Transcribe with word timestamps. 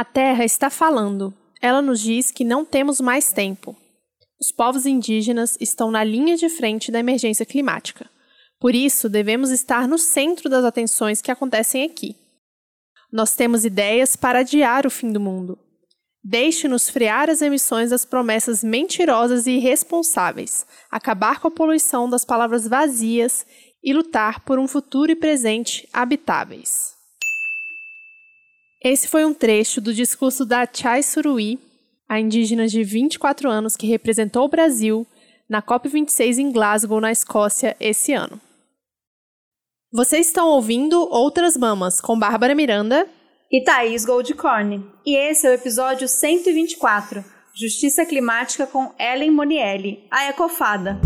A 0.00 0.04
Terra 0.04 0.46
está 0.46 0.70
falando. 0.70 1.34
Ela 1.60 1.82
nos 1.82 2.00
diz 2.00 2.30
que 2.30 2.42
não 2.42 2.64
temos 2.64 3.02
mais 3.02 3.34
tempo. 3.34 3.76
Os 4.40 4.50
povos 4.50 4.86
indígenas 4.86 5.58
estão 5.60 5.90
na 5.90 6.02
linha 6.02 6.38
de 6.38 6.48
frente 6.48 6.90
da 6.90 6.98
emergência 6.98 7.44
climática. 7.44 8.08
Por 8.58 8.74
isso, 8.74 9.10
devemos 9.10 9.50
estar 9.50 9.86
no 9.86 9.98
centro 9.98 10.48
das 10.48 10.64
atenções 10.64 11.20
que 11.20 11.30
acontecem 11.30 11.84
aqui. 11.84 12.16
Nós 13.12 13.36
temos 13.36 13.66
ideias 13.66 14.16
para 14.16 14.38
adiar 14.38 14.86
o 14.86 14.90
fim 14.90 15.12
do 15.12 15.20
mundo. 15.20 15.58
Deixe-nos 16.24 16.88
frear 16.88 17.28
as 17.28 17.42
emissões 17.42 17.90
das 17.90 18.06
promessas 18.06 18.64
mentirosas 18.64 19.46
e 19.46 19.50
irresponsáveis, 19.50 20.64
acabar 20.90 21.40
com 21.40 21.48
a 21.48 21.50
poluição 21.50 22.08
das 22.08 22.24
palavras 22.24 22.66
vazias 22.66 23.44
e 23.84 23.92
lutar 23.92 24.40
por 24.46 24.58
um 24.58 24.66
futuro 24.66 25.12
e 25.12 25.14
presente 25.14 25.86
habitáveis. 25.92 26.98
Esse 28.82 29.08
foi 29.08 29.26
um 29.26 29.34
trecho 29.34 29.78
do 29.78 29.92
discurso 29.92 30.46
da 30.46 30.66
Chai 30.66 31.02
Suruí, 31.02 31.58
a 32.08 32.18
indígena 32.18 32.66
de 32.66 32.82
24 32.82 33.50
anos 33.50 33.76
que 33.76 33.86
representou 33.86 34.44
o 34.44 34.48
Brasil 34.48 35.06
na 35.48 35.60
COP26 35.60 36.38
em 36.38 36.50
Glasgow, 36.50 37.00
na 37.00 37.12
Escócia, 37.12 37.76
esse 37.78 38.12
ano. 38.14 38.40
Vocês 39.92 40.28
estão 40.28 40.48
ouvindo 40.48 40.98
Outras 41.10 41.56
Mamas 41.56 42.00
com 42.00 42.18
Bárbara 42.18 42.54
Miranda 42.54 43.06
e 43.52 43.62
Thaís 43.62 44.04
Goldcorn. 44.06 44.82
E 45.04 45.14
esse 45.14 45.46
é 45.46 45.50
o 45.50 45.54
episódio 45.54 46.08
124, 46.08 47.22
Justiça 47.54 48.06
Climática 48.06 48.66
com 48.66 48.94
Ellen 48.98 49.32
Monielli, 49.32 50.06
a 50.10 50.28
Ecofada. 50.28 50.98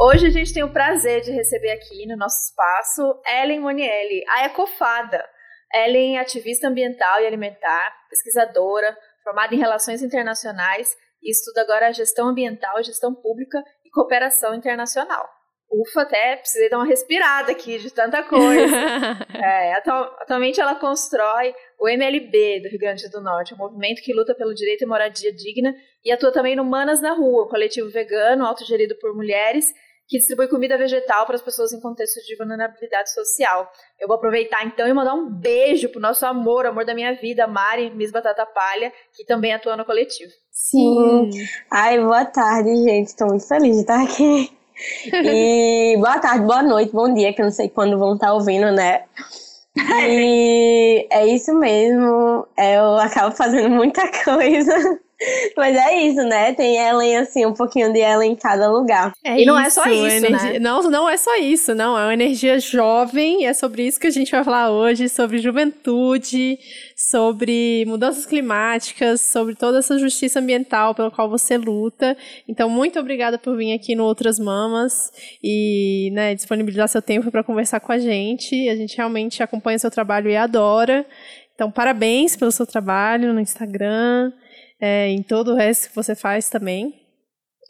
Hoje 0.00 0.28
a 0.28 0.30
gente 0.30 0.54
tem 0.54 0.62
o 0.62 0.72
prazer 0.72 1.22
de 1.22 1.32
receber 1.32 1.72
aqui 1.72 2.06
no 2.06 2.16
nosso 2.16 2.36
espaço 2.50 3.20
Ellen 3.26 3.58
Monielli, 3.58 4.22
a 4.28 4.44
Ecofada. 4.44 5.28
Ellen 5.74 6.18
é 6.18 6.20
ativista 6.20 6.68
ambiental 6.68 7.20
e 7.20 7.26
alimentar, 7.26 7.92
pesquisadora, 8.08 8.96
formada 9.24 9.52
em 9.56 9.58
relações 9.58 10.00
internacionais 10.00 10.96
e 11.20 11.32
estuda 11.32 11.62
agora 11.62 11.92
gestão 11.92 12.28
ambiental, 12.28 12.80
gestão 12.80 13.12
pública 13.12 13.60
e 13.84 13.90
cooperação 13.90 14.54
internacional. 14.54 15.28
Ufa, 15.68 16.02
até 16.02 16.36
precisei 16.36 16.70
dar 16.70 16.78
uma 16.78 16.86
respirada 16.86 17.50
aqui 17.50 17.76
de 17.78 17.90
tanta 17.90 18.22
coisa. 18.22 18.76
é, 19.34 19.74
atual, 19.74 20.16
atualmente 20.20 20.60
ela 20.60 20.76
constrói 20.76 21.52
o 21.76 21.88
MLB 21.88 22.60
do 22.60 22.68
Rio 22.68 22.78
Grande 22.78 23.10
do 23.10 23.20
Norte, 23.20 23.52
um 23.52 23.58
movimento 23.58 24.00
que 24.00 24.14
luta 24.14 24.32
pelo 24.32 24.54
direito 24.54 24.84
à 24.84 24.86
moradia 24.86 25.32
digna 25.34 25.74
e 26.04 26.12
atua 26.12 26.32
também 26.32 26.54
no 26.54 26.64
Manas 26.64 27.02
na 27.02 27.12
Rua, 27.14 27.46
um 27.46 27.48
coletivo 27.48 27.90
vegano 27.90 28.46
autogerido 28.46 28.94
por 29.00 29.12
mulheres 29.12 29.74
que 30.08 30.16
distribui 30.16 30.48
comida 30.48 30.78
vegetal 30.78 31.26
para 31.26 31.36
as 31.36 31.42
pessoas 31.42 31.72
em 31.72 31.80
contexto 31.80 32.24
de 32.24 32.34
vulnerabilidade 32.34 33.12
social. 33.12 33.70
Eu 34.00 34.08
vou 34.08 34.16
aproveitar 34.16 34.64
então 34.64 34.88
e 34.88 34.92
mandar 34.92 35.12
um 35.12 35.28
beijo 35.30 35.90
pro 35.90 36.00
nosso 36.00 36.24
amor, 36.24 36.64
amor 36.64 36.86
da 36.86 36.94
minha 36.94 37.14
vida, 37.14 37.46
Mari 37.46 37.94
Miss 37.94 38.10
Batata 38.10 38.46
Palha, 38.46 38.90
que 39.14 39.24
também 39.24 39.52
atua 39.52 39.76
no 39.76 39.84
coletivo. 39.84 40.32
Sim. 40.50 41.30
Ai, 41.70 42.00
boa 42.00 42.24
tarde, 42.24 42.74
gente. 42.76 43.08
Estou 43.08 43.28
muito 43.28 43.46
feliz 43.46 43.76
de 43.76 43.82
estar 43.82 44.02
aqui. 44.02 44.50
E 45.12 45.96
boa 45.96 46.20
tarde, 46.20 46.46
boa 46.46 46.62
noite, 46.62 46.92
bom 46.92 47.12
dia, 47.12 47.32
que 47.32 47.42
eu 47.42 47.46
não 47.46 47.50
sei 47.50 47.68
quando 47.68 47.98
vão 47.98 48.14
estar 48.14 48.32
ouvindo, 48.32 48.70
né? 48.70 49.06
E 49.76 51.04
é 51.10 51.26
isso 51.26 51.52
mesmo. 51.52 52.46
Eu 52.56 52.96
acabo 52.96 53.34
fazendo 53.34 53.70
muita 53.70 54.02
coisa. 54.22 55.00
Mas 55.56 55.76
é 55.76 55.96
isso, 55.96 56.22
né? 56.22 56.52
Tem 56.52 56.76
Ellen, 56.76 57.16
assim, 57.16 57.44
um 57.44 57.52
pouquinho 57.52 57.92
de 57.92 57.98
Ellen 57.98 58.32
em 58.32 58.36
cada 58.36 58.70
lugar. 58.70 59.12
É 59.24 59.40
e 59.40 59.44
não 59.44 59.58
é 59.58 59.68
só 59.68 59.84
isso, 59.86 60.26
energia... 60.26 60.52
né? 60.52 60.58
Não, 60.60 60.82
não 60.82 61.08
é 61.08 61.16
só 61.16 61.36
isso, 61.36 61.74
não. 61.74 61.98
É 61.98 62.04
uma 62.04 62.14
energia 62.14 62.58
jovem 62.60 63.42
e 63.42 63.44
é 63.44 63.52
sobre 63.52 63.86
isso 63.86 63.98
que 63.98 64.06
a 64.06 64.12
gente 64.12 64.30
vai 64.30 64.44
falar 64.44 64.70
hoje, 64.70 65.08
sobre 65.08 65.38
juventude, 65.38 66.58
sobre 66.96 67.84
mudanças 67.86 68.26
climáticas, 68.26 69.20
sobre 69.20 69.56
toda 69.56 69.78
essa 69.78 69.98
justiça 69.98 70.38
ambiental 70.38 70.94
pela 70.94 71.10
qual 71.10 71.28
você 71.28 71.58
luta. 71.58 72.16
Então, 72.46 72.70
muito 72.70 72.98
obrigada 72.98 73.38
por 73.38 73.56
vir 73.56 73.72
aqui 73.72 73.96
no 73.96 74.04
Outras 74.04 74.38
Mamas 74.38 75.10
e 75.42 76.10
né, 76.12 76.34
disponibilizar 76.34 76.86
seu 76.88 77.02
tempo 77.02 77.30
para 77.30 77.42
conversar 77.42 77.80
com 77.80 77.90
a 77.90 77.98
gente. 77.98 78.68
A 78.68 78.76
gente 78.76 78.96
realmente 78.96 79.42
acompanha 79.42 79.78
seu 79.80 79.90
trabalho 79.90 80.30
e 80.30 80.36
adora. 80.36 81.04
Então, 81.54 81.72
parabéns 81.72 82.36
pelo 82.36 82.52
seu 82.52 82.64
trabalho 82.64 83.34
no 83.34 83.40
Instagram 83.40 84.32
é, 84.80 85.08
em 85.08 85.22
todo 85.22 85.52
o 85.52 85.54
resto 85.54 85.88
que 85.88 85.96
você 85.96 86.14
faz 86.14 86.48
também. 86.48 86.94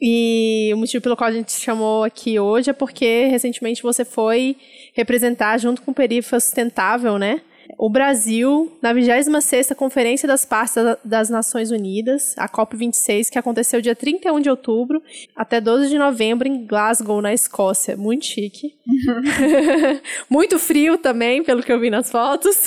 E 0.01 0.71
o 0.73 0.77
motivo 0.77 1.03
pelo 1.03 1.17
qual 1.17 1.29
a 1.29 1.33
gente 1.33 1.47
te 1.47 1.59
chamou 1.59 2.03
aqui 2.03 2.39
hoje 2.39 2.69
é 2.69 2.73
porque 2.73 3.25
recentemente 3.25 3.83
você 3.83 4.05
foi 4.05 4.55
representar 4.93 5.57
junto 5.57 5.81
com 5.81 5.91
o 5.91 5.93
Perifa 5.93 6.39
Sustentável, 6.39 7.17
né? 7.17 7.41
O 7.77 7.89
Brasil 7.89 8.71
na 8.81 8.93
26ª 8.93 9.75
Conferência 9.75 10.27
das 10.27 10.45
Partes 10.45 10.75
das 11.03 11.29
Nações 11.29 11.71
Unidas, 11.71 12.33
a 12.37 12.47
COP26, 12.47 13.29
que 13.29 13.37
aconteceu 13.39 13.81
dia 13.81 13.95
31 13.95 14.39
de 14.39 14.49
outubro 14.49 15.01
até 15.35 15.61
12 15.61 15.89
de 15.89 15.97
novembro 15.97 16.47
em 16.47 16.65
Glasgow, 16.65 17.21
na 17.21 17.33
Escócia. 17.33 17.95
Muito 17.95 18.25
chique. 18.25 18.75
muito 20.29 20.57
frio 20.57 20.97
também, 20.97 21.43
pelo 21.43 21.63
que 21.63 21.71
eu 21.71 21.79
vi 21.79 21.89
nas 21.89 22.11
fotos. 22.11 22.57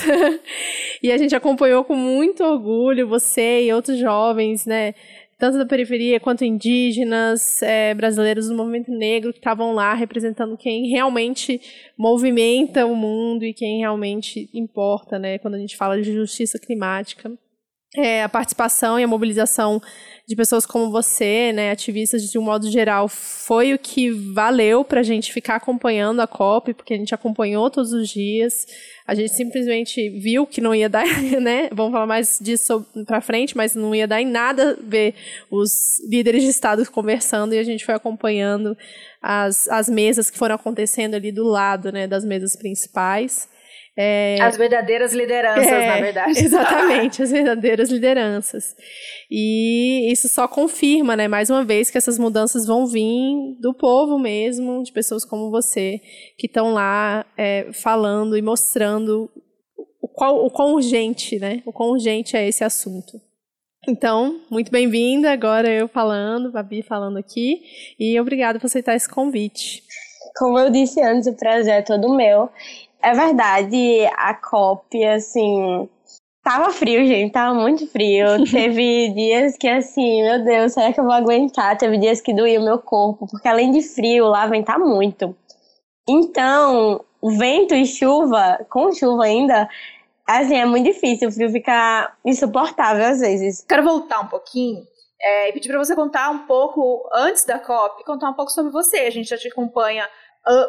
e 1.02 1.10
a 1.10 1.18
gente 1.18 1.34
acompanhou 1.34 1.84
com 1.84 1.94
muito 1.94 2.44
orgulho 2.44 3.08
você 3.08 3.64
e 3.64 3.72
outros 3.72 3.98
jovens, 3.98 4.66
né? 4.66 4.94
Tanto 5.42 5.58
da 5.58 5.66
periferia 5.66 6.20
quanto 6.20 6.44
indígenas, 6.44 7.60
é, 7.62 7.92
brasileiros 7.94 8.46
do 8.46 8.54
movimento 8.54 8.92
negro 8.92 9.32
que 9.32 9.40
estavam 9.40 9.74
lá 9.74 9.92
representando 9.92 10.56
quem 10.56 10.86
realmente 10.86 11.60
movimenta 11.98 12.86
o 12.86 12.94
mundo 12.94 13.44
e 13.44 13.52
quem 13.52 13.80
realmente 13.80 14.48
importa, 14.54 15.18
né, 15.18 15.38
quando 15.38 15.54
a 15.54 15.58
gente 15.58 15.76
fala 15.76 16.00
de 16.00 16.12
justiça 16.12 16.60
climática. 16.60 17.28
É, 17.94 18.22
a 18.22 18.28
participação 18.28 18.98
e 18.98 19.04
a 19.04 19.06
mobilização 19.06 19.80
de 20.26 20.36
pessoas 20.36 20.64
como 20.64 20.90
você, 20.90 21.52
né, 21.52 21.70
ativistas 21.70 22.22
de 22.22 22.38
um 22.38 22.42
modo 22.42 22.70
geral, 22.70 23.08
foi 23.08 23.74
o 23.74 23.78
que 23.78 24.10
valeu 24.10 24.82
para 24.82 25.00
a 25.00 25.02
gente 25.02 25.32
ficar 25.32 25.56
acompanhando 25.56 26.20
a 26.20 26.26
COP, 26.26 26.72
porque 26.74 26.94
a 26.94 26.96
gente 26.96 27.14
acompanhou 27.14 27.68
todos 27.68 27.92
os 27.92 28.08
dias. 28.08 28.66
A 29.06 29.14
gente 29.14 29.32
simplesmente 29.34 30.08
viu 30.08 30.46
que 30.46 30.60
não 30.60 30.74
ia 30.74 30.88
dar, 30.88 31.04
né? 31.40 31.68
Vamos 31.72 31.92
falar 31.92 32.06
mais 32.06 32.38
disso 32.40 32.86
para 33.06 33.20
frente, 33.20 33.56
mas 33.56 33.74
não 33.74 33.94
ia 33.94 34.06
dar 34.06 34.22
em 34.22 34.26
nada 34.26 34.78
ver 34.82 35.14
os 35.50 36.00
líderes 36.08 36.42
de 36.42 36.48
Estado 36.48 36.88
conversando 36.90 37.54
e 37.54 37.58
a 37.58 37.64
gente 37.64 37.84
foi 37.84 37.94
acompanhando 37.94 38.74
as, 39.20 39.68
as 39.68 39.88
mesas 39.88 40.30
que 40.30 40.38
foram 40.38 40.54
acontecendo 40.54 41.14
ali 41.14 41.30
do 41.30 41.44
lado, 41.44 41.92
né, 41.92 42.06
das 42.06 42.24
mesas 42.24 42.56
principais. 42.56 43.48
É, 43.96 44.38
as 44.40 44.56
verdadeiras 44.56 45.12
lideranças, 45.12 45.66
é, 45.66 45.86
na 45.86 46.00
verdade. 46.00 46.38
Exatamente, 46.42 47.20
as 47.22 47.30
verdadeiras 47.30 47.90
lideranças. 47.90 48.74
E 49.30 50.10
isso 50.10 50.28
só 50.28 50.48
confirma, 50.48 51.14
né, 51.14 51.28
mais 51.28 51.50
uma 51.50 51.62
vez, 51.62 51.90
que 51.90 51.98
essas 51.98 52.18
mudanças 52.18 52.66
vão 52.66 52.86
vir 52.86 53.56
do 53.60 53.74
povo 53.74 54.18
mesmo, 54.18 54.82
de 54.82 54.92
pessoas 54.92 55.24
como 55.24 55.50
você, 55.50 56.00
que 56.38 56.46
estão 56.46 56.72
lá 56.72 57.26
é, 57.36 57.70
falando 57.72 58.36
e 58.36 58.42
mostrando 58.42 59.30
o, 60.00 60.08
qual, 60.08 60.44
o 60.44 60.50
quão 60.50 60.72
urgente, 60.72 61.38
né, 61.38 61.62
o 61.66 61.72
quão 61.72 61.90
urgente 61.90 62.34
é 62.34 62.48
esse 62.48 62.64
assunto. 62.64 63.20
Então, 63.86 64.40
muito 64.48 64.70
bem-vinda, 64.70 65.32
agora 65.32 65.68
eu 65.68 65.88
falando, 65.88 66.52
Babi 66.52 66.82
falando 66.82 67.18
aqui, 67.18 67.62
e 67.98 68.18
obrigada 68.18 68.58
por 68.58 68.66
aceitar 68.66 68.94
esse 68.94 69.08
convite. 69.08 69.82
Como 70.36 70.58
eu 70.58 70.70
disse 70.70 71.02
antes, 71.02 71.26
o 71.26 71.36
prazer 71.36 71.74
é 71.74 71.82
todo 71.82 72.14
meu. 72.14 72.48
É 73.02 73.12
verdade, 73.12 74.06
a 74.16 74.32
cópia, 74.34 75.14
assim. 75.14 75.88
Tava 76.44 76.70
frio, 76.70 77.06
gente, 77.06 77.32
tava 77.32 77.54
muito 77.54 77.86
frio. 77.86 78.44
Teve 78.50 79.10
dias 79.10 79.56
que, 79.56 79.68
assim, 79.68 80.22
meu 80.22 80.44
Deus, 80.44 80.72
será 80.72 80.92
que 80.92 81.00
eu 81.00 81.04
vou 81.04 81.12
aguentar? 81.12 81.76
Teve 81.76 81.98
dias 81.98 82.20
que 82.20 82.34
doía 82.34 82.60
o 82.60 82.64
meu 82.64 82.78
corpo, 82.78 83.26
porque 83.28 83.48
além 83.48 83.70
de 83.70 83.82
frio, 83.82 84.26
lá 84.26 84.46
ventar 84.46 84.78
muito. 84.78 85.36
Então, 86.08 87.04
vento 87.22 87.74
e 87.74 87.86
chuva, 87.86 88.64
com 88.68 88.92
chuva 88.92 89.24
ainda, 89.24 89.68
assim, 90.26 90.56
é 90.56 90.64
muito 90.64 90.86
difícil. 90.86 91.28
O 91.28 91.32
frio 91.32 91.50
fica 91.50 92.12
insuportável 92.24 93.04
às 93.04 93.20
vezes. 93.20 93.64
Quero 93.68 93.84
voltar 93.84 94.20
um 94.20 94.26
pouquinho 94.26 94.82
é, 95.20 95.48
e 95.48 95.52
pedir 95.52 95.68
para 95.68 95.78
você 95.78 95.94
contar 95.94 96.30
um 96.30 96.46
pouco, 96.46 97.08
antes 97.12 97.44
da 97.44 97.58
COP, 97.58 98.04
contar 98.04 98.30
um 98.30 98.34
pouco 98.34 98.50
sobre 98.50 98.72
você. 98.72 98.98
A 98.98 99.10
gente 99.10 99.28
já 99.28 99.38
te 99.38 99.48
acompanha 99.48 100.08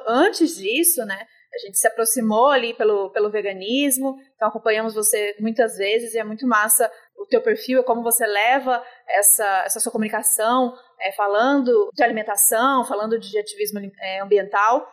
antes 0.07 0.56
disso, 0.56 1.03
né? 1.06 1.25
A 1.53 1.57
gente 1.59 1.77
se 1.77 1.88
aproximou 1.88 2.47
ali 2.47 2.73
pelo, 2.73 3.11
pelo 3.11 3.29
veganismo, 3.29 4.17
então 4.35 4.47
acompanhamos 4.47 4.95
você 4.95 5.35
muitas 5.39 5.77
vezes 5.77 6.13
e 6.13 6.17
é 6.17 6.23
muito 6.23 6.47
massa 6.47 6.91
o 7.15 7.25
teu 7.27 7.41
perfil, 7.41 7.79
é 7.79 7.83
como 7.83 8.01
você 8.01 8.25
leva 8.25 8.83
essa, 9.07 9.63
essa 9.65 9.79
sua 9.79 9.91
comunicação, 9.91 10.75
é, 11.00 11.11
falando 11.11 11.89
de 11.94 12.03
alimentação, 12.03 12.83
falando 12.85 13.19
de 13.19 13.38
ativismo 13.38 13.79
é, 14.00 14.19
ambiental. 14.19 14.88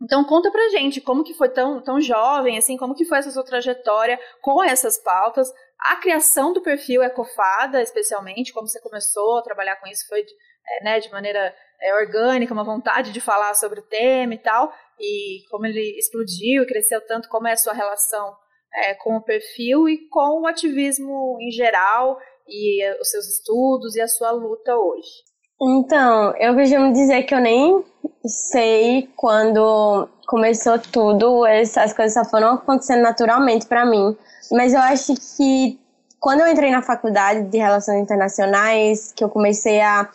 Então 0.00 0.24
conta 0.24 0.50
pra 0.52 0.68
gente 0.68 1.00
como 1.00 1.24
que 1.24 1.34
foi 1.34 1.48
tão, 1.48 1.82
tão 1.82 2.00
jovem, 2.00 2.56
assim, 2.56 2.76
como 2.76 2.94
que 2.94 3.04
foi 3.04 3.18
essa 3.18 3.32
sua 3.32 3.44
trajetória 3.44 4.18
com 4.40 4.62
essas 4.62 5.02
pautas, 5.02 5.52
a 5.80 5.96
criação 5.96 6.52
do 6.52 6.62
perfil 6.62 7.02
Ecofada, 7.02 7.82
especialmente, 7.82 8.52
como 8.52 8.68
você 8.68 8.80
começou 8.80 9.38
a 9.38 9.42
trabalhar 9.42 9.76
com 9.76 9.88
isso, 9.88 10.06
foi 10.08 10.24
é, 10.70 10.84
né, 10.84 11.00
de 11.00 11.10
maneira 11.10 11.54
é, 11.80 11.94
orgânica, 11.94 12.52
uma 12.52 12.64
vontade 12.64 13.12
de 13.12 13.20
falar 13.20 13.54
sobre 13.54 13.80
o 13.80 13.84
tema 13.84 14.34
e 14.34 14.38
tal, 14.38 14.72
e 14.98 15.44
como 15.50 15.66
ele 15.66 15.96
explodiu 15.98 16.62
e 16.62 16.66
cresceu 16.66 17.00
tanto, 17.06 17.28
como 17.28 17.46
é 17.46 17.52
a 17.52 17.56
sua 17.56 17.72
relação 17.72 18.34
é, 18.74 18.94
com 18.94 19.16
o 19.16 19.22
perfil 19.22 19.88
e 19.88 20.08
com 20.08 20.42
o 20.42 20.46
ativismo 20.46 21.38
em 21.40 21.50
geral 21.50 22.18
e 22.48 22.82
eh, 22.82 22.98
os 23.00 23.10
seus 23.10 23.26
estudos 23.26 23.94
e 23.94 24.00
a 24.00 24.08
sua 24.08 24.30
luta 24.30 24.74
hoje? 24.74 25.28
Então, 25.60 26.34
eu 26.36 26.54
costumo 26.54 26.92
dizer 26.92 27.24
que 27.24 27.34
eu 27.34 27.40
nem 27.40 27.84
sei 28.24 29.08
quando 29.16 30.08
começou 30.26 30.78
tudo, 30.78 31.44
essas 31.46 31.92
coisas 31.92 32.14
só 32.14 32.24
foram 32.24 32.54
acontecendo 32.54 33.02
naturalmente 33.02 33.66
para 33.66 33.84
mim. 33.84 34.16
Mas 34.52 34.72
eu 34.72 34.80
acho 34.80 35.14
que 35.36 35.78
quando 36.20 36.40
eu 36.40 36.48
entrei 36.48 36.70
na 36.70 36.82
faculdade 36.82 37.44
de 37.44 37.58
Relações 37.58 38.02
Internacionais, 38.02 39.12
que 39.12 39.22
eu 39.22 39.28
comecei 39.28 39.80
a 39.80 40.08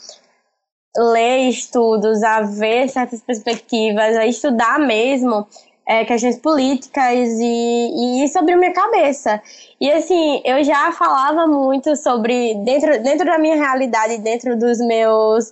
ler 0.96 1.50
estudos, 1.50 2.22
a 2.24 2.42
ver 2.42 2.90
certas 2.90 3.22
perspectivas, 3.22 4.16
a 4.16 4.26
estudar 4.26 4.80
mesmo 4.80 5.48
é, 5.88 6.06
questões 6.06 6.38
políticas 6.38 7.30
e, 7.40 7.44
e 7.44 8.24
isso 8.24 8.38
abriu 8.40 8.58
minha 8.58 8.74
cabeça. 8.74 9.42
E 9.80 9.92
assim, 9.92 10.42
eu 10.46 10.64
já 10.64 10.92
falava 10.92 11.46
muito 11.48 11.96
sobre, 11.96 12.56
dentro, 12.64 13.02
dentro 13.04 13.26
da 13.26 13.38
minha 13.38 13.56
realidade, 13.56 14.18
dentro 14.20 14.58
dos 14.58 14.80
meus 14.80 15.52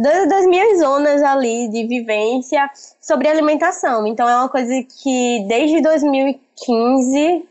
das 0.00 0.46
minhas 0.46 0.78
zonas 0.78 1.20
ali 1.24 1.68
de 1.68 1.84
vivência 1.84 2.70
sobre 3.00 3.26
alimentação. 3.28 4.06
Então 4.06 4.28
é 4.28 4.36
uma 4.36 4.48
coisa 4.48 4.72
que 5.02 5.44
desde 5.48 5.80
2015, 5.80 7.48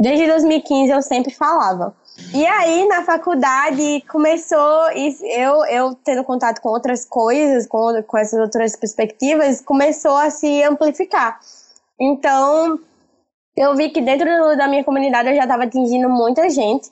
desde 0.00 0.26
2015 0.26 0.90
eu 0.90 1.02
sempre 1.02 1.32
falava. 1.32 1.94
E 2.32 2.46
aí, 2.46 2.86
na 2.86 3.02
faculdade, 3.02 4.02
começou, 4.08 4.90
eu, 4.92 5.64
eu 5.66 5.94
tendo 6.04 6.22
contato 6.22 6.60
com 6.60 6.68
outras 6.68 7.04
coisas, 7.04 7.66
com, 7.66 8.02
com 8.04 8.18
essas 8.18 8.38
outras 8.38 8.76
perspectivas, 8.76 9.60
começou 9.60 10.16
a 10.16 10.30
se 10.30 10.62
amplificar. 10.62 11.40
Então, 12.00 12.78
eu 13.56 13.74
vi 13.74 13.90
que 13.90 14.00
dentro 14.00 14.26
da 14.56 14.68
minha 14.68 14.84
comunidade 14.84 15.28
eu 15.28 15.34
já 15.34 15.42
estava 15.42 15.64
atingindo 15.64 16.08
muita 16.08 16.48
gente, 16.50 16.88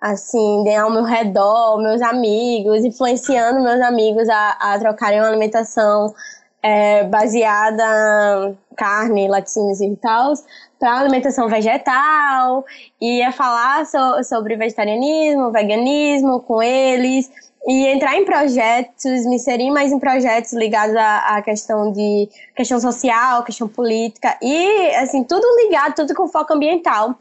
assim, 0.00 0.68
ao 0.76 0.90
meu 0.90 1.04
redor, 1.04 1.78
meus 1.78 2.02
amigos, 2.02 2.84
influenciando 2.84 3.60
meus 3.60 3.80
amigos 3.80 4.28
a, 4.28 4.50
a 4.60 4.78
trocarem 4.78 5.20
uma 5.20 5.28
alimentação 5.28 6.14
é, 6.62 7.04
baseada 7.04 8.54
em 8.70 8.74
carne, 8.76 9.28
laticínios 9.28 9.80
e 9.80 9.96
tal, 9.96 10.32
para 10.78 10.98
alimentação 10.98 11.48
vegetal, 11.48 12.64
e 13.00 13.18
ia 13.18 13.32
falar 13.32 13.84
so, 13.84 14.22
sobre 14.24 14.56
vegetarianismo, 14.56 15.50
veganismo 15.50 16.40
com 16.40 16.62
eles, 16.62 17.30
e 17.66 17.86
entrar 17.88 18.16
em 18.16 18.24
projetos, 18.24 19.24
me 19.26 19.36
inserir 19.36 19.70
mais 19.70 19.92
em 19.92 19.98
projetos 19.98 20.52
ligados 20.52 20.96
à, 20.96 21.36
à, 21.36 21.42
questão 21.42 21.92
de 21.92 22.28
questão 22.56 22.80
social, 22.80 23.44
questão 23.44 23.68
política, 23.68 24.36
e 24.42 24.94
assim, 24.96 25.22
tudo 25.22 25.44
ligado, 25.64 25.94
tudo 25.94 26.14
com 26.14 26.28
foco 26.28 26.54
ambiental. 26.54 27.14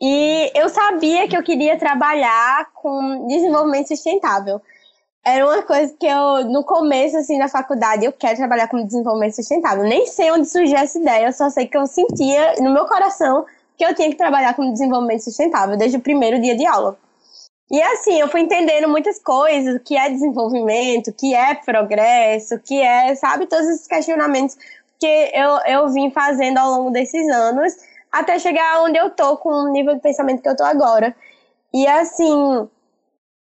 E 0.00 0.52
eu 0.54 0.68
sabia 0.68 1.26
que 1.26 1.36
eu 1.36 1.42
queria 1.42 1.76
trabalhar 1.76 2.66
com 2.74 3.26
desenvolvimento 3.26 3.88
sustentável 3.88 4.60
era 5.24 5.44
uma 5.44 5.62
coisa 5.62 5.94
que 5.98 6.06
eu, 6.06 6.44
no 6.46 6.64
começo, 6.64 7.16
assim, 7.16 7.38
da 7.38 7.48
faculdade, 7.48 8.04
eu 8.04 8.12
quero 8.12 8.36
trabalhar 8.36 8.68
com 8.68 8.84
desenvolvimento 8.84 9.36
sustentável. 9.36 9.84
Nem 9.84 10.06
sei 10.06 10.30
onde 10.30 10.48
surgiu 10.48 10.76
essa 10.76 10.98
ideia, 10.98 11.26
eu 11.26 11.32
só 11.32 11.50
sei 11.50 11.66
que 11.66 11.76
eu 11.76 11.86
sentia 11.86 12.54
no 12.60 12.72
meu 12.72 12.86
coração 12.86 13.44
que 13.76 13.84
eu 13.84 13.94
tinha 13.94 14.10
que 14.10 14.16
trabalhar 14.16 14.54
com 14.54 14.72
desenvolvimento 14.72 15.22
sustentável 15.22 15.76
desde 15.76 15.98
o 15.98 16.00
primeiro 16.00 16.40
dia 16.40 16.56
de 16.56 16.66
aula. 16.66 16.98
E 17.70 17.80
assim, 17.82 18.18
eu 18.18 18.28
fui 18.28 18.40
entendendo 18.40 18.88
muitas 18.88 19.18
coisas, 19.18 19.76
o 19.76 19.80
que 19.80 19.96
é 19.96 20.08
desenvolvimento, 20.08 21.08
o 21.08 21.12
que 21.12 21.34
é 21.34 21.54
progresso, 21.54 22.54
o 22.54 22.58
que 22.58 22.80
é, 22.80 23.14
sabe, 23.14 23.46
todos 23.46 23.68
esses 23.68 23.86
questionamentos 23.86 24.56
que 24.98 25.30
eu, 25.34 25.58
eu 25.66 25.88
vim 25.90 26.10
fazendo 26.10 26.58
ao 26.58 26.70
longo 26.70 26.90
desses 26.90 27.28
anos, 27.30 27.74
até 28.10 28.38
chegar 28.38 28.82
onde 28.82 28.98
eu 28.98 29.10
tô, 29.10 29.36
com 29.36 29.50
o 29.50 29.70
nível 29.70 29.94
de 29.94 30.00
pensamento 30.00 30.42
que 30.42 30.48
eu 30.48 30.56
tô 30.56 30.64
agora. 30.64 31.14
E 31.72 31.86
assim, 31.86 32.68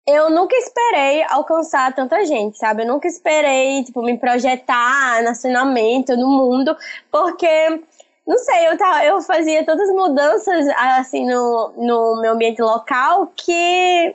eu 0.09 0.31
nunca 0.31 0.57
esperei 0.57 1.23
alcançar 1.29 1.95
tanta 1.95 2.25
gente, 2.25 2.57
sabe? 2.57 2.83
Eu 2.83 2.87
nunca 2.87 3.07
esperei, 3.07 3.85
tipo, 3.85 4.03
me 4.03 4.17
projetar 4.17 5.23
nacionalmente 5.23 6.17
no 6.17 6.27
mundo, 6.27 6.75
porque, 7.13 7.85
não 8.27 8.39
sei, 8.39 8.69
eu, 8.69 8.79
tava, 8.79 9.05
eu 9.05 9.21
fazia 9.21 9.63
tantas 9.67 9.91
mudanças, 9.91 10.67
assim, 10.99 11.27
no, 11.27 11.75
no 11.77 12.23
meu 12.23 12.33
ambiente 12.33 12.63
local 12.63 13.31
que 13.37 14.13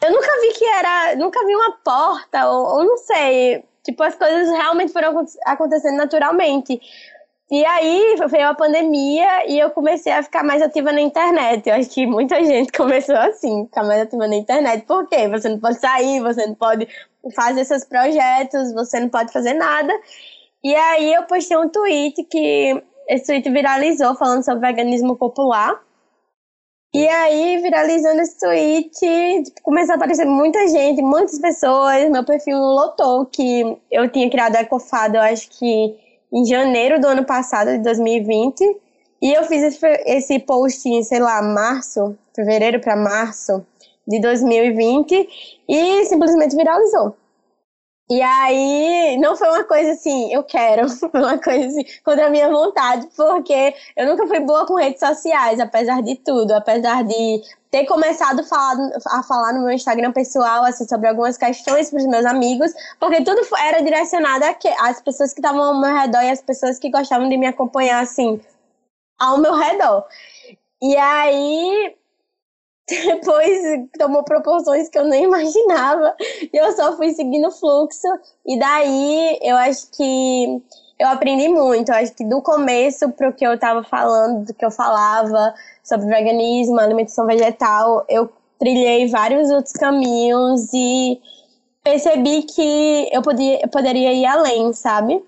eu 0.00 0.12
nunca 0.12 0.40
vi 0.40 0.52
que 0.54 0.64
era, 0.64 1.16
nunca 1.16 1.44
vi 1.44 1.54
uma 1.54 1.72
porta, 1.84 2.48
ou, 2.48 2.78
ou 2.78 2.84
não 2.84 2.96
sei, 2.96 3.62
tipo, 3.84 4.02
as 4.02 4.14
coisas 4.14 4.48
realmente 4.48 4.94
foram 4.94 5.26
acontecendo 5.44 5.98
naturalmente. 5.98 6.80
E 7.50 7.64
aí 7.64 8.14
veio 8.28 8.48
a 8.48 8.54
pandemia 8.54 9.48
e 9.50 9.58
eu 9.58 9.70
comecei 9.70 10.12
a 10.12 10.22
ficar 10.22 10.44
mais 10.44 10.60
ativa 10.60 10.92
na 10.92 11.00
internet. 11.00 11.66
Eu 11.66 11.76
acho 11.76 11.88
que 11.88 12.06
muita 12.06 12.44
gente 12.44 12.70
começou 12.76 13.16
assim, 13.16 13.64
ficar 13.64 13.84
mais 13.84 14.02
ativa 14.02 14.26
na 14.28 14.36
internet. 14.36 14.84
Por 14.84 15.08
quê? 15.08 15.28
Você 15.28 15.48
não 15.48 15.58
pode 15.58 15.80
sair, 15.80 16.20
você 16.20 16.46
não 16.46 16.54
pode 16.54 16.86
fazer 17.34 17.64
seus 17.64 17.84
projetos, 17.84 18.72
você 18.74 19.00
não 19.00 19.08
pode 19.08 19.32
fazer 19.32 19.54
nada. 19.54 19.92
E 20.62 20.74
aí 20.74 21.14
eu 21.14 21.22
postei 21.24 21.56
um 21.56 21.68
tweet 21.70 22.22
que 22.24 22.82
esse 23.08 23.26
tweet 23.26 23.48
viralizou 23.50 24.14
falando 24.16 24.44
sobre 24.44 24.66
veganismo 24.66 25.16
popular. 25.16 25.80
E 26.94 27.06
aí, 27.06 27.58
viralizando 27.58 28.22
esse 28.22 28.38
tweet, 28.38 29.42
tipo, 29.44 29.62
começou 29.62 29.92
a 29.92 29.96
aparecer 29.96 30.24
muita 30.24 30.66
gente, 30.68 31.02
muitas 31.02 31.38
pessoas. 31.38 32.10
Meu 32.10 32.24
perfil 32.24 32.56
lotou 32.58 33.26
que 33.26 33.78
eu 33.90 34.08
tinha 34.10 34.30
criado 34.30 34.56
a 34.56 34.60
Ecofado, 34.62 35.16
eu 35.16 35.22
acho 35.22 35.50
que 35.50 36.07
em 36.32 36.44
janeiro 36.44 37.00
do 37.00 37.06
ano 37.06 37.24
passado, 37.24 37.70
de 37.70 37.78
2020. 37.78 38.60
E 39.20 39.32
eu 39.32 39.44
fiz 39.44 39.78
esse, 40.06 40.38
post 40.38 40.88
em, 40.88 41.02
sei 41.02 41.18
lá, 41.18 41.42
março, 41.42 42.16
fevereiro 42.34 42.80
para 42.80 42.94
março 42.94 43.64
de 44.06 44.20
2020 44.20 45.28
e 45.68 46.04
simplesmente 46.06 46.56
viralizou. 46.56 47.16
E 48.10 48.22
aí, 48.22 49.18
não 49.18 49.36
foi 49.36 49.48
uma 49.48 49.64
coisa 49.64 49.92
assim, 49.92 50.32
eu 50.32 50.42
quero, 50.42 50.88
foi 51.10 51.10
uma 51.14 51.38
coisa 51.38 51.66
assim, 51.66 51.84
contra 52.02 52.26
a 52.26 52.30
minha 52.30 52.48
vontade, 52.48 53.06
porque 53.14 53.74
eu 53.94 54.06
nunca 54.06 54.26
fui 54.26 54.40
boa 54.40 54.66
com 54.66 54.76
redes 54.76 54.98
sociais, 55.00 55.60
apesar 55.60 56.02
de 56.02 56.16
tudo, 56.16 56.52
apesar 56.52 57.04
de 57.04 57.42
ter 57.70 57.84
começado 57.84 58.40
a 58.40 58.44
falar, 58.44 58.90
a 59.08 59.22
falar 59.22 59.52
no 59.52 59.60
meu 59.60 59.72
Instagram 59.72 60.10
pessoal, 60.12 60.64
assim, 60.64 60.88
sobre 60.88 61.06
algumas 61.06 61.36
questões 61.36 61.90
para 61.90 61.98
os 61.98 62.06
meus 62.06 62.24
amigos, 62.24 62.72
porque 62.98 63.22
tudo 63.22 63.42
era 63.58 63.82
direcionado 63.82 64.44
às 64.80 65.02
pessoas 65.02 65.34
que 65.34 65.40
estavam 65.40 65.62
ao 65.62 65.78
meu 65.78 65.94
redor 65.94 66.22
e 66.22 66.30
às 66.30 66.40
pessoas 66.40 66.78
que 66.78 66.90
gostavam 66.90 67.28
de 67.28 67.36
me 67.36 67.46
acompanhar, 67.46 68.02
assim, 68.02 68.40
ao 69.18 69.36
meu 69.36 69.54
redor. 69.54 70.06
E 70.80 70.96
aí, 70.96 71.94
depois 73.04 73.86
tomou 73.98 74.22
proporções 74.24 74.88
que 74.88 74.98
eu 74.98 75.04
nem 75.04 75.24
imaginava. 75.24 76.14
E 76.52 76.56
eu 76.56 76.72
só 76.72 76.96
fui 76.96 77.12
seguindo 77.12 77.48
o 77.48 77.52
fluxo. 77.52 78.08
E 78.46 78.58
daí 78.58 79.38
eu 79.42 79.56
acho 79.56 79.90
que 79.90 80.62
eu 80.98 81.08
aprendi 81.08 81.48
muito. 81.48 81.90
Eu 81.90 81.96
acho 81.96 82.14
que 82.14 82.24
do 82.24 82.40
começo 82.40 83.10
para 83.10 83.28
o 83.28 83.32
que 83.32 83.46
eu 83.46 83.54
estava 83.54 83.82
falando, 83.82 84.46
do 84.46 84.54
que 84.54 84.64
eu 84.64 84.70
falava 84.70 85.54
sobre 85.84 86.06
veganismo, 86.06 86.80
alimentação 86.80 87.26
vegetal, 87.26 88.04
eu 88.08 88.30
trilhei 88.58 89.06
vários 89.08 89.50
outros 89.50 89.74
caminhos 89.74 90.68
e 90.72 91.20
percebi 91.84 92.42
que 92.42 93.08
eu, 93.12 93.22
podia, 93.22 93.60
eu 93.62 93.68
poderia 93.68 94.12
ir 94.12 94.26
além, 94.26 94.72
sabe? 94.72 95.22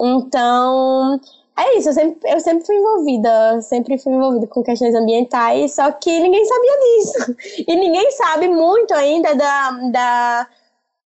Então, 0.00 1.20
é 1.58 1.78
isso, 1.78 1.88
eu 1.88 1.92
sempre, 1.92 2.30
eu 2.30 2.40
sempre 2.40 2.64
fui 2.64 2.76
envolvida, 2.76 3.60
sempre 3.62 3.98
fui 3.98 4.12
envolvida 4.12 4.46
com 4.46 4.62
questões 4.62 4.94
ambientais, 4.94 5.74
só 5.74 5.90
que 5.90 6.20
ninguém 6.20 6.44
sabia 6.44 6.78
disso. 6.78 7.64
E 7.66 7.76
ninguém 7.76 8.10
sabe 8.12 8.48
muito 8.48 8.94
ainda 8.94 9.34
da, 9.34 9.70
da, 9.90 10.48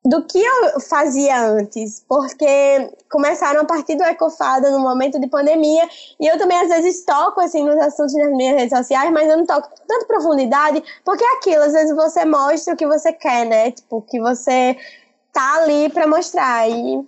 do 0.04 0.24
que 0.24 0.38
eu 0.38 0.80
fazia 0.80 1.40
antes, 1.40 2.04
porque 2.08 2.92
começaram 3.10 3.62
a 3.62 3.64
partir 3.64 3.96
do 3.96 4.04
Ecofada 4.04 4.70
no 4.70 4.78
momento 4.78 5.18
de 5.18 5.26
pandemia, 5.26 5.88
e 6.20 6.28
eu 6.28 6.38
também 6.38 6.58
às 6.60 6.68
vezes 6.68 7.04
toco 7.04 7.40
assim 7.40 7.64
nos 7.64 7.78
assuntos 7.78 8.14
nas 8.14 8.30
minhas 8.30 8.56
redes 8.56 8.78
sociais, 8.78 9.10
mas 9.10 9.28
eu 9.28 9.38
não 9.38 9.46
toco 9.46 9.68
tanta 9.86 10.06
profundidade, 10.06 10.80
porque 11.04 11.24
é 11.24 11.36
aquilo, 11.38 11.64
às 11.64 11.72
vezes 11.72 11.94
você 11.94 12.24
mostra 12.24 12.74
o 12.74 12.76
que 12.76 12.86
você 12.86 13.12
quer, 13.12 13.46
né? 13.46 13.72
Tipo, 13.72 14.00
que 14.02 14.20
você 14.20 14.76
tá 15.32 15.56
ali 15.56 15.88
para 15.88 16.06
mostrar, 16.06 16.70
e 16.70 17.04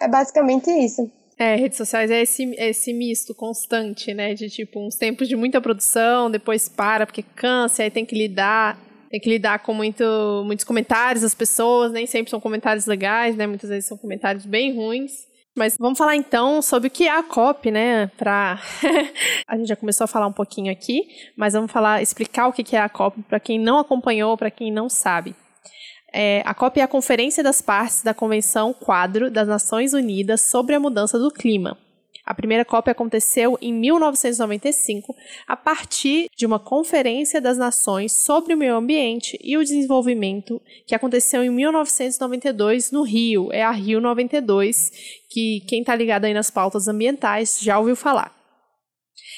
é 0.00 0.08
basicamente 0.08 0.70
isso. 0.70 1.08
É, 1.36 1.56
redes 1.56 1.76
sociais 1.76 2.10
é 2.10 2.22
esse, 2.22 2.54
é 2.56 2.70
esse 2.70 2.92
misto 2.92 3.34
constante, 3.34 4.14
né? 4.14 4.34
De 4.34 4.48
tipo, 4.48 4.84
uns 4.86 4.94
tempos 4.96 5.28
de 5.28 5.34
muita 5.34 5.60
produção, 5.60 6.30
depois 6.30 6.68
para 6.68 7.06
porque 7.06 7.22
cansa, 7.22 7.82
aí 7.82 7.90
tem 7.90 8.06
que 8.06 8.16
lidar. 8.16 8.78
Tem 9.10 9.20
que 9.20 9.30
lidar 9.30 9.60
com 9.60 9.72
muito, 9.72 10.04
muitos 10.44 10.64
comentários 10.64 11.22
das 11.22 11.34
pessoas, 11.34 11.92
nem 11.92 12.04
sempre 12.04 12.30
são 12.30 12.40
comentários 12.40 12.86
legais, 12.86 13.36
né? 13.36 13.46
Muitas 13.46 13.70
vezes 13.70 13.86
são 13.86 13.96
comentários 13.96 14.44
bem 14.44 14.74
ruins. 14.74 15.28
Mas 15.56 15.76
vamos 15.78 15.96
falar 15.96 16.16
então 16.16 16.60
sobre 16.60 16.88
o 16.88 16.90
que 16.90 17.06
é 17.06 17.16
a 17.16 17.22
COP, 17.22 17.70
né? 17.70 18.08
Pra... 18.16 18.60
a 19.46 19.56
gente 19.56 19.68
já 19.68 19.76
começou 19.76 20.04
a 20.04 20.08
falar 20.08 20.26
um 20.26 20.32
pouquinho 20.32 20.70
aqui, 20.72 21.06
mas 21.36 21.52
vamos 21.52 21.70
falar, 21.70 22.02
explicar 22.02 22.48
o 22.48 22.52
que 22.52 22.74
é 22.74 22.80
a 22.80 22.88
COP 22.88 23.22
para 23.22 23.38
quem 23.38 23.58
não 23.58 23.78
acompanhou, 23.78 24.36
para 24.36 24.50
quem 24.50 24.72
não 24.72 24.88
sabe. 24.88 25.36
É, 26.16 26.42
a 26.46 26.54
COP 26.54 26.78
é 26.78 26.82
a 26.84 26.86
Conferência 26.86 27.42
das 27.42 27.60
Partes 27.60 28.00
da 28.00 28.14
Convenção 28.14 28.72
Quadro 28.72 29.28
das 29.28 29.48
Nações 29.48 29.92
Unidas 29.92 30.42
sobre 30.42 30.76
a 30.76 30.78
Mudança 30.78 31.18
do 31.18 31.28
Clima. 31.28 31.76
A 32.24 32.32
primeira 32.32 32.64
COP 32.64 32.88
aconteceu 32.88 33.58
em 33.60 33.74
1995, 33.74 35.12
a 35.44 35.56
partir 35.56 36.30
de 36.36 36.46
uma 36.46 36.60
Conferência 36.60 37.40
das 37.40 37.58
Nações 37.58 38.12
sobre 38.12 38.54
o 38.54 38.56
Meio 38.56 38.76
Ambiente 38.76 39.36
e 39.42 39.56
o 39.56 39.64
Desenvolvimento, 39.64 40.62
que 40.86 40.94
aconteceu 40.94 41.42
em 41.42 41.50
1992 41.50 42.92
no 42.92 43.02
Rio. 43.02 43.52
É 43.52 43.64
a 43.64 43.72
Rio 43.72 44.00
92, 44.00 44.92
que 45.28 45.64
quem 45.66 45.80
está 45.80 45.96
ligado 45.96 46.26
aí 46.26 46.32
nas 46.32 46.48
pautas 46.48 46.86
ambientais 46.86 47.58
já 47.60 47.76
ouviu 47.76 47.96
falar. 47.96 48.43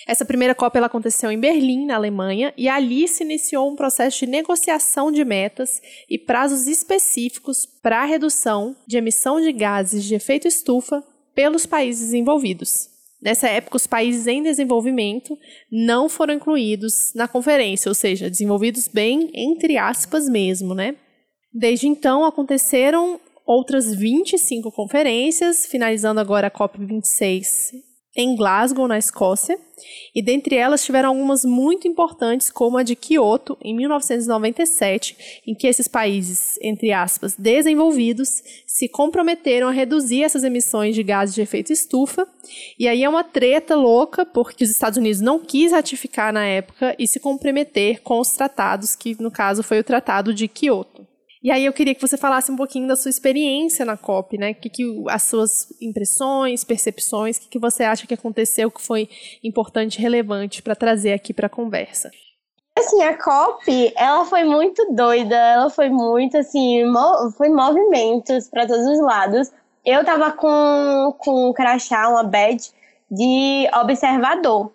Essa 0.07 0.25
primeira 0.25 0.55
COP 0.55 0.77
ela 0.77 0.87
aconteceu 0.87 1.33
em 1.33 1.41
Berlim, 1.41 1.85
na 1.85 1.97
Alemanha, 1.97 2.55
e 2.57 2.69
ali 2.69 3.09
se 3.09 3.25
iniciou 3.25 3.69
um 3.69 3.75
processo 3.75 4.21
de 4.21 4.27
negociação 4.27 5.11
de 5.11 5.25
metas 5.25 5.83
e 6.09 6.17
prazos 6.17 6.69
específicos 6.69 7.67
para 7.83 8.03
a 8.03 8.05
redução 8.05 8.77
de 8.87 8.97
emissão 8.97 9.41
de 9.41 9.51
gases 9.51 10.05
de 10.05 10.15
efeito 10.15 10.47
estufa 10.47 11.03
pelos 11.35 11.67
países 11.67 12.15
envolvidos. 12.15 12.89
Nessa 13.21 13.49
época, 13.49 13.77
os 13.77 13.87
países 13.89 14.29
em 14.29 14.45
desenvolvimento 14.45 15.37
não 15.73 16.09
foram 16.09 16.35
incluídos 16.35 17.13
na 17.13 17.27
conferência, 17.27 17.89
ou 17.89 17.95
seja, 17.95 18.31
desenvolvidos 18.31 18.87
bem 18.87 19.33
entre 19.35 19.77
aspas 19.77 20.29
mesmo, 20.29 20.73
né? 20.73 20.95
Desde 21.53 21.89
então, 21.89 22.25
aconteceram 22.25 23.19
outras 23.45 23.93
25 23.93 24.71
conferências, 24.71 25.67
finalizando 25.67 26.21
agora 26.21 26.47
a 26.47 26.51
COP26 26.51 27.86
em 28.17 28.35
Glasgow, 28.35 28.89
na 28.89 28.99
Escócia, 28.99 29.59
e 30.15 30.23
dentre 30.23 30.57
elas 30.57 30.83
tiveram 30.83 31.11
algumas 31.11 31.45
muito 31.45 31.87
importantes, 31.87 32.51
como 32.51 32.79
a 32.79 32.83
de 32.83 32.97
Kyoto, 32.97 33.59
em 33.61 33.77
1997, 33.77 35.43
em 35.47 35.55
que 35.55 35.67
esses 35.67 35.87
países, 35.87 36.59
entre 36.63 36.93
aspas, 36.93 37.35
desenvolvidos, 37.37 38.43
se 38.67 38.89
comprometeram 38.89 39.69
a 39.69 39.73
reduzir 39.73 40.23
essas 40.23 40.43
emissões 40.45 40.95
de 40.95 41.03
gases 41.03 41.35
de 41.35 41.43
efeito 41.43 41.73
estufa. 41.73 42.27
E 42.79 42.89
aí 42.89 43.05
é 43.05 43.09
uma 43.09 43.23
treta 43.23 43.75
louca, 43.75 44.25
porque 44.25 44.65
os 44.65 44.71
Estados 44.71 44.97
Unidos 44.97 45.21
não 45.21 45.39
quis 45.39 45.73
ratificar 45.73 46.33
na 46.33 46.47
época 46.47 46.97
e 46.99 47.07
se 47.07 47.21
comprometer 47.21 48.01
com 48.01 48.19
os 48.19 48.31
tratados, 48.31 48.97
que 48.97 49.21
no 49.21 49.31
caso 49.31 49.63
foi 49.63 49.81
o 49.81 49.85
Tratado 49.85 50.33
de 50.33 50.49
Kyoto. 50.49 51.07
E 51.47 51.51
aí 51.53 51.65
eu 51.65 51.73
queria 51.73 51.95
que 51.95 52.01
você 52.01 52.17
falasse 52.17 52.51
um 52.51 52.57
pouquinho 52.57 52.89
da 52.89 52.97
sua 52.97 53.09
experiência 53.09 53.85
na 53.85 53.97
COP, 53.97 54.37
né? 54.37 54.53
Que, 54.53 54.69
que 54.69 55.05
as 55.09 55.23
suas 55.23 55.69
impressões, 55.81 56.65
percepções, 56.65 57.37
o 57.37 57.43
que, 57.43 57.51
que 57.51 57.59
você 57.61 57.85
acha 57.85 58.05
que 58.05 58.15
aconteceu 58.15 58.69
que 58.69 58.83
foi 58.83 59.09
importante, 59.45 60.01
relevante 60.01 60.61
para 60.61 60.75
trazer 60.75 61.13
aqui 61.13 61.33
para 61.33 61.47
a 61.47 61.49
conversa. 61.49 62.11
Assim, 62.77 63.01
a 63.01 63.17
COP, 63.17 63.93
ela 63.95 64.25
foi 64.25 64.43
muito 64.43 64.93
doida, 64.93 65.37
ela 65.37 65.71
foi 65.71 65.89
muito 65.89 66.37
assim, 66.37 66.85
mo 66.85 67.31
foi 67.39 67.49
movimentos 67.49 68.49
para 68.49 68.67
todos 68.67 68.85
os 68.85 69.01
lados. 69.01 69.53
Eu 69.85 70.05
tava 70.05 70.33
com, 70.33 71.15
com 71.17 71.51
um 71.51 71.53
crachá, 71.53 72.09
uma 72.09 72.25
badge 72.25 72.73
de 73.09 73.69
observador. 73.73 74.73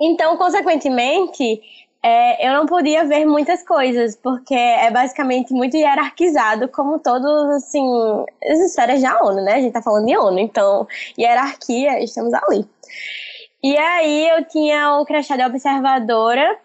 Então, 0.00 0.38
consequentemente, 0.38 1.60
é, 2.02 2.48
eu 2.48 2.52
não 2.52 2.66
podia 2.66 3.04
ver 3.04 3.24
muitas 3.24 3.62
coisas, 3.62 4.16
porque 4.16 4.54
é 4.54 4.90
basicamente 4.90 5.52
muito 5.52 5.76
hierarquizado, 5.76 6.68
como 6.68 6.98
todos, 6.98 7.48
assim, 7.50 7.86
as 8.44 8.58
esferas 8.58 9.00
da 9.00 9.22
ONU, 9.22 9.42
né? 9.42 9.54
A 9.54 9.60
gente 9.60 9.72
tá 9.72 9.80
falando 9.80 10.06
de 10.06 10.16
ONU, 10.16 10.38
então, 10.40 10.86
hierarquia, 11.16 12.02
estamos 12.02 12.34
ali. 12.34 12.66
E 13.62 13.76
aí 13.76 14.28
eu 14.30 14.44
tinha 14.46 14.98
o 14.98 15.06
crachá 15.06 15.36
de 15.36 15.44
observadora, 15.44 16.58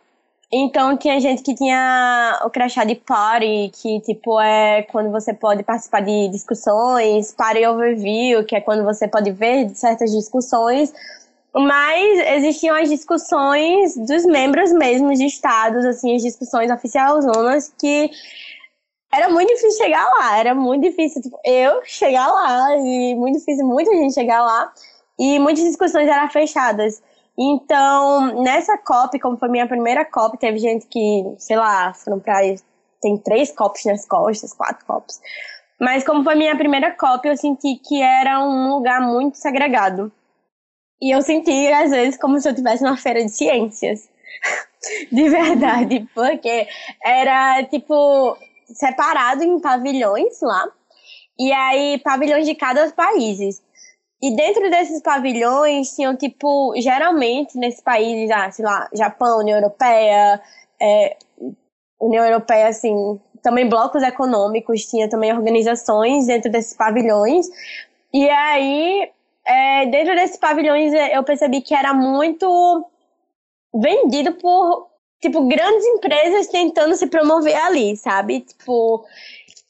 então 0.51 0.98
tinha 0.98 1.20
gente 1.20 1.44
que 1.44 1.53
tinha 1.53 2.39
o 2.44 2.50
crachá 2.50 2.84
de 2.84 2.96
party, 2.96 3.70
que 3.72 4.00
tipo 4.01 4.39
é 4.41 4.82
quando 4.84 5.12
você 5.12 5.34
pode 5.34 5.62
participar 5.62 6.01
de 6.01 6.29
discussões, 6.29 7.32
party 7.34 7.65
overview, 7.67 8.44
que 8.44 8.56
é 8.56 8.62
quando 8.62 8.84
você 8.84 9.08
pode 9.08 9.29
ver 9.32 9.70
certas 9.75 10.10
discussões, 10.12 10.91
mas 11.60 12.20
existiam 12.36 12.76
as 12.76 12.90
discussões 12.90 13.96
dos 13.98 14.26
membros 14.26 14.72
mesmos 14.72 15.18
de 15.18 15.26
estados, 15.26 15.86
assim, 15.86 16.16
as 16.16 16.22
discussões 16.22 16.72
oficiais 16.72 17.26
zonas 17.26 17.74
que 17.80 18.10
era 19.12 19.30
muito 19.30 19.50
difícil 19.50 19.84
chegar 19.84 20.06
lá, 20.06 20.38
era 20.38 20.54
muito 20.54 20.84
difícil 20.84 21.22
tipo, 21.22 21.40
eu 21.46 21.82
chegar 21.86 22.28
lá 22.28 22.76
e 22.78 23.16
muito 23.16 23.40
difícil 23.40 23.66
muita 23.66 23.92
gente 23.92 24.14
chegar 24.14 24.42
lá 24.44 24.72
e 25.18 25.40
muitas 25.40 25.64
discussões 25.64 26.08
eram 26.08 26.30
fechadas. 26.30 27.02
Então, 27.38 28.42
nessa 28.44 28.78
COP, 28.78 29.20
como 29.20 29.38
foi 29.38 29.48
minha 29.50 29.68
primeira 29.68 30.04
COP, 30.04 30.38
teve 30.38 30.58
gente 30.58 30.88
que, 30.88 31.24
sei 31.38 31.56
lá, 31.56 31.94
foram 31.94 32.20
pra. 32.20 32.40
Tem 33.00 33.16
três 33.18 33.52
COPs 33.52 33.86
nas 33.86 34.08
costas, 34.08 34.54
quatro 34.54 34.84
COPs. 34.86 35.22
Mas 35.80 36.04
como 36.04 36.24
foi 36.24 36.34
minha 36.34 36.58
primeira 36.58 36.92
COP, 36.92 37.28
eu 37.28 37.38
senti 37.38 37.76
que 37.76 38.02
era 38.02 38.44
um 38.44 38.74
lugar 38.74 39.00
muito 39.02 39.38
segregado. 39.38 40.12
E 41.01 41.13
eu 41.13 41.22
senti, 41.22 41.68
às 41.68 41.92
vezes, 41.92 42.20
como 42.20 42.39
se 42.39 42.48
eu 42.48 42.51
estivesse 42.51 42.84
numa 42.84 42.98
feira 42.98 43.24
de 43.24 43.30
ciências. 43.30 44.10
de 45.12 45.30
verdade, 45.30 46.08
porque 46.13 46.68
era, 47.04 47.63
tipo, 47.66 48.38
separado 48.68 49.44
em 49.44 49.60
pavilhões 49.60 50.42
lá. 50.42 50.68
E 51.39 51.51
aí, 51.51 52.00
pavilhões 52.00 52.46
de 52.46 52.56
cada 52.56 52.89
país. 52.92 53.62
E 54.22 54.36
dentro 54.36 54.70
desses 54.72 55.01
pavilhões 55.01 55.96
tinham, 55.96 56.16
tipo, 56.16 56.74
geralmente 56.77 57.56
nesses 57.58 57.82
países, 57.82 58.32
ah, 58.32 58.50
sei 58.50 58.66
lá, 58.66 58.89
Japão, 58.92 59.39
União 59.39 59.58
Europeia, 59.58 60.42
é, 60.82 61.16
União 62.01 62.25
Europeia, 62.25 62.68
assim, 62.68 63.20
também 63.44 63.70
blocos 63.70 64.01
econômicos, 64.01 64.88
tinha 64.88 65.08
também 65.08 65.32
organizações 65.32 66.25
dentro 66.25 66.51
desses 66.51 66.75
pavilhões. 66.75 67.48
E 68.12 68.27
aí 68.27 69.12
é, 69.48 69.86
dentro 69.86 70.13
desses 70.16 70.38
pavilhões 70.38 70.94
é, 70.94 71.18
eu 71.18 71.24
percebi 71.24 71.62
que 71.62 71.74
era 71.74 71.94
muito 71.94 72.86
vendido 73.74 74.34
por, 74.34 74.88
tipo, 75.22 75.48
grandes 75.48 75.86
empresas 75.86 76.48
tentando 76.48 76.96
se 76.96 77.08
promover 77.08 77.56
ali, 77.56 77.96
sabe? 77.96 78.42
Tipo, 78.42 79.06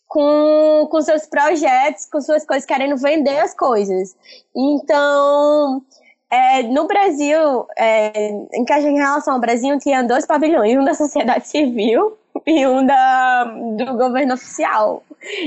com, 0.07 0.87
com 0.89 1.01
seus 1.01 1.27
projetos, 1.27 2.05
com 2.05 2.19
suas 2.21 2.45
coisas, 2.45 2.65
querendo 2.65 2.97
vender 2.97 3.39
as 3.39 3.53
coisas. 3.53 4.15
Então, 4.55 5.83
é, 6.29 6.63
no 6.63 6.87
Brasil, 6.87 7.67
é, 7.77 8.29
em, 8.53 8.65
em 8.65 8.97
relação 8.97 9.35
ao 9.35 9.39
Brasil, 9.39 9.77
tinha 9.79 10.03
dois 10.03 10.25
pavilhões, 10.25 10.77
um 10.77 10.83
da 10.83 10.93
sociedade 10.95 11.47
civil 11.49 12.17
e 12.45 12.65
um 12.65 12.85
da, 12.85 13.43
do 13.43 13.97
governo 13.97 14.33
oficial. 14.33 15.03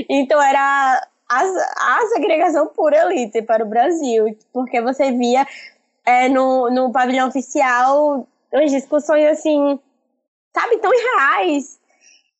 Então, 0.09 0.41
era 0.41 1.07
a, 1.31 1.97
a 1.97 2.07
segregação 2.07 2.67
por 2.67 2.93
elite 2.93 3.41
para 3.41 3.63
o 3.63 3.67
Brasil, 3.67 4.37
porque 4.51 4.81
você 4.81 5.11
via 5.13 5.47
é, 6.05 6.27
no, 6.27 6.69
no 6.69 6.91
pavilhão 6.91 7.29
oficial 7.29 8.27
as 8.53 8.69
discussões 8.69 9.25
assim, 9.27 9.79
sabe, 10.53 10.77
tão 10.77 10.91
irreais. 10.93 11.79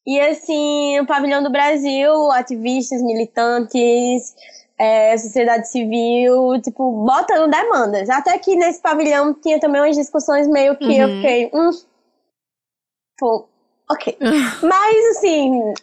E 0.06 0.20
assim, 0.20 1.00
no 1.00 1.06
pavilhão 1.06 1.42
do 1.42 1.50
Brasil, 1.50 2.32
ativistas, 2.32 3.02
militantes, 3.02 4.36
é, 4.78 5.16
sociedade 5.18 5.70
civil, 5.70 6.60
tipo, 6.62 7.06
botando 7.06 7.50
demandas. 7.50 8.10
Até 8.10 8.38
que 8.40 8.56
nesse 8.56 8.82
pavilhão 8.82 9.34
tinha 9.34 9.60
também 9.60 9.82
umas 9.82 9.96
discussões 9.96 10.48
meio 10.48 10.76
que 10.76 10.86
uhum. 10.86 11.02
eu 11.02 11.08
fiquei, 11.16 11.52
hum, 11.54 11.70
pô, 13.18 13.48
ok. 13.90 14.18
Mas 14.64 15.18
assim, 15.18 15.74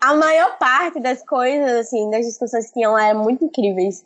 a 0.00 0.14
maior 0.14 0.58
parte 0.58 1.00
das 1.00 1.22
coisas, 1.24 1.72
assim, 1.72 2.10
das 2.10 2.26
discussões 2.26 2.66
que 2.66 2.74
tinham 2.74 2.98
eram 2.98 3.22
muito 3.22 3.44
incríveis. 3.44 4.04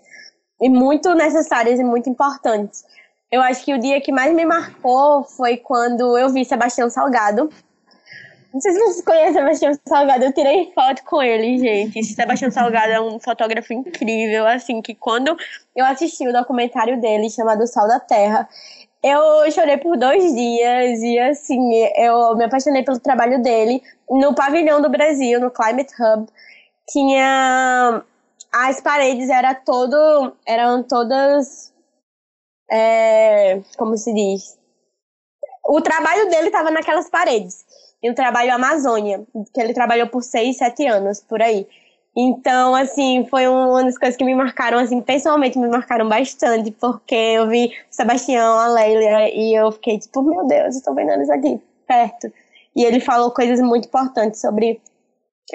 E 0.60 0.68
muito 0.68 1.14
necessárias 1.14 1.78
e 1.78 1.84
muito 1.84 2.08
importantes. 2.08 2.84
Eu 3.30 3.42
acho 3.42 3.64
que 3.64 3.74
o 3.74 3.78
dia 3.78 4.00
que 4.00 4.12
mais 4.12 4.34
me 4.34 4.44
marcou 4.44 5.24
foi 5.24 5.56
quando 5.56 6.16
eu 6.16 6.30
vi 6.30 6.44
Sebastião 6.44 6.88
Salgado. 6.88 7.50
Não 8.54 8.60
sei 8.60 8.72
se 8.72 8.78
vocês 8.78 9.04
conhecem 9.04 9.34
Sebastião 9.34 9.72
Salgado, 9.86 10.24
eu 10.24 10.32
tirei 10.32 10.72
foto 10.72 11.02
com 11.04 11.20
ele, 11.22 11.58
gente. 11.58 12.02
Sebastião 12.04 12.50
Salgado 12.50 12.92
é 12.92 13.00
um 13.00 13.18
fotógrafo 13.18 13.72
incrível, 13.74 14.46
assim, 14.46 14.80
que 14.80 14.94
quando 14.94 15.36
eu 15.74 15.84
assisti 15.84 16.26
o 16.26 16.32
documentário 16.32 16.98
dele 16.98 17.28
chamado 17.28 17.66
Sal 17.66 17.86
da 17.86 18.00
Terra, 18.00 18.48
eu 19.06 19.50
chorei 19.52 19.76
por 19.78 19.96
dois 19.96 20.34
dias 20.34 21.02
e, 21.02 21.18
assim, 21.18 21.60
eu 21.96 22.34
me 22.36 22.44
apaixonei 22.44 22.82
pelo 22.82 22.98
trabalho 22.98 23.42
dele. 23.42 23.82
No 24.08 24.34
pavilhão 24.34 24.80
do 24.80 24.88
Brasil, 24.88 25.40
no 25.40 25.50
Climate 25.50 25.92
Hub, 26.00 26.26
tinha. 26.88 28.02
As 28.52 28.80
paredes 28.80 29.28
era 29.28 29.54
todo, 29.54 30.34
eram 30.46 30.82
todas. 30.82 31.72
É, 32.70 33.60
como 33.76 33.96
se 33.96 34.12
diz? 34.14 34.58
O 35.64 35.80
trabalho 35.80 36.28
dele 36.30 36.46
estava 36.46 36.70
naquelas 36.70 37.10
paredes. 37.10 37.64
E 38.02 38.10
o 38.10 38.14
trabalho 38.14 38.54
Amazônia, 38.54 39.24
que 39.52 39.60
ele 39.60 39.74
trabalhou 39.74 40.08
por 40.08 40.22
seis, 40.22 40.58
sete 40.58 40.86
anos, 40.86 41.20
por 41.20 41.42
aí. 41.42 41.66
Então, 42.16 42.74
assim, 42.74 43.26
foi 43.28 43.46
uma 43.46 43.84
das 43.84 43.98
coisas 43.98 44.16
que 44.16 44.24
me 44.24 44.34
marcaram, 44.34 44.78
assim, 44.78 45.02
pessoalmente 45.02 45.58
me 45.58 45.68
marcaram 45.68 46.08
bastante, 46.08 46.70
porque 46.70 47.14
eu 47.14 47.46
vi 47.46 47.66
o 47.66 47.70
Sebastião, 47.90 48.58
a 48.58 48.68
Leila, 48.68 49.28
e 49.28 49.54
eu 49.54 49.70
fiquei 49.72 49.98
tipo, 49.98 50.22
meu 50.22 50.46
Deus, 50.46 50.76
estou 50.76 50.94
vendo 50.94 51.20
isso 51.20 51.32
aqui, 51.32 51.60
perto. 51.86 52.32
E 52.74 52.84
ele 52.84 53.00
falou 53.00 53.30
coisas 53.30 53.60
muito 53.60 53.86
importantes 53.86 54.40
sobre 54.40 54.80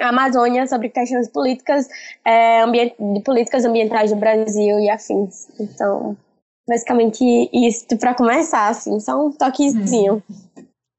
a 0.00 0.10
Amazônia, 0.10 0.66
sobre 0.68 0.88
questões 0.88 1.28
políticas, 1.28 1.88
é, 2.24 2.64
de 2.64 3.20
políticas 3.24 3.64
ambientais 3.64 4.12
do 4.12 4.16
Brasil 4.16 4.78
e 4.78 4.88
afins. 4.88 5.48
Então, 5.58 6.16
basicamente 6.68 7.50
isso 7.52 7.86
para 7.98 8.14
começar, 8.14 8.68
assim, 8.68 8.98
só 9.00 9.26
um 9.26 9.32
toquezinho. 9.32 10.22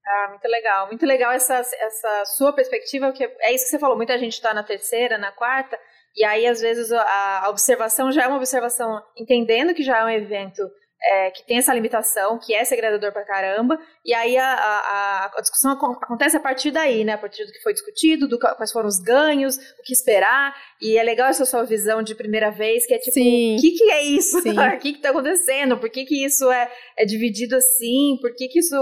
Ah, 0.05 0.27
muito 0.29 0.48
legal, 0.48 0.88
muito 0.88 1.05
legal 1.05 1.31
essa, 1.31 1.55
essa 1.55 2.25
sua 2.25 2.51
perspectiva, 2.51 3.12
que 3.13 3.24
é 3.24 3.53
isso 3.53 3.63
que 3.65 3.72
você 3.72 3.79
falou, 3.79 3.95
muita 3.95 4.17
gente 4.17 4.33
está 4.33 4.53
na 4.53 4.63
terceira, 4.63 5.17
na 5.17 5.31
quarta, 5.31 5.79
e 6.15 6.25
aí 6.25 6.45
às 6.45 6.60
vezes 6.60 6.91
a, 6.91 7.45
a 7.45 7.50
observação 7.50 8.12
já 8.12 8.24
é 8.24 8.27
uma 8.27 8.38
observação 8.38 9.01
entendendo 9.17 9.74
que 9.74 9.81
já 9.81 10.00
é 10.00 10.03
um 10.03 10.10
evento 10.10 10.62
é, 11.05 11.31
que 11.31 11.45
tem 11.45 11.57
essa 11.57 11.74
limitação, 11.74 12.39
que 12.39 12.53
é 12.53 12.63
segredador 12.63 13.12
pra 13.12 13.25
caramba, 13.25 13.77
e 14.05 14.13
aí 14.13 14.38
a, 14.38 14.53
a, 14.53 15.31
a, 15.38 15.41
discussão 15.41 15.72
acontece 15.72 16.38
a 16.38 16.39
partir 16.39 16.72
daí, 16.72 17.03
né? 17.03 17.13
A 17.13 17.17
partir 17.17 17.45
do 17.45 17.51
que 17.51 17.62
foi 17.62 17.74
discutido, 17.74 18.27
do 18.27 18.39
quais 18.39 18.72
foram 18.72 18.88
os 18.88 19.00
ganhos, 19.00 19.57
o 19.57 19.83
que 19.83 19.91
esperar, 19.91 20.55
e 20.81 20.98
é 20.98 21.03
legal 21.03 21.27
essa 21.27 21.45
sua 21.45 21.63
visão 21.63 22.01
de 22.01 22.15
primeira 22.15 22.50
vez, 22.51 22.86
que 22.86 22.93
é 22.93 22.98
tipo, 23.00 23.19
o 23.19 23.62
que, 23.62 23.72
que 23.72 23.91
é 23.91 24.03
isso? 24.03 24.38
O 24.74 24.79
que, 24.79 24.93
que 24.93 25.01
tá 25.01 25.10
acontecendo? 25.10 25.77
Por 25.77 25.89
que, 25.89 26.05
que 26.05 26.25
isso 26.25 26.50
é, 26.51 26.72
é 26.98 27.05
dividido 27.05 27.55
assim? 27.55 28.17
Por 28.22 28.33
que, 28.33 28.48
que 28.48 28.60
isso 28.60 28.75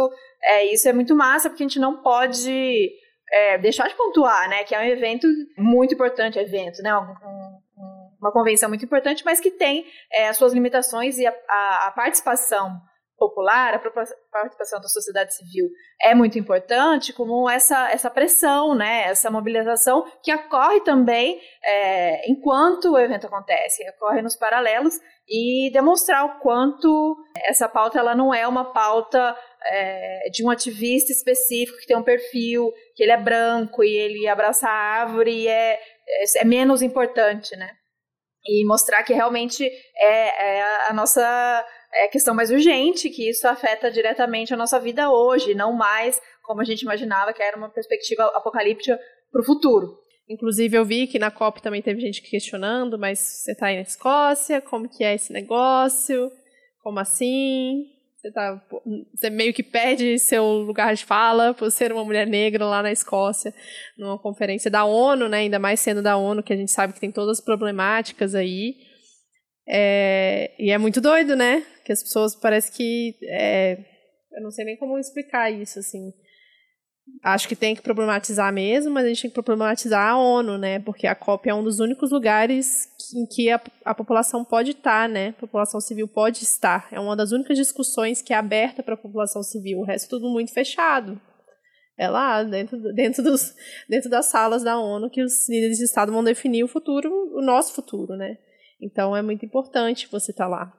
é, 0.44 0.74
isso 0.74 0.88
é 0.88 0.94
muito 0.94 1.16
massa, 1.16 1.50
porque 1.50 1.64
a 1.64 1.68
gente 1.68 1.80
não 1.80 2.02
pode 2.02 2.92
é, 3.32 3.58
deixar 3.58 3.88
de 3.88 3.96
pontuar, 3.96 4.50
né? 4.50 4.64
Que 4.64 4.76
é 4.76 4.80
um 4.80 4.84
evento 4.84 5.28
muito 5.58 5.94
importante, 5.94 6.40
evento, 6.40 6.82
né? 6.82 6.96
Um, 6.96 7.02
um, 7.02 7.62
uma 8.20 8.32
convenção 8.32 8.70
muito 8.70 8.86
importante, 8.86 9.24
mas 9.26 9.40
que 9.40 9.52
tem 9.52 9.86
é, 10.12 10.28
as 10.28 10.38
suas 10.38 10.54
limitações 10.54 11.18
e 11.18 11.26
a, 11.26 11.34
a, 11.50 11.88
a 11.88 11.92
participação 11.92 12.82
popular, 13.22 13.76
a 13.76 13.80
participação 14.32 14.82
da 14.82 14.88
sociedade 14.88 15.36
civil 15.36 15.70
é 16.02 16.16
muito 16.16 16.40
importante, 16.40 17.14
como 17.14 17.48
essa, 17.48 17.92
essa 17.92 18.10
pressão, 18.10 18.74
né, 18.74 19.04
essa 19.04 19.30
mobilização 19.30 20.04
que 20.24 20.34
ocorre 20.34 20.82
também 20.82 21.40
é, 21.64 22.28
enquanto 22.28 22.94
o 22.94 22.98
evento 22.98 23.28
acontece, 23.28 23.88
ocorre 23.92 24.24
nos 24.24 24.36
paralelos 24.36 24.96
e 25.30 25.70
demonstrar 25.72 26.26
o 26.26 26.40
quanto 26.40 27.16
essa 27.46 27.70
pauta 27.70 28.00
ela 28.00 28.16
não 28.16 28.34
é 28.34 28.48
uma 28.48 28.74
pauta 28.74 29.38
é, 29.66 30.30
de 30.32 30.44
um 30.44 30.50
ativista 30.50 31.12
específico 31.12 31.78
que 31.80 31.88
tem 31.88 31.98
um 31.98 32.04
perfil, 32.04 32.72
que 32.96 33.04
ele 33.04 33.12
é 33.12 33.18
branco 33.18 33.84
e 33.84 33.96
ele 33.96 34.28
abraça 34.28 34.68
a 34.68 34.72
árvore 34.72 35.32
e 35.32 35.48
é, 35.48 35.74
é, 35.74 36.42
é 36.42 36.46
menos 36.46 36.82
importante, 36.82 37.56
né? 37.56 37.72
e 38.46 38.66
mostrar 38.66 39.04
que 39.04 39.14
realmente 39.14 39.64
é, 39.64 40.58
é 40.58 40.88
a 40.88 40.94
nossa 40.94 41.66
é 41.94 42.08
questão 42.08 42.34
mais 42.34 42.50
urgente, 42.50 43.10
que 43.10 43.30
isso 43.30 43.48
afeta 43.48 43.92
diretamente 43.92 44.54
a 44.54 44.58
nossa 44.58 44.80
vida 44.80 45.12
hoje, 45.12 45.54
não 45.54 45.74
mais 45.74 46.22
como 46.44 46.62
a 46.62 46.64
gente 46.64 46.82
imaginava 46.82 47.34
que 47.34 47.44
era 47.44 47.58
uma 47.58 47.70
perspectiva 47.70 48.24
apocalíptica 48.34 49.00
para 49.32 49.42
o 49.42 49.46
futuro. 49.46 50.00
Inclusive, 50.30 50.78
eu 50.78 50.86
vi 50.86 51.08
que 51.08 51.20
na 51.20 51.30
COP 51.30 51.62
também 51.62 51.82
teve 51.82 52.00
gente 52.00 52.22
questionando, 52.22 52.98
mas 52.98 53.20
você 53.20 53.52
está 53.52 53.68
aí 53.68 53.76
na 53.76 53.82
Escócia, 53.82 54.62
como 54.62 54.88
que 54.88 55.04
é 55.04 55.14
esse 55.14 55.34
negócio? 55.34 56.32
Como 56.82 57.00
assim? 57.00 57.84
Você, 58.22 58.32
tá, 58.32 58.64
você 59.16 59.32
meio 59.32 59.52
que 59.52 59.64
perde 59.64 60.20
seu 60.20 60.46
lugar 60.46 60.94
de 60.94 61.04
fala 61.04 61.56
por 61.56 61.72
ser 61.72 61.92
uma 61.92 62.06
mulher 62.06 62.28
negra 62.28 62.64
lá 62.66 62.84
na 62.84 62.92
Escócia, 62.92 63.52
numa 63.98 64.20
conferência 64.20 64.70
da 64.70 64.86
ONU, 64.86 65.28
né, 65.28 65.40
ainda 65.40 65.58
mais 65.58 65.80
sendo 65.80 66.04
da 66.04 66.16
ONU, 66.16 66.44
que 66.44 66.54
a 66.54 66.56
gente 66.56 66.72
sabe 66.72 66.94
que 66.94 67.00
tem 67.00 67.12
todas 67.12 67.40
as 67.40 67.44
problemáticas 67.44 68.36
aí. 68.36 68.76
É, 69.68 70.52
e 70.60 70.70
é 70.70 70.78
muito 70.78 71.02
doido, 71.02 71.36
né? 71.36 71.66
Que 71.84 71.92
as 71.92 72.04
pessoas 72.04 72.36
parece 72.36 72.72
que. 72.72 73.16
É, 73.24 73.78
eu 74.34 74.44
não 74.44 74.52
sei 74.52 74.66
nem 74.66 74.78
como 74.78 75.00
explicar 75.00 75.50
isso, 75.50 75.80
assim 75.80 76.12
acho 77.24 77.48
que 77.48 77.56
tem 77.56 77.76
que 77.76 77.82
problematizar 77.82 78.52
mesmo, 78.54 78.92
mas 78.92 79.06
a 79.06 79.08
gente 79.08 79.24
tem 79.24 79.32
que 79.32 79.36
problematizar 79.36 80.10
a 80.10 80.18
ONU, 80.18 80.58
né? 80.58 80.80
Porque 80.80 81.08
a 81.08 81.16
COP 81.16 81.50
é 81.50 81.54
um 81.54 81.64
dos 81.64 81.80
únicos 81.80 82.12
lugares 82.12 82.86
em 83.14 83.26
que 83.26 83.50
a, 83.50 83.62
a 83.86 83.96
população 83.96 84.44
pode 84.44 84.72
estar, 84.72 85.08
né? 85.08 85.30
A 85.30 85.42
população 85.42 85.80
civil 85.80 86.08
pode 86.08 86.44
estar. 86.44 86.88
É 86.92 87.00
uma 87.00 87.16
das 87.16 87.32
únicas 87.32 87.58
discussões 87.58 88.22
que 88.22 88.34
é 88.34 88.38
aberta 88.38 88.82
para 88.84 88.94
a 88.94 88.98
população 88.98 89.44
civil. 89.44 89.80
O 89.80 89.86
resto 89.86 90.06
é 90.06 90.10
tudo 90.10 90.30
muito 90.30 90.54
fechado. 90.54 91.20
É 91.98 92.10
lá, 92.10 92.44
dentro, 92.44 92.80
dentro, 92.94 93.24
dos, 93.24 93.54
dentro 93.88 94.10
das 94.10 94.26
salas 94.26 94.64
da 94.64 94.80
ONU, 94.80 95.10
que 95.10 95.22
os 95.22 95.48
líderes 95.48 95.78
de 95.78 95.84
Estado 95.84 96.12
vão 96.12 96.24
definir 96.24 96.64
o 96.64 96.68
futuro, 96.68 97.10
o 97.10 97.42
nosso 97.42 97.74
futuro, 97.74 98.16
né? 98.16 98.38
Então 98.82 99.16
é 99.16 99.22
muito 99.22 99.46
importante 99.46 100.08
você 100.12 100.32
estar 100.32 100.48
lá. 100.48 100.74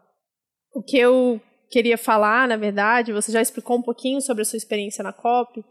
O 0.74 0.82
que 0.82 0.98
eu 0.98 1.40
queria 1.70 1.96
falar, 1.96 2.48
na 2.48 2.56
verdade, 2.56 3.12
você 3.12 3.30
já 3.30 3.40
explicou 3.40 3.78
um 3.78 3.82
pouquinho 3.82 4.20
sobre 4.20 4.42
a 4.42 4.44
sua 4.44 4.56
experiência 4.56 5.04
na 5.04 5.12
COP, 5.12 5.64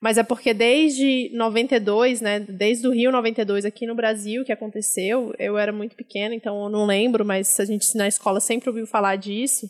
mas 0.00 0.16
é 0.16 0.22
porque 0.22 0.54
desde 0.54 1.30
92, 1.34 2.20
né, 2.20 2.40
desde 2.40 2.86
o 2.86 2.92
Rio 2.92 3.10
92 3.10 3.64
aqui 3.64 3.86
no 3.86 3.94
Brasil 3.94 4.44
que 4.44 4.52
aconteceu, 4.52 5.34
eu 5.38 5.58
era 5.58 5.72
muito 5.72 5.96
pequena, 5.96 6.34
então 6.34 6.62
eu 6.62 6.68
não 6.68 6.86
lembro, 6.86 7.24
mas 7.24 7.58
a 7.58 7.64
gente 7.64 7.96
na 7.96 8.06
escola 8.06 8.38
sempre 8.40 8.68
ouviu 8.68 8.86
falar 8.86 9.16
disso. 9.16 9.68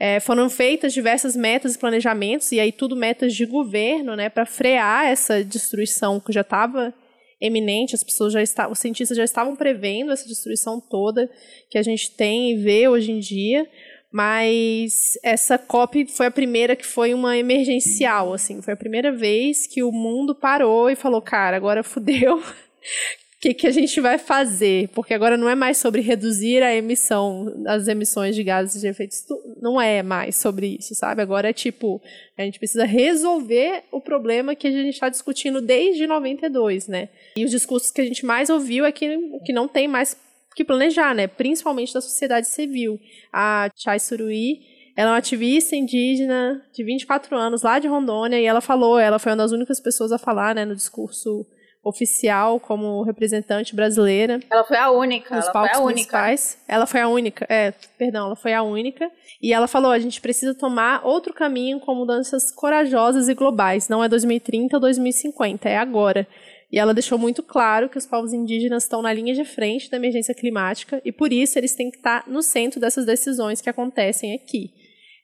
É, 0.00 0.20
foram 0.20 0.48
feitas 0.48 0.92
diversas 0.92 1.34
metas 1.36 1.74
e 1.74 1.78
planejamentos, 1.78 2.50
e 2.52 2.60
aí 2.60 2.72
tudo 2.72 2.96
metas 2.96 3.34
de 3.34 3.46
governo, 3.46 4.16
né, 4.16 4.28
para 4.28 4.46
frear 4.46 5.06
essa 5.06 5.44
destruição 5.44 6.20
que 6.20 6.32
já 6.32 6.42
estava 6.42 6.92
eminente, 7.40 7.94
as 7.94 8.02
pessoas 8.02 8.32
já 8.32 8.42
estavam, 8.42 8.72
os 8.72 8.78
cientistas 8.78 9.16
já 9.16 9.24
estavam 9.24 9.54
prevendo 9.54 10.10
essa 10.10 10.26
destruição 10.26 10.80
toda 10.80 11.30
que 11.70 11.78
a 11.78 11.82
gente 11.82 12.10
tem 12.10 12.52
e 12.52 12.56
vê 12.56 12.88
hoje 12.88 13.12
em 13.12 13.20
dia, 13.20 13.66
mas 14.10 15.18
essa 15.22 15.58
COP 15.58 16.06
foi 16.06 16.26
a 16.26 16.30
primeira 16.30 16.74
que 16.74 16.86
foi 16.86 17.12
uma 17.12 17.36
emergencial, 17.36 18.32
assim, 18.32 18.62
foi 18.62 18.72
a 18.72 18.76
primeira 18.76 19.12
vez 19.12 19.66
que 19.66 19.82
o 19.82 19.92
mundo 19.92 20.34
parou 20.34 20.88
e 20.88 20.96
falou, 20.96 21.20
cara, 21.20 21.56
agora 21.56 21.82
fudeu. 21.82 22.38
O 22.38 22.42
que, 23.38 23.52
que 23.52 23.66
a 23.66 23.70
gente 23.70 24.00
vai 24.00 24.16
fazer? 24.16 24.88
Porque 24.88 25.12
agora 25.12 25.36
não 25.36 25.48
é 25.48 25.54
mais 25.54 25.76
sobre 25.76 26.00
reduzir 26.00 26.62
a 26.62 26.74
emissão, 26.74 27.62
as 27.66 27.86
emissões 27.86 28.34
de 28.34 28.42
gases 28.42 28.80
de 28.80 28.88
efeito 28.88 29.12
estufa, 29.12 29.46
não 29.60 29.78
é 29.78 30.02
mais 30.02 30.36
sobre 30.36 30.78
isso, 30.80 30.94
sabe? 30.94 31.20
Agora 31.20 31.50
é 31.50 31.52
tipo, 31.52 32.00
a 32.36 32.42
gente 32.42 32.58
precisa 32.58 32.86
resolver 32.86 33.84
o 33.92 34.00
problema 34.00 34.54
que 34.54 34.66
a 34.66 34.70
gente 34.70 34.94
está 34.94 35.10
discutindo 35.10 35.60
desde 35.60 36.06
92, 36.06 36.88
né? 36.88 37.10
E 37.36 37.44
os 37.44 37.50
discursos 37.50 37.90
que 37.90 38.00
a 38.00 38.04
gente 38.04 38.24
mais 38.24 38.48
ouviu 38.48 38.86
é 38.86 38.90
que, 38.90 39.38
que 39.44 39.52
não 39.52 39.68
tem 39.68 39.86
mais 39.86 40.16
que 40.58 40.64
planejar, 40.64 41.14
né? 41.14 41.28
Principalmente 41.28 41.94
da 41.94 42.00
sociedade 42.00 42.48
civil. 42.48 42.98
A 43.32 43.70
Chai 43.76 44.00
Surui, 44.00 44.58
ela 44.96 45.10
é 45.10 45.12
uma 45.12 45.18
ativista 45.18 45.76
indígena 45.76 46.60
de 46.74 46.82
24 46.82 47.36
anos 47.36 47.62
lá 47.62 47.78
de 47.78 47.86
Rondônia 47.86 48.40
e 48.40 48.44
ela 48.44 48.60
falou, 48.60 48.98
ela 48.98 49.20
foi 49.20 49.30
uma 49.30 49.38
das 49.38 49.52
únicas 49.52 49.78
pessoas 49.78 50.10
a 50.10 50.18
falar, 50.18 50.56
né, 50.56 50.64
no 50.64 50.74
discurso 50.74 51.46
oficial 51.84 52.58
como 52.58 53.04
representante 53.04 53.74
brasileira. 53.76 54.40
Ela 54.50 54.64
foi 54.64 54.76
a 54.76 54.90
única, 54.90 55.36
nos 55.36 55.44
ela 55.44 55.52
palcos 55.52 55.70
foi 55.70 55.80
a 55.80 55.84
única. 55.84 56.34
Ela 56.66 56.86
foi 56.86 57.00
a 57.00 57.08
única, 57.08 57.46
é, 57.48 57.72
perdão, 57.96 58.26
ela 58.26 58.36
foi 58.36 58.52
a 58.52 58.62
única. 58.64 59.08
E 59.40 59.52
ela 59.52 59.68
falou, 59.68 59.92
a 59.92 59.98
gente 60.00 60.20
precisa 60.20 60.54
tomar 60.54 61.06
outro 61.06 61.32
caminho 61.32 61.78
com 61.78 61.94
mudanças 61.94 62.50
corajosas 62.50 63.28
e 63.28 63.34
globais. 63.34 63.88
Não 63.88 64.02
é 64.02 64.08
2030 64.08 64.76
ou 64.76 64.80
2050, 64.80 65.68
é 65.68 65.78
agora. 65.78 66.26
E 66.70 66.78
ela 66.78 66.92
deixou 66.92 67.18
muito 67.18 67.42
claro 67.42 67.88
que 67.88 67.96
os 67.96 68.06
povos 68.06 68.32
indígenas 68.32 68.82
estão 68.82 69.00
na 69.00 69.12
linha 69.12 69.34
de 69.34 69.44
frente 69.44 69.90
da 69.90 69.96
emergência 69.96 70.34
climática 70.34 71.00
e 71.04 71.10
por 71.10 71.32
isso 71.32 71.58
eles 71.58 71.74
têm 71.74 71.90
que 71.90 71.96
estar 71.96 72.28
no 72.28 72.42
centro 72.42 72.78
dessas 72.78 73.06
decisões 73.06 73.60
que 73.60 73.70
acontecem 73.70 74.34
aqui. 74.34 74.70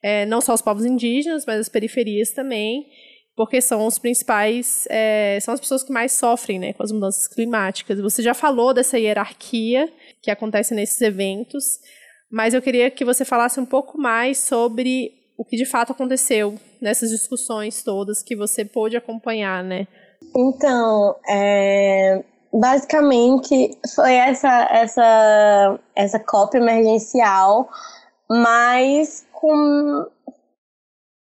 É, 0.02 0.24
não 0.26 0.40
só 0.40 0.54
os 0.54 0.62
povos 0.62 0.84
indígenas, 0.84 1.44
mas 1.46 1.60
as 1.60 1.68
periferias 1.68 2.30
também, 2.30 2.86
porque 3.36 3.60
são 3.60 3.86
os 3.86 3.98
principais, 3.98 4.86
é, 4.88 5.38
são 5.40 5.52
as 5.52 5.60
pessoas 5.60 5.82
que 5.82 5.92
mais 5.92 6.12
sofrem 6.12 6.58
né, 6.58 6.72
com 6.72 6.82
as 6.82 6.92
mudanças 6.92 7.26
climáticas. 7.28 8.00
Você 8.00 8.22
já 8.22 8.32
falou 8.32 8.72
dessa 8.72 8.98
hierarquia 8.98 9.92
que 10.22 10.30
acontece 10.30 10.74
nesses 10.74 11.00
eventos, 11.00 11.78
mas 12.30 12.54
eu 12.54 12.62
queria 12.62 12.90
que 12.90 13.04
você 13.04 13.24
falasse 13.24 13.60
um 13.60 13.66
pouco 13.66 13.98
mais 13.98 14.38
sobre 14.38 15.12
o 15.36 15.44
que 15.44 15.56
de 15.56 15.66
fato 15.66 15.92
aconteceu 15.92 16.58
nessas 16.80 17.10
discussões 17.10 17.82
todas 17.82 18.22
que 18.22 18.36
você 18.36 18.64
pôde 18.64 18.96
acompanhar, 18.96 19.62
né? 19.64 19.86
Então, 20.36 21.16
é, 21.28 22.24
basicamente 22.54 23.76
foi 23.94 24.14
essa 24.14 24.68
essa 24.70 25.78
essa 25.96 26.18
cópia 26.20 26.58
emergencial, 26.58 27.68
mas 28.30 29.26
com 29.32 30.06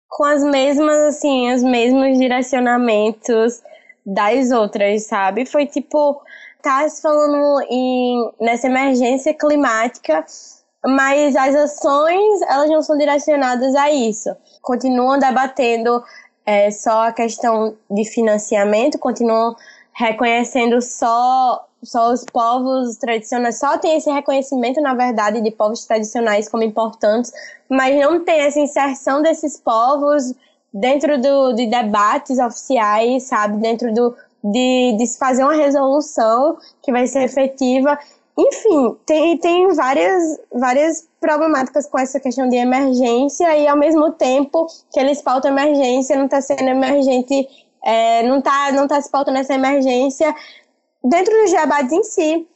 com 0.10 0.24
as 0.26 0.44
mesmas 0.44 0.98
assim, 1.16 1.54
os 1.54 1.64
mesmos 1.64 2.18
direcionamentos 2.18 3.62
das 4.06 4.52
outras, 4.52 5.06
sabe? 5.06 5.46
Foi 5.46 5.66
tipo 5.68 6.22
tá 6.62 6.88
se 6.90 7.02
falando 7.02 7.62
em 7.70 8.32
nessa 8.40 8.68
emergência 8.68 9.34
climática, 9.34 10.26
mas 10.86 11.36
as 11.36 11.56
ações 11.56 12.42
elas 12.50 12.70
não 12.70 12.82
são 12.82 12.98
direcionadas 12.98 13.76
a 13.76 13.92
isso. 13.92 14.30
Continuam 14.62 15.20
debatendo 15.20 16.04
é, 16.46 16.72
só 16.72 17.08
a 17.08 17.12
questão 17.12 17.76
de 17.90 18.06
financiamento, 18.06 18.98
continuam 18.98 19.56
reconhecendo 19.94 20.82
só, 20.82 21.68
só 21.84 22.12
os 22.12 22.24
povos 22.26 22.98
tradicionais, 22.98 23.60
só 23.60 23.78
tem 23.78 23.98
esse 23.98 24.10
reconhecimento, 24.10 24.82
na 24.82 24.94
verdade, 24.94 25.42
de 25.42 25.52
povos 25.52 25.86
tradicionais 25.86 26.50
como 26.50 26.64
importantes, 26.64 27.32
mas 27.70 27.96
não 28.00 28.24
tem 28.24 28.42
essa 28.42 28.60
inserção 28.60 29.22
desses 29.22 29.60
povos 29.60 30.34
dentro 30.74 31.22
do, 31.22 31.54
de 31.54 31.68
debates 31.68 32.40
oficiais, 32.40 33.24
sabe, 33.24 33.58
dentro 33.58 33.94
do, 33.94 34.16
de, 34.44 34.96
de 34.98 35.08
se 35.08 35.18
fazer 35.18 35.44
uma 35.44 35.54
resolução 35.54 36.58
que 36.82 36.92
vai 36.92 37.06
ser 37.08 37.24
efetiva. 37.24 38.00
Enfim, 38.42 38.98
tem, 39.06 39.38
tem 39.38 39.68
várias, 39.74 40.40
várias 40.52 41.08
problemáticas 41.20 41.86
com 41.86 42.00
essa 42.00 42.20
questão 42.20 42.50
de 42.50 42.56
emergência 42.56 43.56
e, 43.56 43.68
ao 43.68 43.78
mesmo 43.78 44.12
tempo 44.14 44.66
que 44.92 45.00
eles 45.00 45.22
pautam 45.22 45.52
emergência, 45.52 46.16
não 46.16 46.26
está 46.26 46.42
sendo 46.42 46.64
emergente, 46.64 47.48
é, 47.84 48.24
não 48.24 48.40
está 48.40 48.72
não 48.72 48.88
tá 48.88 49.00
se 49.00 49.12
pautando 49.12 49.38
essa 49.38 49.54
emergência 49.54 50.34
dentro 51.04 51.32
dos 51.40 51.52
debates 51.52 51.92
em 51.92 52.04
si. 52.04 52.48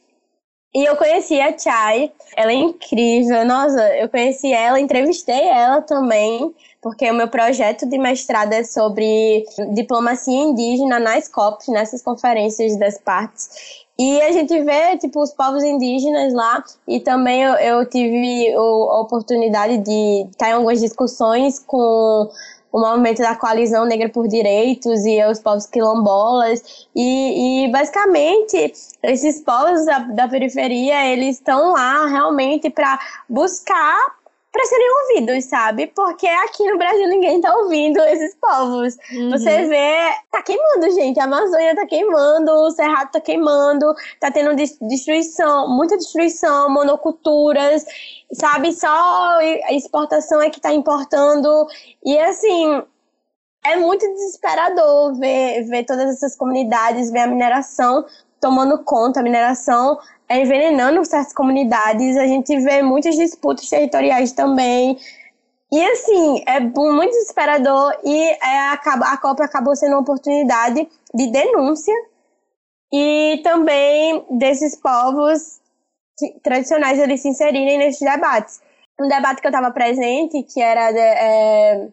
E 0.74 0.84
eu 0.84 0.96
conheci 0.96 1.40
a 1.40 1.56
Chai, 1.56 2.12
ela 2.36 2.50
é 2.50 2.54
incrível, 2.54 3.44
nossa, 3.46 3.80
eu 3.96 4.08
conheci 4.08 4.52
ela, 4.52 4.80
entrevistei 4.80 5.48
ela 5.48 5.80
também, 5.80 6.54
porque 6.82 7.08
o 7.10 7.14
meu 7.14 7.28
projeto 7.28 7.88
de 7.88 7.96
mestrado 7.96 8.52
é 8.52 8.64
sobre 8.64 9.44
diplomacia 9.72 10.36
indígena 10.36 10.98
nas 10.98 11.28
COPs, 11.28 11.68
nessas 11.68 12.02
conferências 12.02 12.76
das 12.76 12.98
partes. 12.98 13.85
E 13.98 14.20
a 14.20 14.30
gente 14.30 14.62
vê, 14.62 14.98
tipo, 14.98 15.22
os 15.22 15.32
povos 15.32 15.64
indígenas 15.64 16.34
lá, 16.34 16.62
e 16.86 17.00
também 17.00 17.42
eu, 17.42 17.54
eu 17.54 17.88
tive 17.88 18.52
a 18.54 19.00
oportunidade 19.00 19.78
de 19.78 20.26
estar 20.30 20.50
em 20.50 20.52
algumas 20.52 20.80
discussões 20.80 21.58
com 21.58 22.30
o 22.70 22.80
movimento 22.80 23.22
da 23.22 23.34
coalizão 23.34 23.86
negra 23.86 24.10
por 24.10 24.28
direitos 24.28 25.06
e 25.06 25.24
os 25.24 25.38
povos 25.38 25.64
quilombolas. 25.64 26.86
E, 26.94 27.64
e 27.64 27.72
basicamente 27.72 28.74
esses 29.02 29.40
povos 29.40 29.86
da, 29.86 29.98
da 30.00 30.28
periferia 30.28 31.06
eles 31.06 31.36
estão 31.36 31.72
lá 31.72 32.06
realmente 32.06 32.68
para 32.68 32.98
buscar 33.26 34.14
para 34.56 34.64
serem 34.64 34.88
ouvidos, 34.90 35.44
sabe? 35.44 35.86
Porque 35.88 36.26
aqui 36.26 36.64
no 36.64 36.78
Brasil 36.78 37.06
ninguém 37.08 37.40
tá 37.42 37.54
ouvindo 37.54 38.00
esses 38.00 38.34
povos. 38.36 38.96
Uhum. 39.12 39.30
Você 39.30 39.66
vê, 39.66 40.14
tá 40.30 40.42
queimando, 40.42 40.90
gente. 40.92 41.20
A 41.20 41.24
Amazônia 41.24 41.76
tá 41.76 41.86
queimando, 41.86 42.50
o 42.50 42.70
Cerrado 42.70 43.10
tá 43.12 43.20
queimando, 43.20 43.94
tá 44.18 44.30
tendo 44.30 44.56
destruição, 44.56 45.68
muita 45.68 45.98
destruição, 45.98 46.70
monoculturas, 46.70 47.84
sabe? 48.32 48.72
Só 48.72 48.88
a 48.88 49.72
exportação 49.72 50.40
é 50.40 50.48
que 50.48 50.60
tá 50.60 50.72
importando. 50.72 51.66
E 52.02 52.18
assim, 52.18 52.82
é 53.62 53.76
muito 53.76 54.06
desesperador 54.06 55.14
ver, 55.18 55.64
ver 55.64 55.84
todas 55.84 56.08
essas 56.08 56.34
comunidades, 56.34 57.10
ver 57.10 57.20
a 57.20 57.26
mineração 57.26 58.06
tomando 58.40 58.78
conta, 58.84 59.20
a 59.20 59.22
mineração 59.22 59.98
envenenando 60.30 61.04
certas 61.04 61.32
comunidades, 61.32 62.16
a 62.16 62.26
gente 62.26 62.58
vê 62.60 62.82
muitas 62.82 63.16
disputas 63.16 63.68
territoriais 63.68 64.32
também. 64.32 64.98
E 65.72 65.84
assim, 65.84 66.42
é 66.46 66.60
muito 66.60 67.10
desesperador 67.10 67.92
e 68.04 68.22
é, 68.22 68.58
a, 68.68 68.74
a 68.74 69.16
Copa 69.16 69.44
acabou 69.44 69.74
sendo 69.74 69.92
uma 69.92 70.00
oportunidade 70.00 70.88
de 71.14 71.26
denúncia 71.30 71.94
e 72.92 73.40
também 73.42 74.24
desses 74.30 74.76
povos 74.76 75.60
tradicionais 76.42 76.98
eles 76.98 77.20
se 77.20 77.28
inserirem 77.28 77.78
nesses 77.78 78.00
debates. 78.00 78.60
Um 78.98 79.08
debate 79.08 79.40
que 79.40 79.46
eu 79.46 79.50
estava 79.50 79.70
presente, 79.70 80.42
que 80.44 80.60
era 80.60 80.90
de, 80.90 80.98
é, 80.98 81.88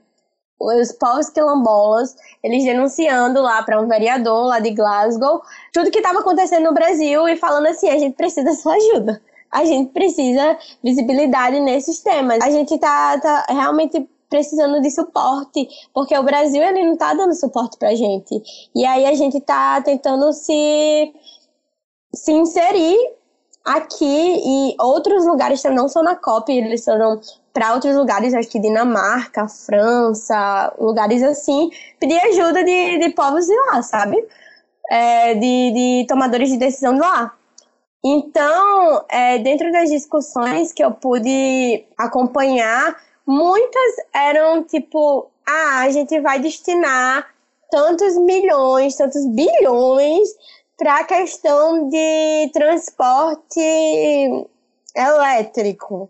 os 0.64 0.92
povos 0.92 1.30
quilombolas, 1.30 2.16
eles 2.44 2.64
denunciando 2.64 3.42
lá 3.42 3.62
para 3.64 3.82
um 3.82 3.88
vereador 3.88 4.46
lá 4.46 4.60
de 4.60 4.72
Glasgow, 4.72 5.42
tudo 5.72 5.92
que 5.92 6.00
estava 6.00 6.20
acontecendo 6.20 6.66
no 6.66 6.74
Brasil 6.74 7.28
e 7.28 7.36
falando 7.38 7.68
assim, 7.68 7.90
a 7.90 7.98
gente 7.98 8.16
precisa 8.16 8.46
da 8.46 8.54
sua 8.54 8.76
ajuda. 8.76 9.22
A 9.52 9.66
gente 9.66 9.92
precisa 9.92 10.58
visibilidade 10.84 11.60
nesses 11.60 12.00
temas. 12.00 12.42
A 12.42 12.50
gente 12.50 12.78
tá, 12.80 13.20
tá 13.20 13.46
realmente 13.50 14.10
precisando 14.28 14.82
de 14.82 14.90
suporte, 14.90 15.68
porque 15.94 16.18
o 16.18 16.24
Brasil 16.24 16.64
ele 16.64 16.84
não 16.84 16.98
tá 16.98 17.14
dando 17.14 17.36
suporte 17.36 17.78
pra 17.78 17.94
gente. 17.94 18.42
E 18.76 18.84
aí 18.84 19.06
a 19.06 19.14
gente 19.14 19.40
tá 19.40 19.80
tentando 19.82 20.34
se 20.34 21.14
se 22.16 22.32
inserir 22.32 22.98
aqui 23.64 24.06
e 24.06 24.76
outros 24.80 25.26
lugares 25.26 25.64
não 25.66 25.88
são 25.88 26.04
na 26.04 26.16
COP, 26.16 26.52
eles 26.52 26.84
foram 26.84 27.20
para 27.54 27.74
outros 27.74 27.96
lugares, 27.96 28.34
acho 28.34 28.50
que 28.50 28.60
Dinamarca, 28.60 29.48
França, 29.48 30.74
lugares 30.80 31.22
assim, 31.22 31.70
pedir 32.00 32.20
ajuda 32.20 32.64
de, 32.64 32.98
de 32.98 33.10
povos 33.10 33.46
de 33.46 33.56
lá, 33.56 33.82
sabe? 33.84 34.18
É, 34.90 35.36
de, 35.36 35.72
de 35.72 36.06
tomadores 36.08 36.50
de 36.50 36.58
decisão 36.58 36.96
de 36.96 37.00
lá. 37.00 37.32
Então, 38.04 39.06
é, 39.08 39.38
dentro 39.38 39.72
das 39.72 39.90
discussões 39.90 40.74
que 40.74 40.84
eu 40.84 40.92
pude 40.92 41.86
acompanhar, 41.98 42.98
muitas 43.26 43.96
eram 44.14 44.64
tipo: 44.64 45.30
ah, 45.48 45.82
a 45.82 45.90
gente 45.92 46.20
vai 46.20 46.40
destinar 46.40 47.26
tantos 47.72 48.18
milhões, 48.18 48.96
tantos 48.96 49.26
bilhões 49.28 50.28
para 50.78 50.98
a 50.98 51.04
questão 51.04 51.88
de 51.88 52.50
transporte 52.52 53.60
elétrico. 54.96 56.10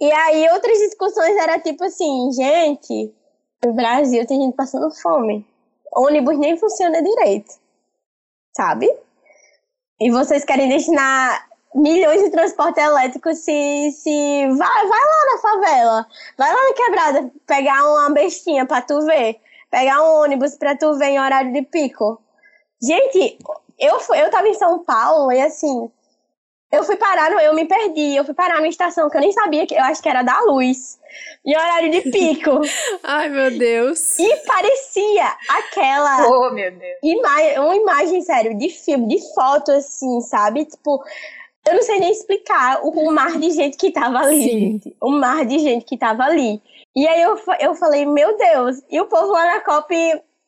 E 0.00 0.10
aí 0.12 0.48
outras 0.50 0.78
discussões 0.78 1.36
era 1.36 1.58
tipo 1.58 1.84
assim, 1.84 2.30
gente, 2.32 3.12
no 3.64 3.72
Brasil 3.72 4.26
tem 4.26 4.40
gente 4.40 4.54
passando 4.54 4.90
fome. 4.90 5.44
Ônibus 5.92 6.38
nem 6.38 6.56
funciona 6.56 7.02
direito. 7.02 7.54
Sabe? 8.56 8.88
E 10.00 10.10
vocês 10.10 10.44
querem 10.44 10.68
destinar 10.68 11.48
milhões 11.74 12.22
de 12.22 12.30
transporte 12.30 12.80
elétrico 12.80 13.34
se, 13.34 13.90
se 13.92 14.46
vai, 14.56 14.86
vai 14.86 15.00
lá 15.00 15.32
na 15.32 15.38
favela, 15.40 16.06
vai 16.36 16.52
lá 16.52 16.68
na 16.68 16.74
quebrada 16.74 17.32
pegar 17.46 17.84
uma 17.84 18.10
bestinha 18.10 18.64
para 18.64 18.82
tu 18.82 19.00
ver, 19.02 19.40
pegar 19.70 20.02
um 20.02 20.22
ônibus 20.22 20.54
para 20.54 20.76
tu 20.76 20.96
ver 20.96 21.08
em 21.08 21.20
horário 21.20 21.52
de 21.52 21.62
pico. 21.62 22.20
Gente, 22.80 23.38
eu 23.78 23.98
eu 24.14 24.30
tava 24.30 24.48
em 24.48 24.54
São 24.54 24.84
Paulo 24.84 25.32
e 25.32 25.40
assim, 25.40 25.90
eu 26.70 26.84
fui 26.84 26.96
parar, 26.96 27.32
eu 27.42 27.54
me 27.54 27.64
perdi, 27.64 28.14
eu 28.14 28.24
fui 28.24 28.34
parar 28.34 28.56
numa 28.56 28.68
estação 28.68 29.08
que 29.08 29.16
eu 29.16 29.20
nem 29.20 29.32
sabia, 29.32 29.66
que 29.66 29.74
eu 29.74 29.82
acho 29.82 30.02
que 30.02 30.08
era 30.08 30.22
da 30.22 30.40
luz, 30.42 30.98
em 31.44 31.56
horário 31.56 31.90
de 31.90 32.02
pico. 32.10 32.60
Ai, 33.02 33.28
meu 33.30 33.50
Deus. 33.50 34.18
E 34.18 34.36
parecia 34.46 35.34
aquela. 35.48 36.28
Oh, 36.28 36.50
meu 36.50 36.70
Deus. 36.70 36.98
Ima 37.02 37.62
uma 37.62 37.76
imagem, 37.76 38.20
sério, 38.20 38.56
de 38.58 38.68
filme, 38.68 39.08
de 39.08 39.34
foto, 39.34 39.72
assim, 39.72 40.20
sabe? 40.20 40.66
Tipo, 40.66 41.02
eu 41.66 41.74
não 41.74 41.82
sei 41.82 42.00
nem 42.00 42.12
explicar 42.12 42.80
o, 42.82 42.90
o 42.90 43.12
mar 43.12 43.38
de 43.38 43.50
gente 43.50 43.76
que 43.76 43.90
tava 43.90 44.18
ali, 44.18 44.42
Sim. 44.42 44.58
gente. 44.58 44.96
O 45.00 45.10
mar 45.10 45.46
de 45.46 45.58
gente 45.58 45.84
que 45.84 45.96
tava 45.96 46.24
ali. 46.24 46.60
E 46.94 47.06
aí 47.06 47.22
eu, 47.22 47.38
eu 47.60 47.74
falei, 47.74 48.04
meu 48.04 48.36
Deus, 48.36 48.82
e 48.90 49.00
o 49.00 49.06
povo 49.06 49.32
lá 49.32 49.44
na 49.54 49.60
COP 49.60 49.94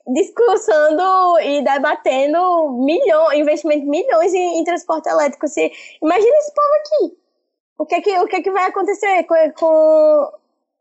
discussando 0.07 1.39
e 1.41 1.63
debatendo 1.63 2.71
milhões, 2.85 3.39
investimento 3.39 3.87
milhões 3.87 4.33
em, 4.35 4.59
em, 4.59 4.65
transporte 4.65 5.09
elétrico. 5.09 5.47
Se, 5.49 5.71
imagina 6.03 6.37
esse 6.39 6.53
povo 6.55 6.75
aqui. 6.75 7.19
O 7.79 7.87
que 7.87 7.95
é 7.95 8.01
que, 8.01 8.19
o 8.19 8.27
que, 8.27 8.37
é 8.37 8.43
que 8.43 8.51
vai 8.51 8.69
acontecer 8.69 9.25
com, 9.25 9.35
com, 9.59 10.33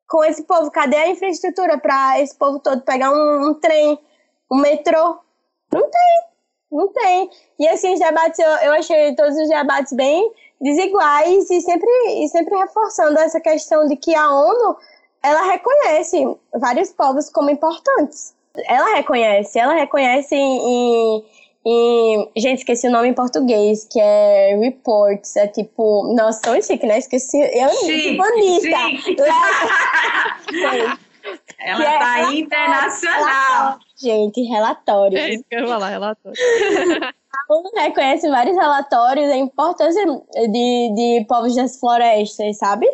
com 0.08 0.24
esse 0.26 0.44
povo? 0.44 0.72
Cadê 0.72 0.98
a 0.98 1.10
infraestrutura 1.10 1.78
para 1.78 2.20
esse 2.20 2.36
povo 2.36 2.60
todo 2.60 2.82
pegar 2.82 3.12
um, 3.12 3.50
um, 3.50 3.54
trem, 3.54 4.00
um 4.52 4.58
metrô? 4.58 5.20
Não 5.72 5.90
tem, 5.90 6.24
não 6.72 6.88
tem. 6.90 7.30
E 7.60 7.68
assim, 7.68 7.94
os 7.94 8.00
debates, 8.00 8.40
eu, 8.40 8.50
eu 8.50 8.74
achei 8.74 9.16
todos 9.16 9.38
os 9.38 9.48
debates 9.48 9.94
bem 9.94 10.34
desiguais 10.60 11.50
e 11.50 11.62
sempre, 11.62 11.90
e 12.22 12.28
sempre 12.28 12.58
reforçando 12.58 13.18
essa 13.20 13.40
questão 13.40 13.88
de 13.88 13.96
que 13.96 14.14
a 14.14 14.30
ONU 14.30 14.78
ela 15.24 15.42
reconhece 15.44 16.38
vários 16.54 16.92
povos 16.92 17.30
como 17.30 17.50
importantes 17.50 18.34
ela 18.68 18.96
reconhece, 18.96 19.60
ela 19.60 19.74
reconhece 19.74 20.36
em, 20.36 21.24
em, 21.66 22.32
Gente, 22.38 22.60
esqueci 22.60 22.88
o 22.88 22.92
nome 22.92 23.10
em 23.10 23.14
português, 23.14 23.86
que 23.90 24.00
é 24.00 24.58
reports. 24.58 25.36
É 25.36 25.48
tipo. 25.48 26.14
Nossa, 26.16 26.42
tão 26.42 26.62
chique, 26.62 26.86
né? 26.86 26.98
Esqueci. 26.98 27.38
Eu 27.38 27.70
chique, 27.70 28.18
bonita. 28.18 28.68
ela 31.60 31.84
é 31.84 32.00
tá 32.00 32.20
é 32.20 32.36
internacional. 32.36 33.80
Gente, 33.98 34.42
relatórios. 34.44 35.22
É 35.22 35.34
isso 35.34 35.44
que 35.50 35.56
eu 35.56 35.62
ia 35.62 35.68
falar, 35.68 35.90
relatórios. 35.90 36.40
A 37.32 37.54
ONU 37.54 37.70
reconhece 37.76 38.30
vários 38.30 38.56
relatórios 38.56 39.28
da 39.28 39.36
importância 39.36 40.04
de, 40.06 40.94
de 40.96 41.26
povos 41.28 41.56
das 41.56 41.80
florestas, 41.80 42.58
sabe? 42.58 42.88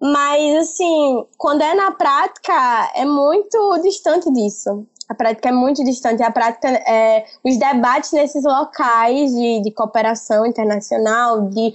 Mas, 0.00 0.56
assim, 0.56 1.26
quando 1.36 1.62
é 1.62 1.74
na 1.74 1.92
prática, 1.92 2.90
é 2.94 3.04
muito 3.04 3.78
distante 3.82 4.32
disso. 4.32 4.86
A 5.10 5.14
prática 5.14 5.48
é 5.48 5.52
muito 5.52 5.82
distante. 5.82 6.22
A 6.22 6.30
prática 6.30 6.68
é 6.68 7.26
os 7.44 7.58
debates 7.58 8.12
nesses 8.12 8.44
locais 8.44 9.34
de, 9.34 9.60
de 9.60 9.72
cooperação 9.72 10.46
internacional, 10.46 11.48
de 11.48 11.72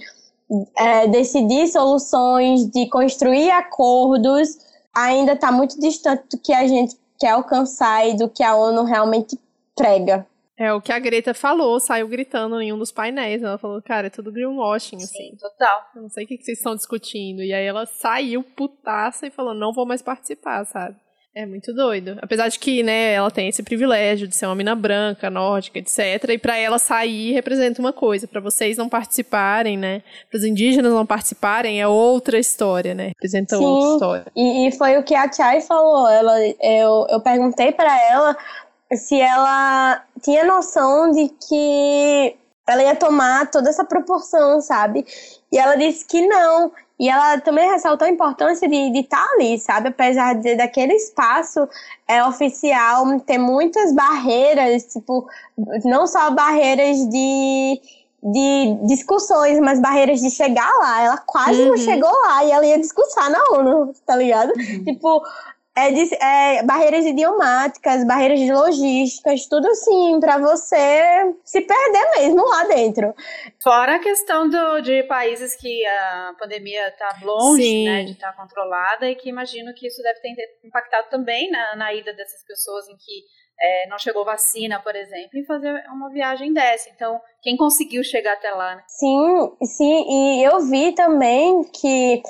é, 0.74 1.06
decidir 1.06 1.68
soluções, 1.68 2.64
de 2.70 2.88
construir 2.88 3.50
acordos, 3.50 4.56
ainda 4.94 5.34
está 5.34 5.52
muito 5.52 5.78
distante 5.78 6.24
do 6.30 6.38
que 6.38 6.54
a 6.54 6.66
gente 6.66 6.96
quer 7.18 7.32
alcançar 7.32 8.08
e 8.08 8.16
do 8.16 8.26
que 8.26 8.42
a 8.42 8.56
ONU 8.56 8.84
realmente 8.84 9.38
prega. 9.76 10.26
É 10.58 10.72
o 10.72 10.80
que 10.80 10.90
a 10.90 10.98
Greta 10.98 11.34
falou, 11.34 11.78
saiu 11.78 12.08
gritando 12.08 12.58
em 12.62 12.72
um 12.72 12.78
dos 12.78 12.90
painéis. 12.90 13.42
Ela 13.42 13.58
falou, 13.58 13.82
cara, 13.82 14.06
é 14.06 14.10
tudo 14.10 14.32
greenwashing, 14.32 14.96
assim. 14.96 15.32
Sim, 15.32 15.36
total. 15.38 15.90
Eu 15.94 16.00
não 16.00 16.08
sei 16.08 16.24
o 16.24 16.26
que 16.26 16.38
vocês 16.38 16.56
estão 16.56 16.74
discutindo. 16.74 17.42
E 17.42 17.52
aí 17.52 17.66
ela 17.66 17.84
saiu 17.84 18.42
putaça 18.42 19.26
e 19.26 19.30
falou, 19.30 19.52
não 19.52 19.74
vou 19.74 19.84
mais 19.84 20.00
participar, 20.00 20.64
sabe? 20.64 20.96
É 21.36 21.44
muito 21.44 21.74
doido. 21.74 22.16
Apesar 22.22 22.48
de 22.48 22.58
que, 22.58 22.82
né, 22.82 23.12
ela 23.12 23.30
tem 23.30 23.46
esse 23.48 23.62
privilégio 23.62 24.26
de 24.26 24.34
ser 24.34 24.46
uma 24.46 24.54
mina 24.54 24.74
branca, 24.74 25.28
nórdica, 25.28 25.78
etc. 25.78 26.30
E 26.30 26.38
para 26.38 26.56
ela 26.56 26.78
sair 26.78 27.34
representa 27.34 27.78
uma 27.78 27.92
coisa. 27.92 28.26
para 28.26 28.40
vocês 28.40 28.78
não 28.78 28.88
participarem, 28.88 29.76
né? 29.76 30.02
Para 30.30 30.38
os 30.38 30.44
indígenas 30.44 30.90
não 30.90 31.04
participarem 31.04 31.78
é 31.78 31.86
outra 31.86 32.38
história, 32.38 32.94
né? 32.94 33.08
Representa 33.08 33.58
Sim, 33.58 33.64
outra 33.64 33.92
história. 33.92 34.26
E, 34.34 34.66
e 34.66 34.72
foi 34.72 34.96
o 34.96 35.02
que 35.02 35.14
a 35.14 35.30
Chay 35.30 35.60
falou. 35.60 36.08
Ela, 36.08 36.38
eu, 36.62 37.06
eu 37.10 37.20
perguntei 37.20 37.70
para 37.70 37.94
ela 38.10 38.34
se 38.94 39.20
ela 39.20 40.02
tinha 40.22 40.42
noção 40.42 41.10
de 41.10 41.28
que 41.46 42.34
ela 42.66 42.82
ia 42.82 42.96
tomar 42.96 43.50
toda 43.50 43.68
essa 43.68 43.84
proporção, 43.84 44.62
sabe? 44.62 45.04
E 45.52 45.58
ela 45.58 45.76
disse 45.76 46.06
que 46.06 46.26
não, 46.26 46.72
e 46.98 47.08
ela 47.08 47.38
também 47.40 47.70
ressaltou 47.70 48.06
a 48.06 48.10
importância 48.10 48.66
de 48.68 48.98
estar 48.98 49.22
tá 49.22 49.32
ali, 49.34 49.58
sabe? 49.58 49.88
Apesar 49.88 50.34
de, 50.34 50.54
daquele 50.56 50.94
espaço 50.94 51.68
é, 52.08 52.24
oficial 52.24 53.20
ter 53.20 53.36
muitas 53.36 53.92
barreiras, 53.92 54.84
tipo, 54.84 55.28
não 55.84 56.06
só 56.06 56.30
barreiras 56.30 56.96
de, 57.08 57.80
de 58.22 58.78
discussões, 58.86 59.60
mas 59.60 59.78
barreiras 59.78 60.20
de 60.20 60.30
chegar 60.30 60.72
lá. 60.78 61.02
Ela 61.02 61.18
quase 61.18 61.60
uhum. 61.60 61.68
não 61.68 61.76
chegou 61.76 62.10
lá 62.10 62.44
e 62.44 62.50
ela 62.50 62.64
ia 62.64 62.78
discursar 62.78 63.30
na 63.30 63.44
ONU, 63.52 63.92
tá 64.06 64.16
ligado? 64.16 64.52
Uhum. 64.56 64.84
Tipo, 64.84 65.22
é, 65.76 65.90
de, 65.92 66.14
é, 66.14 66.62
barreiras 66.62 67.04
idiomáticas, 67.04 68.06
barreiras 68.06 68.40
de 68.40 68.50
logísticas, 68.50 69.46
tudo 69.46 69.68
assim, 69.68 70.18
para 70.18 70.38
você 70.38 71.34
se 71.44 71.60
perder 71.60 72.10
mesmo 72.16 72.48
lá 72.48 72.64
dentro. 72.64 73.14
Fora 73.62 73.96
a 73.96 73.98
questão 73.98 74.48
do, 74.48 74.80
de 74.80 75.02
países 75.02 75.54
que 75.54 75.84
a 75.84 76.34
pandemia 76.38 76.88
está 76.88 77.14
longe 77.22 77.84
né, 77.84 78.04
de 78.04 78.12
estar 78.12 78.32
tá 78.32 78.36
controlada 78.36 79.10
e 79.10 79.14
que 79.14 79.28
imagino 79.28 79.74
que 79.74 79.86
isso 79.86 80.02
deve 80.02 80.18
ter 80.20 80.34
impactado 80.64 81.08
também 81.10 81.50
na, 81.50 81.76
na 81.76 81.92
ida 81.92 82.14
dessas 82.14 82.42
pessoas 82.44 82.88
em 82.88 82.96
que 82.96 83.24
é, 83.60 83.88
não 83.88 83.98
chegou 83.98 84.24
vacina, 84.24 84.80
por 84.80 84.94
exemplo, 84.94 85.38
e 85.38 85.44
fazer 85.44 85.84
uma 85.88 86.10
viagem 86.10 86.52
dessa. 86.52 86.90
Então, 86.90 87.20
quem 87.42 87.56
conseguiu 87.56 88.02
chegar 88.02 88.34
até 88.34 88.50
lá? 88.50 88.76
Né? 88.76 88.82
Sim, 88.88 89.56
sim, 89.62 90.04
e 90.08 90.44
eu 90.44 90.60
vi 90.60 90.92
também 90.92 91.64
que 91.64 92.22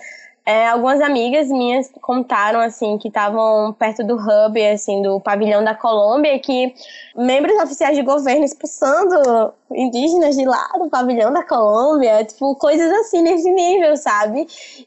é, 0.47 0.69
algumas 0.69 1.01
amigas 1.01 1.49
minhas 1.49 1.91
contaram 2.01 2.61
assim 2.61 2.97
que 2.99 3.09
estavam 3.09 3.73
perto 3.73 4.05
do 4.05 4.15
hub, 4.15 4.65
assim, 4.65 5.03
do 5.03 5.21
pavilhão 5.21 5.65
da 5.65 5.75
Colômbia, 5.75 6.39
que 6.39 6.73
membros 7.17 7.61
oficiais 7.61 7.97
de 7.97 8.03
governo 8.05 8.45
expulsando 8.45 9.53
indígenas 9.73 10.37
de 10.37 10.45
lá 10.45 10.69
do 10.79 10.89
pavilhão 10.89 11.33
da 11.33 11.43
Colômbia, 11.43 12.25
tipo, 12.25 12.55
coisas 12.55 12.89
assim 13.01 13.23
nesse 13.23 13.51
nível, 13.51 13.97
sabe? 13.97 14.47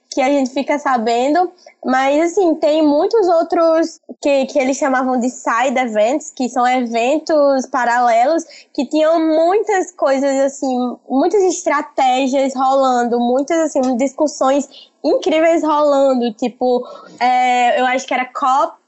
Que 0.10 0.22
a 0.22 0.30
gente 0.30 0.52
fica 0.52 0.80
sabendo. 0.80 1.52
Mas, 1.86 2.32
assim, 2.32 2.56
tem 2.56 2.82
muitos 2.82 3.28
outros 3.28 4.00
que, 4.22 4.46
que 4.46 4.60
eles 4.60 4.78
chamavam 4.78 5.20
de 5.20 5.30
side 5.30 5.78
events, 5.78 6.32
que 6.32 6.48
são 6.48 6.66
eventos 6.66 7.66
paralelos, 7.68 8.46
que 8.74 8.86
tinham 8.86 9.20
muitas 9.20 9.92
coisas, 9.92 10.40
assim, 10.40 10.98
muitas 11.10 11.44
estratégias 11.44 12.56
rolando, 12.56 13.20
muitas, 13.20 13.58
assim, 13.60 13.98
discussões 13.98 14.89
incríveis 15.04 15.64
rolando, 15.64 16.34
tipo, 16.34 16.86
é, 17.20 17.80
eu 17.80 17.86
acho 17.86 18.06
que 18.06 18.14
era 18.14 18.26
COP, 18.26 18.80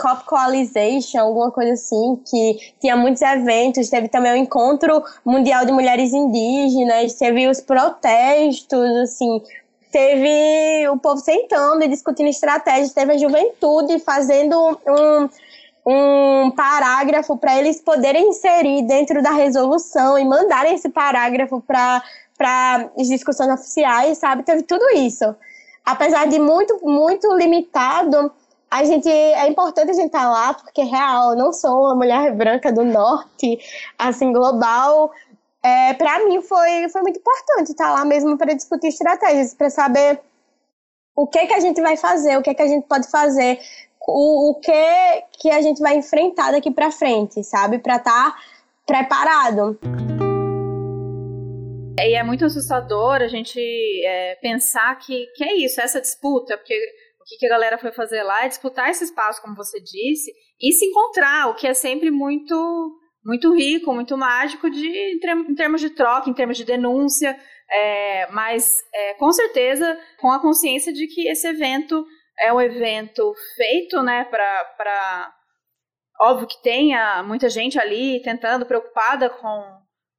COP 0.00 0.24
Coalization, 0.26 1.20
alguma 1.20 1.50
coisa 1.50 1.72
assim, 1.72 2.20
que 2.28 2.74
tinha 2.80 2.96
muitos 2.96 3.22
eventos, 3.22 3.88
teve 3.88 4.08
também 4.08 4.32
o 4.32 4.36
Encontro 4.36 5.02
Mundial 5.24 5.64
de 5.64 5.72
Mulheres 5.72 6.12
Indígenas, 6.12 7.14
teve 7.14 7.48
os 7.48 7.60
protestos, 7.60 8.96
assim, 9.02 9.42
teve 9.90 10.88
o 10.88 10.98
povo 10.98 11.18
sentando 11.18 11.82
e 11.82 11.88
discutindo 11.88 12.28
estratégias, 12.28 12.92
teve 12.92 13.14
a 13.14 13.18
juventude 13.18 13.98
fazendo 14.00 14.78
um, 14.86 15.28
um 15.86 16.50
parágrafo 16.50 17.36
para 17.38 17.58
eles 17.58 17.80
poderem 17.80 18.28
inserir 18.28 18.82
dentro 18.82 19.22
da 19.22 19.30
resolução 19.30 20.18
e 20.18 20.24
mandarem 20.24 20.74
esse 20.74 20.90
parágrafo 20.90 21.62
para 21.66 22.02
as 22.98 23.08
discussões 23.08 23.50
oficiais, 23.50 24.18
sabe? 24.18 24.42
Teve 24.42 24.62
tudo 24.62 24.84
isso 24.94 25.34
apesar 25.88 26.26
de 26.28 26.38
muito, 26.38 26.78
muito 26.86 27.34
limitado, 27.34 28.30
a 28.70 28.84
gente 28.84 29.08
é 29.08 29.48
importante 29.48 29.90
a 29.90 29.94
gente 29.94 30.08
estar 30.08 30.24
tá 30.24 30.30
lá 30.30 30.54
porque 30.54 30.82
real, 30.82 31.34
não 31.34 31.50
sou 31.50 31.84
uma 31.84 31.94
mulher 31.94 32.34
branca 32.34 32.70
do 32.70 32.84
norte, 32.84 33.58
assim 33.98 34.30
global. 34.30 35.10
É, 35.62 35.94
para 35.94 36.26
mim 36.26 36.42
foi, 36.42 36.88
foi 36.90 37.00
muito 37.00 37.18
importante 37.18 37.70
estar 37.70 37.86
tá 37.86 37.94
lá 37.94 38.04
mesmo 38.04 38.36
para 38.36 38.52
discutir 38.52 38.88
estratégias, 38.88 39.54
para 39.54 39.70
saber 39.70 40.20
o 41.16 41.26
que 41.26 41.46
que 41.46 41.54
a 41.54 41.60
gente 41.60 41.80
vai 41.80 41.96
fazer, 41.96 42.36
o 42.36 42.42
que 42.42 42.52
que 42.52 42.62
a 42.62 42.68
gente 42.68 42.86
pode 42.86 43.08
fazer, 43.10 43.58
o, 44.06 44.50
o 44.50 44.54
que 44.56 45.24
que 45.32 45.50
a 45.50 45.62
gente 45.62 45.80
vai 45.80 45.96
enfrentar 45.96 46.52
daqui 46.52 46.70
para 46.70 46.92
frente, 46.92 47.42
sabe, 47.42 47.78
para 47.78 47.96
estar 47.96 48.32
tá 48.32 48.36
preparado. 48.86 49.78
E 52.06 52.14
é 52.14 52.22
muito 52.22 52.44
assustador 52.44 53.16
a 53.16 53.28
gente 53.28 53.60
é, 54.04 54.36
pensar 54.36 54.96
que, 54.98 55.26
que 55.34 55.44
é 55.44 55.56
isso, 55.56 55.80
essa 55.80 56.00
disputa, 56.00 56.56
porque 56.56 56.74
o 57.20 57.38
que 57.38 57.46
a 57.46 57.50
galera 57.50 57.78
foi 57.78 57.92
fazer 57.92 58.22
lá 58.22 58.44
é 58.44 58.48
disputar 58.48 58.88
esse 58.88 59.04
espaço, 59.04 59.42
como 59.42 59.56
você 59.56 59.80
disse, 59.80 60.32
e 60.60 60.72
se 60.72 60.86
encontrar, 60.86 61.48
o 61.48 61.54
que 61.54 61.66
é 61.66 61.74
sempre 61.74 62.10
muito 62.10 62.96
muito 63.24 63.54
rico, 63.54 63.92
muito 63.92 64.16
mágico 64.16 64.70
de, 64.70 64.88
em 64.88 65.54
termos 65.54 65.82
de 65.82 65.90
troca, 65.90 66.30
em 66.30 66.32
termos 66.34 66.56
de 66.56 66.64
denúncia, 66.64 67.38
é, 67.70 68.26
mas 68.30 68.78
é, 68.94 69.14
com 69.14 69.30
certeza 69.30 69.98
com 70.18 70.30
a 70.30 70.40
consciência 70.40 70.92
de 70.92 71.06
que 71.06 71.28
esse 71.28 71.46
evento 71.46 72.06
é 72.38 72.52
um 72.52 72.60
evento 72.60 73.34
feito 73.56 74.02
né, 74.02 74.24
para. 74.24 75.34
Óbvio 76.20 76.48
que 76.48 76.62
tenha 76.62 77.22
muita 77.22 77.48
gente 77.48 77.78
ali 77.78 78.20
tentando, 78.22 78.66
preocupada 78.66 79.28
com 79.28 79.78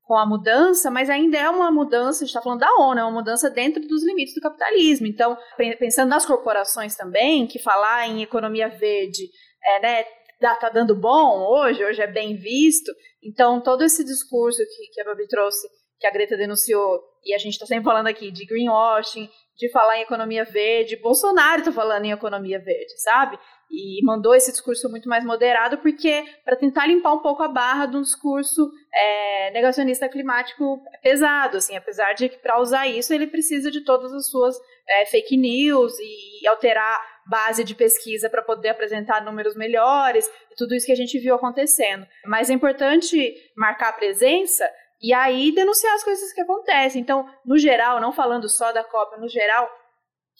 com 0.09 0.17
a 0.17 0.25
mudança, 0.25 0.89
mas 0.89 1.07
ainda 1.07 1.37
é 1.37 1.47
uma 1.47 1.69
mudança, 1.69 2.23
a 2.23 2.25
gente 2.25 2.29
está 2.29 2.41
falando 2.41 2.61
da 2.61 2.75
ONU, 2.79 2.99
é 2.99 3.03
uma 3.03 3.11
mudança 3.11 3.47
dentro 3.47 3.79
dos 3.87 4.03
limites 4.03 4.33
do 4.33 4.41
capitalismo. 4.41 5.05
Então, 5.05 5.37
pensando 5.77 6.09
nas 6.09 6.25
corporações 6.25 6.95
também, 6.95 7.45
que 7.45 7.59
falar 7.59 8.07
em 8.07 8.23
economia 8.23 8.69
verde 8.69 9.29
é, 9.63 9.79
né, 9.79 10.03
tá 10.39 10.67
dando 10.73 10.95
bom 10.95 11.47
hoje, 11.51 11.85
hoje 11.85 12.01
é 12.01 12.07
bem 12.07 12.35
visto. 12.35 12.91
Então, 13.23 13.61
todo 13.61 13.83
esse 13.83 14.03
discurso 14.03 14.57
que, 14.57 14.87
que 14.91 14.99
a 14.99 15.05
Babi 15.05 15.27
trouxe, 15.27 15.67
que 15.99 16.07
a 16.07 16.11
Greta 16.11 16.35
denunciou, 16.35 16.99
e 17.23 17.35
a 17.35 17.37
gente 17.37 17.53
está 17.53 17.67
sempre 17.67 17.83
falando 17.83 18.07
aqui 18.07 18.31
de 18.31 18.47
greenwashing, 18.47 19.29
de 19.59 19.69
falar 19.69 19.97
em 19.97 20.03
economia 20.03 20.45
verde, 20.45 20.95
Bolsonaro 20.95 21.59
está 21.59 21.71
falando 21.71 22.05
em 22.05 22.11
economia 22.11 22.57
verde, 22.57 22.97
sabe? 23.01 23.37
e 23.69 24.03
mandou 24.03 24.33
esse 24.33 24.51
discurso 24.51 24.89
muito 24.89 25.07
mais 25.07 25.23
moderado, 25.23 25.77
porque 25.77 26.25
para 26.43 26.55
tentar 26.55 26.87
limpar 26.87 27.13
um 27.13 27.19
pouco 27.19 27.43
a 27.43 27.47
barra 27.47 27.85
de 27.85 27.97
um 27.97 28.01
discurso 28.01 28.71
é, 28.91 29.51
negacionista 29.51 30.09
climático 30.09 30.81
pesado, 31.03 31.57
assim, 31.57 31.77
apesar 31.77 32.13
de 32.13 32.29
que 32.29 32.37
para 32.37 32.59
usar 32.59 32.87
isso 32.87 33.13
ele 33.13 33.27
precisa 33.27 33.69
de 33.69 33.81
todas 33.81 34.11
as 34.11 34.27
suas 34.27 34.59
é, 34.87 35.05
fake 35.05 35.37
news 35.37 35.93
e 35.99 36.47
alterar 36.47 36.99
base 37.27 37.63
de 37.63 37.75
pesquisa 37.75 38.27
para 38.27 38.41
poder 38.41 38.69
apresentar 38.69 39.23
números 39.23 39.55
melhores 39.55 40.27
e 40.51 40.55
tudo 40.55 40.73
isso 40.73 40.87
que 40.87 40.91
a 40.91 40.95
gente 40.95 41.19
viu 41.19 41.35
acontecendo. 41.35 42.07
Mas 42.25 42.49
é 42.49 42.53
importante 42.53 43.35
marcar 43.55 43.89
a 43.89 43.93
presença 43.93 44.67
e 45.01 45.13
aí 45.13 45.53
denunciar 45.53 45.93
as 45.93 46.03
coisas 46.03 46.33
que 46.33 46.41
acontecem. 46.41 47.01
Então, 47.01 47.27
no 47.45 47.57
geral, 47.57 48.01
não 48.01 48.11
falando 48.11 48.49
só 48.49 48.71
da 48.71 48.83
COP, 48.83 49.19
no 49.19 49.29
geral, 49.29 49.69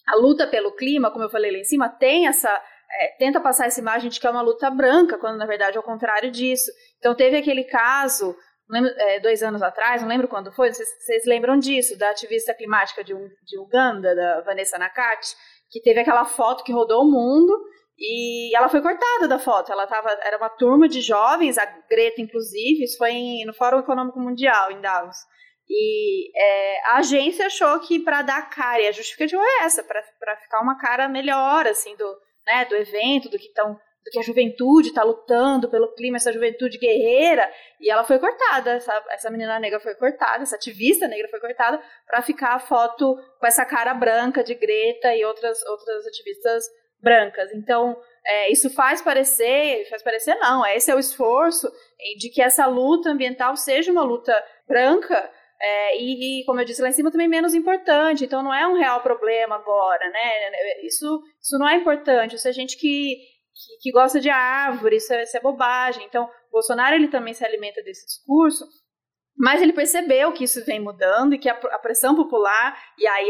a 0.07 0.15
luta 0.15 0.47
pelo 0.47 0.75
clima, 0.75 1.11
como 1.11 1.23
eu 1.23 1.29
falei 1.29 1.51
lá 1.51 1.57
em 1.57 1.63
cima, 1.63 1.87
tem 1.87 2.27
essa 2.27 2.49
é, 2.91 3.07
tenta 3.19 3.39
passar 3.39 3.67
essa 3.67 3.79
imagem 3.79 4.09
de 4.09 4.19
que 4.19 4.25
é 4.25 4.29
uma 4.29 4.41
luta 4.41 4.69
branca, 4.69 5.17
quando 5.17 5.37
na 5.37 5.45
verdade 5.45 5.77
é 5.77 5.79
o 5.79 5.83
contrário 5.83 6.31
disso. 6.31 6.71
Então 6.97 7.15
teve 7.15 7.37
aquele 7.37 7.63
caso, 7.63 8.35
lembro, 8.67 8.91
é, 8.97 9.19
dois 9.19 9.43
anos 9.43 9.61
atrás, 9.61 10.01
não 10.01 10.09
lembro 10.09 10.27
quando 10.27 10.51
foi, 10.51 10.73
vocês, 10.73 10.87
vocês 10.99 11.25
lembram 11.25 11.57
disso, 11.57 11.97
da 11.97 12.09
ativista 12.09 12.53
climática 12.53 13.03
de, 13.03 13.13
de 13.13 13.59
Uganda, 13.59 14.15
da 14.15 14.41
Vanessa 14.41 14.77
Nakati, 14.77 15.35
que 15.69 15.81
teve 15.81 15.99
aquela 15.99 16.25
foto 16.25 16.63
que 16.63 16.73
rodou 16.73 17.03
o 17.03 17.11
mundo 17.11 17.55
e 17.99 18.55
ela 18.55 18.69
foi 18.69 18.81
cortada 18.81 19.27
da 19.27 19.37
foto. 19.37 19.71
Ela 19.71 19.85
tava, 19.85 20.09
era 20.23 20.37
uma 20.37 20.49
turma 20.49 20.87
de 20.87 21.01
jovens, 21.01 21.57
a 21.57 21.65
Greta 21.65 22.21
inclusive, 22.21 22.83
isso 22.83 22.97
foi 22.97 23.11
em, 23.11 23.45
no 23.45 23.53
Fórum 23.53 23.79
Econômico 23.79 24.19
Mundial 24.19 24.71
em 24.71 24.79
Davos. 24.79 25.17
E 25.69 26.31
é, 26.35 26.81
a 26.91 26.97
agência 26.97 27.45
achou 27.45 27.79
que 27.81 27.99
para 27.99 28.21
dar 28.21 28.49
cara, 28.49 28.81
e 28.81 28.87
a 28.87 28.91
justificativa 28.91 29.41
é 29.43 29.65
essa, 29.65 29.83
para 29.83 30.37
ficar 30.37 30.61
uma 30.61 30.79
cara 30.79 31.07
melhor, 31.07 31.67
assim, 31.67 31.95
do, 31.95 32.17
né, 32.47 32.65
do 32.65 32.75
evento, 32.75 33.29
do 33.29 33.37
que 33.37 33.47
estão 33.47 33.77
do 34.03 34.11
que 34.11 34.19
a 34.19 34.23
juventude 34.23 34.87
está 34.87 35.03
lutando 35.03 35.69
pelo 35.69 35.93
clima, 35.93 36.15
essa 36.15 36.31
juventude 36.31 36.77
guerreira, 36.77 37.51
e 37.81 37.91
ela 37.91 38.05
foi 38.05 38.17
cortada, 38.17 38.71
essa, 38.71 39.05
essa 39.09 39.29
menina 39.29 39.59
negra 39.59 39.79
foi 39.79 39.93
cortada, 39.93 40.41
essa 40.41 40.55
ativista 40.55 41.05
negra 41.05 41.27
foi 41.27 41.39
cortada 41.39 41.81
para 42.07 42.21
ficar 42.21 42.55
a 42.55 42.59
foto 42.59 43.17
com 43.37 43.45
essa 43.45 43.65
cara 43.65 43.93
branca 43.93 44.41
de 44.41 44.55
Greta 44.55 45.13
e 45.13 45.25
outras, 45.25 45.61
outras 45.65 46.07
ativistas 46.07 46.63
brancas. 47.01 47.51
Então, 47.53 47.99
é, 48.25 48.51
isso 48.51 48.69
faz 48.69 49.01
parecer, 49.01 49.87
faz 49.89 50.03
parecer 50.03 50.35
não, 50.35 50.65
esse 50.65 50.91
é 50.91 50.95
o 50.95 50.99
esforço 50.99 51.71
de 52.17 52.29
que 52.29 52.41
essa 52.41 52.65
luta 52.65 53.09
ambiental 53.09 53.55
seja 53.55 53.91
uma 53.91 54.03
luta 54.03 54.33
branca, 54.67 55.31
é, 55.61 56.01
e, 56.01 56.41
e, 56.41 56.45
como 56.45 56.61
eu 56.61 56.65
disse 56.65 56.81
lá 56.81 56.87
em 56.87 56.93
cima, 56.93 57.11
também 57.11 57.27
menos 57.27 57.53
importante. 57.53 58.23
Então, 58.23 58.41
não 58.41 58.53
é 58.53 58.65
um 58.65 58.77
real 58.77 59.01
problema 59.01 59.55
agora, 59.55 60.09
né? 60.09 60.51
Isso, 60.83 61.21
isso 61.41 61.57
não 61.57 61.67
é 61.67 61.75
importante. 61.75 62.35
Isso 62.35 62.47
é 62.47 62.53
gente 62.53 62.77
que, 62.77 63.17
que, 63.53 63.77
que 63.81 63.91
gosta 63.91 64.21
de 64.21 64.29
árvore, 64.29 64.95
isso 64.95 65.13
é, 65.13 65.23
isso 65.23 65.35
é 65.35 65.41
bobagem. 65.41 66.05
Então, 66.05 66.29
Bolsonaro 66.51 66.95
ele 66.95 67.09
também 67.09 67.33
se 67.33 67.43
alimenta 67.43 67.83
desse 67.83 68.05
discurso, 68.05 68.65
mas 69.37 69.61
ele 69.61 69.73
percebeu 69.73 70.31
que 70.31 70.45
isso 70.45 70.63
vem 70.63 70.79
mudando 70.79 71.33
e 71.33 71.37
que 71.37 71.49
a, 71.49 71.79
pressão 71.79 72.15
popular, 72.15 72.77
e 72.97 73.05
aí 73.05 73.29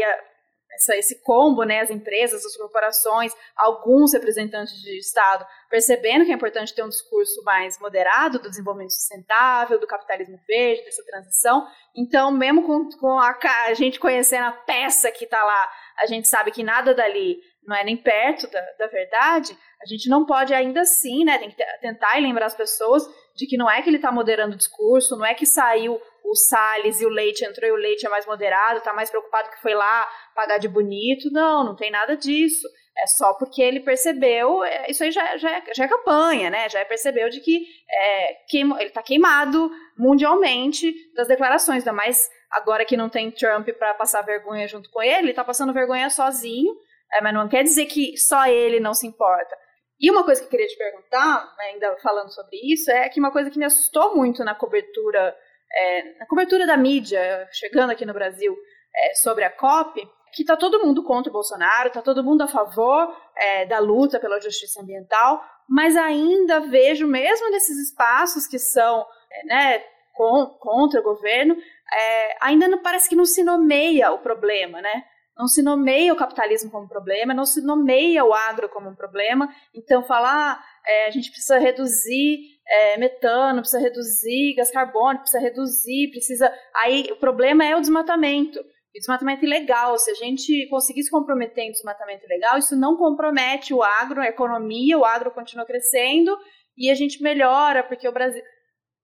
essa, 0.72 0.96
esse 0.96 1.22
combo, 1.22 1.64
né, 1.64 1.80
as 1.80 1.90
empresas, 1.90 2.44
as 2.44 2.56
corporações, 2.56 3.32
alguns 3.56 4.12
representantes 4.12 4.74
de 4.80 4.98
Estado, 4.98 5.46
percebendo 5.68 6.24
que 6.24 6.32
é 6.32 6.34
importante 6.34 6.74
ter 6.74 6.82
um 6.82 6.88
discurso 6.88 7.42
mais 7.44 7.78
moderado 7.78 8.38
do 8.38 8.48
desenvolvimento 8.48 8.92
sustentável, 8.92 9.78
do 9.78 9.86
capitalismo 9.86 10.38
verde, 10.46 10.84
dessa 10.84 11.04
transição. 11.04 11.66
Então, 11.94 12.30
mesmo 12.30 12.66
com, 12.66 12.88
com 12.98 13.18
a, 13.18 13.36
a 13.66 13.74
gente 13.74 13.98
conhecendo 13.98 14.44
a 14.44 14.52
peça 14.52 15.10
que 15.10 15.24
está 15.24 15.42
lá, 15.42 15.70
a 15.98 16.06
gente 16.06 16.28
sabe 16.28 16.50
que 16.50 16.62
nada 16.62 16.94
dali 16.94 17.40
não 17.66 17.76
é 17.76 17.84
nem 17.84 17.96
perto 17.96 18.50
da, 18.50 18.60
da 18.78 18.86
verdade, 18.86 19.56
a 19.82 19.86
gente 19.86 20.08
não 20.08 20.26
pode 20.26 20.52
ainda 20.52 20.80
assim, 20.82 21.24
né, 21.24 21.38
tem 21.38 21.50
que 21.50 21.56
tentar 21.80 22.18
e 22.18 22.22
lembrar 22.22 22.46
as 22.46 22.54
pessoas 22.54 23.02
de 23.36 23.46
que 23.46 23.56
não 23.56 23.70
é 23.70 23.80
que 23.80 23.88
ele 23.88 23.96
está 23.96 24.12
moderando 24.12 24.54
o 24.54 24.58
discurso, 24.58 25.16
não 25.16 25.24
é 25.24 25.34
que 25.34 25.46
saiu 25.46 26.00
o 26.24 26.34
Salles 26.34 27.00
e 27.00 27.06
o 27.06 27.08
Leite, 27.08 27.44
entrou 27.44 27.68
e 27.68 27.72
o 27.72 27.76
Leite 27.76 28.06
é 28.06 28.08
mais 28.08 28.26
moderado, 28.26 28.78
está 28.78 28.92
mais 28.92 29.10
preocupado 29.10 29.50
que 29.50 29.60
foi 29.60 29.74
lá 29.74 30.08
pagar 30.34 30.58
de 30.58 30.68
bonito. 30.68 31.30
Não, 31.32 31.64
não 31.64 31.74
tem 31.74 31.90
nada 31.90 32.16
disso. 32.16 32.68
É 32.96 33.06
só 33.06 33.34
porque 33.34 33.62
ele 33.62 33.80
percebeu, 33.80 34.62
é, 34.62 34.90
isso 34.90 35.02
aí 35.02 35.10
já, 35.10 35.36
já, 35.38 35.50
é, 35.50 35.62
já 35.74 35.84
é 35.84 35.88
campanha, 35.88 36.50
né? 36.50 36.68
Já 36.68 36.84
percebeu 36.84 37.30
de 37.30 37.40
que 37.40 37.66
é, 37.88 38.36
ele 38.52 38.82
está 38.82 39.02
queimado 39.02 39.70
mundialmente 39.96 40.92
das 41.14 41.28
declarações, 41.28 41.78
ainda 41.78 41.92
mais 41.92 42.28
agora 42.50 42.84
que 42.84 42.96
não 42.96 43.08
tem 43.08 43.30
Trump 43.30 43.68
para 43.78 43.94
passar 43.94 44.22
vergonha 44.22 44.68
junto 44.68 44.90
com 44.90 45.02
ele, 45.02 45.18
ele 45.18 45.30
está 45.30 45.44
passando 45.44 45.72
vergonha 45.72 46.10
sozinho, 46.10 46.74
é, 47.12 47.20
mas 47.20 47.34
não 47.34 47.48
quer 47.48 47.62
dizer 47.62 47.86
que 47.86 48.16
só 48.16 48.46
ele 48.46 48.80
não 48.80 48.94
se 48.94 49.06
importa. 49.06 49.56
E 50.00 50.10
uma 50.10 50.24
coisa 50.24 50.40
que 50.40 50.46
eu 50.46 50.50
queria 50.50 50.66
te 50.66 50.78
perguntar, 50.78 51.54
né, 51.58 51.64
ainda 51.72 51.96
falando 52.02 52.32
sobre 52.32 52.56
isso, 52.72 52.90
é 52.90 53.08
que 53.08 53.20
uma 53.20 53.30
coisa 53.30 53.50
que 53.50 53.58
me 53.58 53.66
assustou 53.66 54.16
muito 54.16 54.42
na 54.42 54.54
cobertura, 54.54 55.36
é, 55.72 56.18
na 56.18 56.26
cobertura 56.26 56.66
da 56.66 56.76
mídia, 56.76 57.46
chegando 57.52 57.90
aqui 57.90 58.06
no 58.06 58.14
Brasil, 58.14 58.56
é, 58.96 59.14
sobre 59.14 59.44
a 59.44 59.50
COP, 59.50 60.08
que 60.32 60.42
está 60.42 60.56
todo 60.56 60.84
mundo 60.84 61.04
contra 61.04 61.28
o 61.28 61.32
Bolsonaro, 61.32 61.88
está 61.88 62.00
todo 62.00 62.24
mundo 62.24 62.42
a 62.42 62.48
favor 62.48 63.14
é, 63.36 63.66
da 63.66 63.78
luta 63.78 64.18
pela 64.18 64.40
justiça 64.40 64.80
ambiental, 64.80 65.44
mas 65.68 65.96
ainda 65.96 66.60
vejo, 66.60 67.06
mesmo 67.06 67.50
nesses 67.50 67.76
espaços 67.90 68.46
que 68.46 68.58
são 68.58 69.06
é, 69.30 69.46
né, 69.46 69.84
com, 70.14 70.46
contra 70.58 71.00
o 71.00 71.04
governo, 71.04 71.56
é, 71.92 72.36
ainda 72.40 72.68
não 72.68 72.82
parece 72.82 73.08
que 73.08 73.16
não 73.16 73.24
se 73.24 73.42
nomeia 73.44 74.12
o 74.12 74.18
problema, 74.18 74.80
né? 74.80 75.04
Não 75.40 75.48
se 75.48 75.62
nomeia 75.62 76.12
o 76.12 76.16
capitalismo 76.16 76.70
como 76.70 76.86
problema, 76.86 77.32
não 77.32 77.46
se 77.46 77.62
nomeia 77.62 78.22
o 78.22 78.34
agro 78.34 78.68
como 78.68 78.90
um 78.90 78.94
problema. 78.94 79.48
Então, 79.74 80.02
falar 80.02 80.62
é, 80.86 81.06
a 81.06 81.10
gente 81.10 81.30
precisa 81.30 81.58
reduzir 81.58 82.40
é, 82.68 82.98
metano, 82.98 83.60
precisa 83.60 83.80
reduzir 83.82 84.52
gás 84.54 84.70
carbônico, 84.70 85.22
precisa 85.22 85.42
reduzir, 85.42 86.10
precisa. 86.10 86.54
Aí 86.76 87.08
o 87.10 87.16
problema 87.16 87.64
é 87.64 87.74
o 87.74 87.80
desmatamento. 87.80 88.60
E 88.94 88.98
desmatamento 88.98 89.42
ilegal. 89.42 89.96
Se 89.96 90.10
a 90.10 90.14
gente 90.14 90.68
conseguir 90.68 91.04
se 91.04 91.10
comprometer 91.10 91.64
em 91.64 91.72
desmatamento 91.72 92.26
ilegal, 92.26 92.58
isso 92.58 92.76
não 92.76 92.98
compromete 92.98 93.72
o 93.72 93.82
agro, 93.82 94.20
a 94.20 94.28
economia, 94.28 94.98
o 94.98 95.06
agro 95.06 95.30
continua 95.30 95.64
crescendo 95.64 96.36
e 96.76 96.90
a 96.90 96.94
gente 96.94 97.22
melhora, 97.22 97.82
porque 97.82 98.06
o 98.06 98.12
Brasil. 98.12 98.42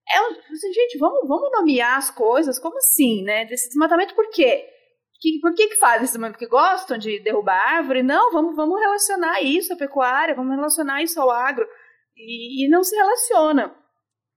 É, 0.06 0.18
assim, 0.52 0.70
gente, 0.70 0.98
vamos, 0.98 1.26
vamos 1.26 1.50
nomear 1.50 1.96
as 1.96 2.10
coisas, 2.10 2.58
como 2.58 2.76
assim, 2.76 3.22
né? 3.22 3.46
Desse 3.46 3.68
desmatamento 3.68 4.14
por 4.14 4.28
quê? 4.28 4.75
Que, 5.20 5.40
por 5.40 5.54
que, 5.54 5.68
que 5.68 5.76
fazem 5.76 6.04
isso 6.04 6.14
também? 6.14 6.30
Porque 6.30 6.46
gostam 6.46 6.98
de 6.98 7.20
derrubar 7.20 7.76
árvore? 7.76 8.02
Não, 8.02 8.32
vamos, 8.32 8.54
vamos 8.54 8.78
relacionar 8.80 9.42
isso 9.42 9.72
à 9.72 9.76
pecuária, 9.76 10.34
vamos 10.34 10.54
relacionar 10.54 11.02
isso 11.02 11.20
ao 11.20 11.30
agro. 11.30 11.66
E, 12.16 12.64
e 12.64 12.68
não 12.68 12.82
se 12.82 12.94
relaciona. 12.94 13.74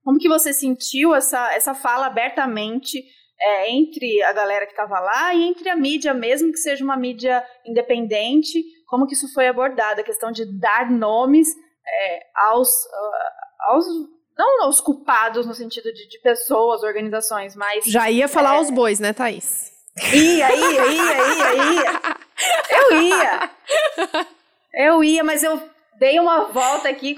Como 0.02 0.18
que 0.18 0.28
você 0.28 0.52
sentiu 0.52 1.14
essa, 1.14 1.52
essa 1.52 1.74
fala 1.74 2.06
abertamente 2.06 3.02
é, 3.40 3.70
entre 3.70 4.22
a 4.22 4.32
galera 4.32 4.66
que 4.66 4.72
estava 4.72 4.98
lá 5.00 5.34
e 5.34 5.42
entre 5.42 5.68
a 5.68 5.76
mídia, 5.76 6.14
mesmo 6.14 6.50
que 6.52 6.58
seja 6.58 6.84
uma 6.84 6.96
mídia 6.96 7.44
independente? 7.66 8.62
Como 8.86 9.06
que 9.06 9.14
isso 9.14 9.32
foi 9.32 9.46
abordado? 9.46 10.00
A 10.00 10.04
questão 10.04 10.32
de 10.32 10.44
dar 10.58 10.90
nomes 10.90 11.48
é, 11.86 12.20
aos, 12.34 12.68
uh, 12.68 13.68
aos 13.68 13.84
não 14.36 14.64
aos 14.64 14.80
culpados 14.80 15.46
no 15.46 15.54
sentido 15.54 15.92
de, 15.92 16.08
de 16.08 16.18
pessoas, 16.20 16.82
organizações, 16.82 17.54
mas... 17.54 17.84
Já 17.84 18.10
ia 18.10 18.26
falar 18.26 18.54
é, 18.54 18.56
aos 18.56 18.70
bois, 18.70 18.98
né, 18.98 19.12
Thaís? 19.12 19.69
Ia, 20.12 20.54
ia, 20.54 20.86
ia, 20.86 21.16
ia, 21.34 21.54
ia. 21.72 22.00
Eu 22.70 23.02
ia. 23.02 23.50
Eu 24.72 25.04
ia, 25.04 25.24
mas 25.24 25.42
eu 25.42 25.60
dei 25.98 26.18
uma 26.18 26.46
volta 26.46 26.88
aqui. 26.88 27.14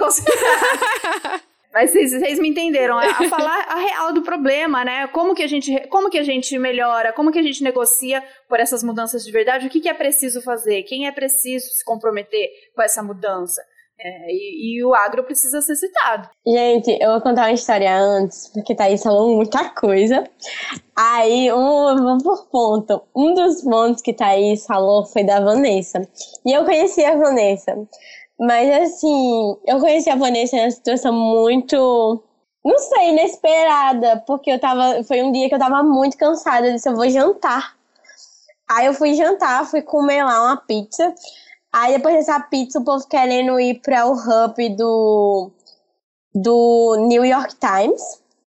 Mas 1.72 1.90
vocês, 1.90 2.38
me 2.38 2.50
entenderam, 2.50 2.98
a 2.98 3.14
falar 3.30 3.66
a 3.66 3.76
real 3.76 4.12
do 4.12 4.20
problema, 4.20 4.84
né? 4.84 5.06
Como 5.06 5.34
que 5.34 5.42
a 5.42 5.46
gente, 5.46 5.88
como 5.88 6.10
que 6.10 6.18
a 6.18 6.22
gente 6.22 6.58
melhora, 6.58 7.14
como 7.14 7.32
que 7.32 7.38
a 7.38 7.42
gente 7.42 7.62
negocia 7.62 8.22
por 8.46 8.60
essas 8.60 8.82
mudanças 8.82 9.24
de 9.24 9.32
verdade, 9.32 9.66
o 9.66 9.70
que, 9.70 9.80
que 9.80 9.88
é 9.88 9.94
preciso 9.94 10.42
fazer, 10.42 10.82
quem 10.82 11.06
é 11.06 11.12
preciso 11.12 11.72
se 11.72 11.82
comprometer 11.82 12.50
com 12.74 12.82
essa 12.82 13.02
mudança. 13.02 13.62
É, 14.04 14.32
e, 14.32 14.78
e, 14.78 14.84
o 14.84 14.92
agro 14.94 15.22
precisa 15.22 15.60
ser 15.60 15.76
citado. 15.76 16.28
Gente, 16.44 16.98
eu 17.00 17.12
vou 17.12 17.20
contar 17.20 17.42
uma 17.42 17.52
história 17.52 17.96
antes, 17.96 18.48
porque 18.52 18.74
Thaís 18.74 19.02
falou 19.02 19.36
muita 19.36 19.70
coisa. 19.70 20.24
Aí, 20.96 21.52
um, 21.52 21.94
vamos 21.96 22.22
por 22.24 22.48
ponto. 22.48 23.02
Um 23.14 23.32
dos 23.32 23.62
pontos 23.62 24.02
que 24.02 24.12
Thaís 24.12 24.66
falou 24.66 25.04
foi 25.06 25.22
da 25.22 25.38
Vanessa. 25.38 26.02
E 26.44 26.52
eu 26.52 26.64
conheci 26.64 27.04
a 27.04 27.16
Vanessa. 27.16 27.76
Mas, 28.40 28.68
assim, 28.82 29.56
eu 29.66 29.78
conheci 29.78 30.10
a 30.10 30.16
Vanessa 30.16 30.56
em 30.56 30.60
uma 30.62 30.70
situação 30.70 31.12
muito 31.12 32.24
não 32.64 32.78
sei, 32.78 33.10
inesperada, 33.10 34.22
porque 34.26 34.50
eu 34.50 34.58
tava. 34.58 35.02
Foi 35.04 35.22
um 35.22 35.32
dia 35.32 35.48
que 35.48 35.54
eu 35.54 35.58
tava 35.58 35.82
muito 35.82 36.16
cansada, 36.16 36.68
eu 36.68 36.74
disse, 36.74 36.88
eu 36.88 36.94
vou 36.94 37.08
jantar. 37.10 37.76
Aí 38.70 38.86
eu 38.86 38.94
fui 38.94 39.14
jantar, 39.14 39.66
fui 39.66 39.82
comer 39.82 40.24
lá 40.24 40.44
uma 40.44 40.56
pizza. 40.56 41.12
Aí 41.72 41.94
depois 41.94 42.14
dessa 42.14 42.38
pizza, 42.38 42.78
o 42.78 42.84
povo 42.84 43.06
querendo 43.08 43.58
ir 43.58 43.80
para 43.80 44.06
o 44.06 44.12
hub 44.12 44.68
do, 44.76 45.50
do 46.34 46.96
New 47.08 47.24
York 47.24 47.56
Times. 47.56 48.02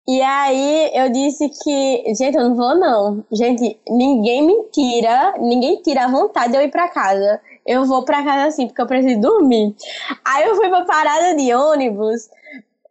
E 0.08 0.20
aí 0.20 0.90
eu 0.94 1.08
disse 1.10 1.48
que, 1.62 2.14
gente, 2.14 2.36
eu 2.36 2.48
não 2.48 2.56
vou 2.56 2.74
não. 2.74 3.24
Gente, 3.30 3.78
ninguém 3.88 4.42
me 4.44 4.64
tira, 4.72 5.34
ninguém 5.38 5.80
tira 5.80 6.04
a 6.04 6.08
vontade 6.08 6.50
de 6.52 6.58
eu 6.58 6.62
ir 6.62 6.70
para 6.70 6.88
casa. 6.88 7.40
Eu 7.64 7.84
vou 7.84 8.04
para 8.04 8.24
casa 8.24 8.46
assim, 8.46 8.66
porque 8.66 8.82
eu 8.82 8.86
preciso 8.88 9.20
dormir. 9.20 9.76
Aí 10.24 10.44
eu 10.44 10.56
fui 10.56 10.68
pra 10.68 10.84
parada 10.84 11.36
de 11.36 11.54
ônibus. 11.54 12.28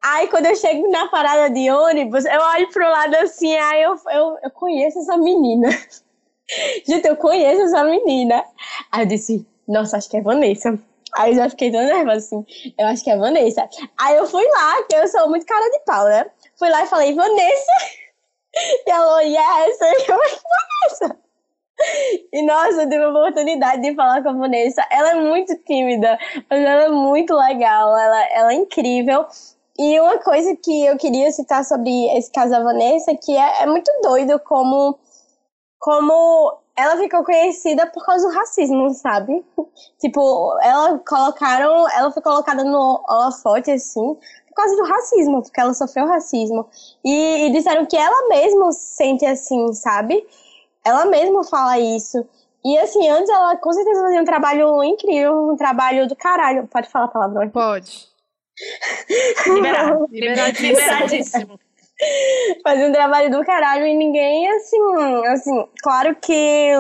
Aí 0.02 0.28
quando 0.30 0.46
eu 0.46 0.56
chego 0.56 0.90
na 0.90 1.10
parada 1.10 1.54
de 1.54 1.70
ônibus, 1.70 2.24
eu 2.24 2.42
olho 2.42 2.70
pro 2.72 2.90
lado 2.90 3.16
assim, 3.18 3.54
aí 3.56 3.84
eu, 3.84 3.96
eu, 4.10 4.38
eu 4.44 4.52
conheço 4.52 5.00
essa 5.00 5.18
menina. 5.18 5.70
Gente, 6.88 7.06
eu 7.08 7.18
conheço 7.18 7.64
essa 7.64 7.84
menina. 7.84 8.44
Aí 8.92 9.04
eu 9.04 9.06
disse, 9.06 9.46
nossa, 9.72 9.98
acho 9.98 10.10
que 10.10 10.18
é 10.18 10.22
Vanessa. 10.22 10.78
Aí 11.14 11.32
eu 11.32 11.36
já 11.36 11.50
fiquei 11.50 11.72
tão 11.72 11.82
nervosa 11.82 12.18
assim, 12.18 12.46
eu 12.78 12.88
acho 12.88 13.04
que 13.04 13.10
é 13.10 13.18
Vanessa. 13.18 13.68
Aí 14.00 14.16
eu 14.16 14.26
fui 14.28 14.46
lá, 14.46 14.84
que 14.84 14.96
eu 14.96 15.08
sou 15.08 15.30
muito 15.30 15.46
cara 15.46 15.70
de 15.70 15.80
pau, 15.86 16.06
né? 16.06 16.26
Fui 16.58 16.70
lá 16.70 16.84
e 16.84 16.88
falei, 16.88 17.14
Vanessa. 17.14 17.72
E 18.86 18.92
ela, 18.92 19.22
yes, 19.22 19.80
eu, 20.10 20.18
Vanessa. 20.18 21.18
E 22.34 22.46
nossa, 22.46 22.82
eu 22.82 22.90
tive 22.90 23.04
a 23.04 23.10
oportunidade 23.10 23.82
de 23.82 23.96
falar 23.96 24.22
com 24.22 24.30
a 24.30 24.34
Vanessa. 24.34 24.86
Ela 24.92 25.12
é 25.12 25.16
muito 25.16 25.56
tímida, 25.64 26.20
mas 26.50 26.62
ela 26.62 26.84
é 26.84 26.90
muito 26.90 27.34
legal, 27.34 27.98
ela, 27.98 28.26
ela 28.30 28.52
é 28.52 28.56
incrível. 28.56 29.26
E 29.80 30.00
uma 30.02 30.18
coisa 30.18 30.54
que 30.56 30.86
eu 30.86 30.98
queria 30.98 31.32
citar 31.32 31.64
sobre 31.64 32.08
esse 32.18 32.30
caso 32.30 32.52
da 32.52 32.62
Vanessa, 32.62 33.16
que 33.16 33.36
é, 33.36 33.64
é 33.64 33.66
muito 33.66 33.90
doido 34.04 34.38
como, 34.40 35.00
como 35.80 36.61
ela 36.82 36.98
ficou 36.98 37.24
conhecida 37.24 37.86
por 37.86 38.04
causa 38.04 38.28
do 38.28 38.34
racismo, 38.34 38.90
sabe? 38.92 39.46
tipo, 40.00 40.58
ela 40.62 40.98
colocaram, 41.00 41.88
ela 41.92 42.12
foi 42.12 42.22
colocada 42.22 42.64
no 42.64 43.04
holofote 43.08 43.70
assim, 43.70 44.16
por 44.48 44.56
causa 44.56 44.76
do 44.76 44.84
racismo, 44.84 45.44
porque 45.44 45.62
ela 45.62 45.74
sofreu 45.74 46.08
racismo. 46.08 46.68
E, 47.06 47.48
e 47.48 47.52
disseram 47.52 47.86
que 47.86 47.96
ela 47.96 48.30
mesma 48.30 48.72
sente 48.72 49.26
assim, 49.26 49.72
sabe? 49.74 50.26
Ela 50.84 51.06
mesma 51.06 51.44
fala 51.44 51.78
isso. 51.78 52.28
E 52.66 52.78
assim, 52.80 53.08
antes 53.10 53.30
ela 53.30 53.56
com 53.58 53.72
certeza 53.72 54.02
fazia 54.02 54.22
um 54.22 54.26
trabalho 54.26 54.84
incrível, 54.84 55.52
um 55.52 55.56
trabalho 55.56 56.08
do 56.08 56.16
caralho. 56.16 56.68
Pode 56.68 56.90
falar 56.90 57.06
a 57.06 57.10
palavra? 57.10 57.50
Pode. 57.50 58.10
Liberado. 59.48 60.08
Liberadíssimo 60.10 61.60
fazia 62.64 62.88
um 62.88 62.92
trabalho 62.92 63.32
do 63.32 63.46
caralho 63.46 63.86
e 63.86 63.96
ninguém, 63.96 64.50
assim, 64.50 64.78
assim, 65.28 65.66
claro 65.82 66.16
que 66.16 66.72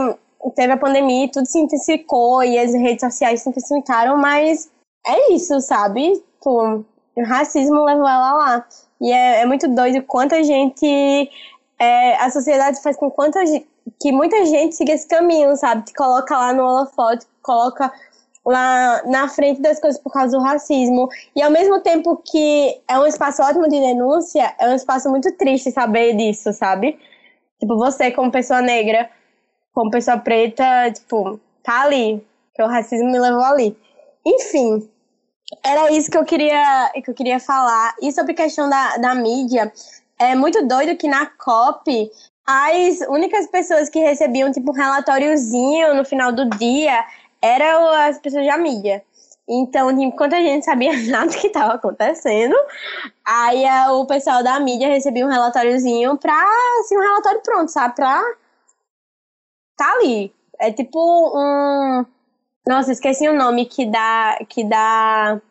teve 0.55 0.73
a 0.73 0.77
pandemia 0.77 1.25
e 1.25 1.31
tudo 1.31 1.45
se 1.45 1.59
intensificou 1.59 2.43
e 2.43 2.57
as 2.57 2.73
redes 2.73 3.01
sociais 3.01 3.41
se 3.41 3.49
intensificaram, 3.49 4.17
mas 4.17 4.71
é 5.05 5.33
isso, 5.33 5.59
sabe? 5.61 6.13
Tipo, 6.13 6.85
o 7.15 7.23
racismo 7.23 7.83
levou 7.83 8.07
ela 8.07 8.33
lá. 8.33 8.67
E 8.99 9.11
é, 9.11 9.41
é 9.41 9.45
muito 9.45 9.67
doido 9.67 10.03
quanta 10.03 10.43
gente. 10.43 11.29
É, 11.79 12.15
a 12.17 12.29
sociedade 12.29 12.81
faz 12.81 12.95
com 12.95 13.09
quanta 13.09 13.39
que 13.99 14.11
muita 14.11 14.45
gente 14.45 14.75
siga 14.75 14.93
esse 14.93 15.07
caminho, 15.07 15.55
sabe? 15.55 15.85
Te 15.85 15.93
coloca 15.93 16.37
lá 16.37 16.53
no 16.53 16.63
holofote, 16.63 17.25
coloca 17.41 17.91
lá 18.45 19.03
na 19.05 19.27
frente 19.27 19.61
das 19.61 19.79
coisas 19.79 20.01
por 20.01 20.11
causa 20.11 20.37
do 20.37 20.43
racismo. 20.43 21.07
E 21.35 21.41
ao 21.41 21.51
mesmo 21.51 21.79
tempo 21.81 22.17
que 22.17 22.81
é 22.87 22.99
um 22.99 23.05
espaço 23.05 23.41
ótimo 23.41 23.67
de 23.69 23.79
denúncia, 23.79 24.53
é 24.59 24.69
um 24.69 24.75
espaço 24.75 25.09
muito 25.09 25.31
triste 25.37 25.71
saber 25.71 26.15
disso, 26.15 26.51
sabe? 26.53 26.97
Tipo, 27.59 27.77
você 27.77 28.11
como 28.11 28.31
pessoa 28.31 28.61
negra, 28.61 29.09
como 29.73 29.91
pessoa 29.91 30.17
preta, 30.17 30.91
tipo, 30.91 31.39
tá 31.63 31.83
ali. 31.83 32.25
Que 32.53 32.61
o 32.61 32.67
racismo 32.67 33.09
me 33.09 33.19
levou 33.19 33.43
ali. 33.43 33.77
Enfim, 34.25 34.89
era 35.63 35.91
isso 35.91 36.09
que 36.09 36.17
eu 36.17 36.25
queria, 36.25 36.91
que 37.03 37.09
eu 37.09 37.13
queria 37.13 37.39
falar. 37.39 37.95
E 38.01 38.11
sobre 38.11 38.33
a 38.33 38.35
questão 38.35 38.69
da, 38.69 38.97
da 38.97 39.15
mídia, 39.15 39.71
é 40.19 40.35
muito 40.35 40.65
doido 40.67 40.97
que 40.97 41.07
na 41.07 41.25
COP 41.25 42.11
as 42.45 42.99
únicas 43.07 43.47
pessoas 43.47 43.89
que 43.89 43.99
recebiam 43.99 44.51
tipo 44.51 44.71
um 44.71 44.75
relatóriozinho 44.75 45.93
no 45.93 46.03
final 46.03 46.31
do 46.31 46.49
dia 46.49 47.05
eram 47.41 47.87
as 47.87 48.19
pessoas 48.19 48.45
da 48.45 48.57
mídia. 48.57 49.03
Então, 49.47 49.91
enquanto 49.91 50.33
a 50.33 50.39
gente 50.39 50.63
sabia 50.65 50.93
nada 51.09 51.31
que 51.35 51.47
estava 51.47 51.73
acontecendo, 51.73 52.55
aí 53.25 53.65
o 53.91 54.05
pessoal 54.05 54.43
da 54.43 54.59
mídia 54.59 54.87
recebia 54.87 55.25
um 55.25 55.29
relatóriozinho 55.29 56.17
pra, 56.17 56.41
assim, 56.79 56.97
um 56.97 57.01
relatório 57.01 57.41
pronto, 57.41 57.69
sabe? 57.69 57.95
Pra 57.95 58.21
tá 59.81 59.93
ali. 59.93 60.33
É 60.59 60.71
tipo 60.71 60.99
um. 60.99 62.05
Nossa, 62.67 62.91
esqueci 62.91 63.27
o 63.27 63.33
nome 63.33 63.65
que 63.65 63.85
dá. 63.85 64.37
Que 64.47 64.63
dá 64.63 65.41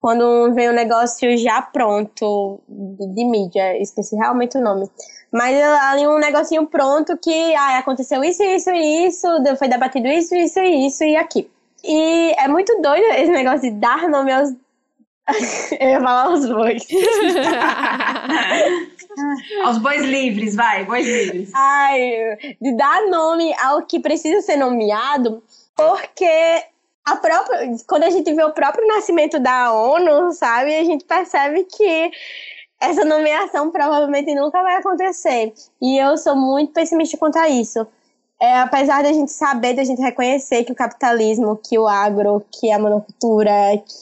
quando 0.00 0.52
vem 0.54 0.70
um 0.70 0.74
negócio 0.74 1.36
já 1.38 1.62
pronto 1.62 2.60
de, 2.68 3.06
de 3.14 3.24
mídia. 3.24 3.80
Esqueci 3.80 4.16
realmente 4.16 4.56
o 4.56 4.60
nome. 4.60 4.90
Mas 5.34 5.60
ali 5.60 6.06
um 6.06 6.20
negocinho 6.20 6.64
pronto 6.64 7.18
que 7.18 7.54
ah, 7.56 7.78
aconteceu 7.78 8.22
isso, 8.22 8.40
isso 8.40 8.70
e 8.70 9.08
isso, 9.08 9.26
foi 9.58 9.66
debatido 9.66 10.06
isso, 10.06 10.32
isso 10.36 10.60
e 10.60 10.86
isso 10.86 11.02
e 11.02 11.16
aqui. 11.16 11.50
E 11.82 12.32
é 12.38 12.46
muito 12.46 12.80
doido 12.80 13.04
esse 13.16 13.32
negócio 13.32 13.62
de 13.62 13.72
dar 13.72 14.08
nome 14.08 14.32
aos. 14.32 14.50
Eu 15.80 15.88
ia 15.90 16.00
falar 16.00 16.26
aos 16.26 16.48
bois. 16.48 16.86
aos 19.64 19.78
bois 19.78 20.04
livres, 20.04 20.54
vai, 20.54 20.84
bois 20.84 21.04
livres. 21.04 21.50
Ai, 21.52 22.36
de 22.60 22.76
dar 22.76 23.04
nome 23.08 23.52
ao 23.60 23.82
que 23.82 23.98
precisa 23.98 24.40
ser 24.40 24.54
nomeado, 24.56 25.42
porque 25.74 26.62
a 27.04 27.16
própria, 27.16 27.74
quando 27.88 28.04
a 28.04 28.10
gente 28.10 28.32
vê 28.32 28.44
o 28.44 28.52
próprio 28.52 28.86
nascimento 28.86 29.40
da 29.40 29.72
ONU, 29.72 30.32
sabe, 30.32 30.76
a 30.76 30.84
gente 30.84 31.04
percebe 31.04 31.64
que 31.64 32.12
essa 32.90 33.04
nomeação 33.04 33.70
provavelmente 33.70 34.34
nunca 34.34 34.62
vai 34.62 34.76
acontecer. 34.76 35.52
E 35.80 35.98
eu 35.98 36.16
sou 36.16 36.36
muito 36.36 36.72
pessimista 36.72 37.16
quanto 37.16 37.38
a 37.38 37.48
isso. 37.48 37.86
É, 38.40 38.58
apesar 38.58 39.02
da 39.02 39.12
gente 39.12 39.30
saber, 39.30 39.74
da 39.74 39.84
gente 39.84 40.02
reconhecer 40.02 40.64
que 40.64 40.72
o 40.72 40.74
capitalismo, 40.74 41.56
que 41.56 41.78
o 41.78 41.86
agro, 41.86 42.44
que 42.52 42.70
a 42.70 42.78
monocultura, 42.78 43.52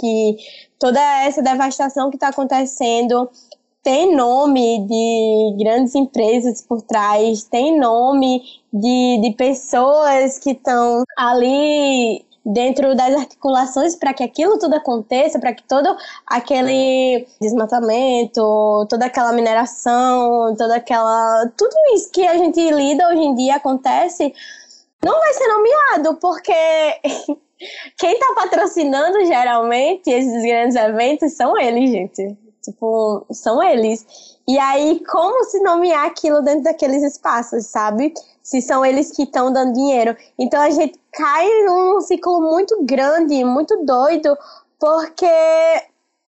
que 0.00 0.36
toda 0.78 1.00
essa 1.22 1.42
devastação 1.42 2.10
que 2.10 2.16
está 2.16 2.28
acontecendo 2.28 3.30
tem 3.82 4.14
nome 4.14 4.86
de 4.86 5.56
grandes 5.58 5.94
empresas 5.94 6.62
por 6.62 6.82
trás, 6.82 7.42
tem 7.44 7.78
nome 7.78 8.42
de, 8.72 9.20
de 9.20 9.34
pessoas 9.36 10.38
que 10.38 10.52
estão 10.52 11.02
ali 11.16 12.24
dentro 12.45 12.95
das 12.95 13.14
articulações 13.14 13.95
para 13.95 14.12
que 14.12 14.22
aquilo 14.22 14.59
tudo 14.59 14.74
aconteça, 14.74 15.38
para 15.38 15.53
que 15.55 15.62
todo 15.62 15.97
aquele 16.26 17.26
desmatamento, 17.40 18.86
toda 18.88 19.07
aquela 19.07 19.32
mineração, 19.32 20.55
toda 20.57 20.76
aquela. 20.76 21.51
Tudo 21.57 21.74
isso 21.95 22.11
que 22.11 22.26
a 22.26 22.36
gente 22.36 22.61
lida 22.70 23.09
hoje 23.09 23.22
em 23.22 23.34
dia 23.34 23.57
acontece, 23.57 24.34
não 25.05 25.18
vai 25.18 25.32
ser 25.34 25.49
nomeado, 25.49 26.14
porque 26.16 26.53
quem 27.99 28.12
está 28.12 28.34
patrocinando 28.34 29.24
geralmente 29.24 30.11
esses 30.11 30.43
grandes 30.43 30.76
eventos 30.76 31.32
são 31.32 31.57
eles, 31.57 31.90
gente. 31.90 32.41
Tipo, 32.62 33.26
são 33.30 33.62
eles. 33.62 34.06
E 34.46 34.58
aí, 34.58 35.02
como 35.10 35.44
se 35.44 35.60
nomear 35.60 36.06
aquilo 36.06 36.42
dentro 36.42 36.62
daqueles 36.62 37.02
espaços, 37.02 37.66
sabe? 37.66 38.14
Se 38.42 38.60
são 38.60 38.84
eles 38.84 39.10
que 39.10 39.24
estão 39.24 39.52
dando 39.52 39.74
dinheiro. 39.74 40.16
Então 40.38 40.60
a 40.60 40.70
gente 40.70 40.98
cai 41.12 41.46
num 41.64 42.00
ciclo 42.00 42.40
muito 42.40 42.84
grande, 42.84 43.44
muito 43.44 43.84
doido, 43.84 44.36
porque 44.78 45.26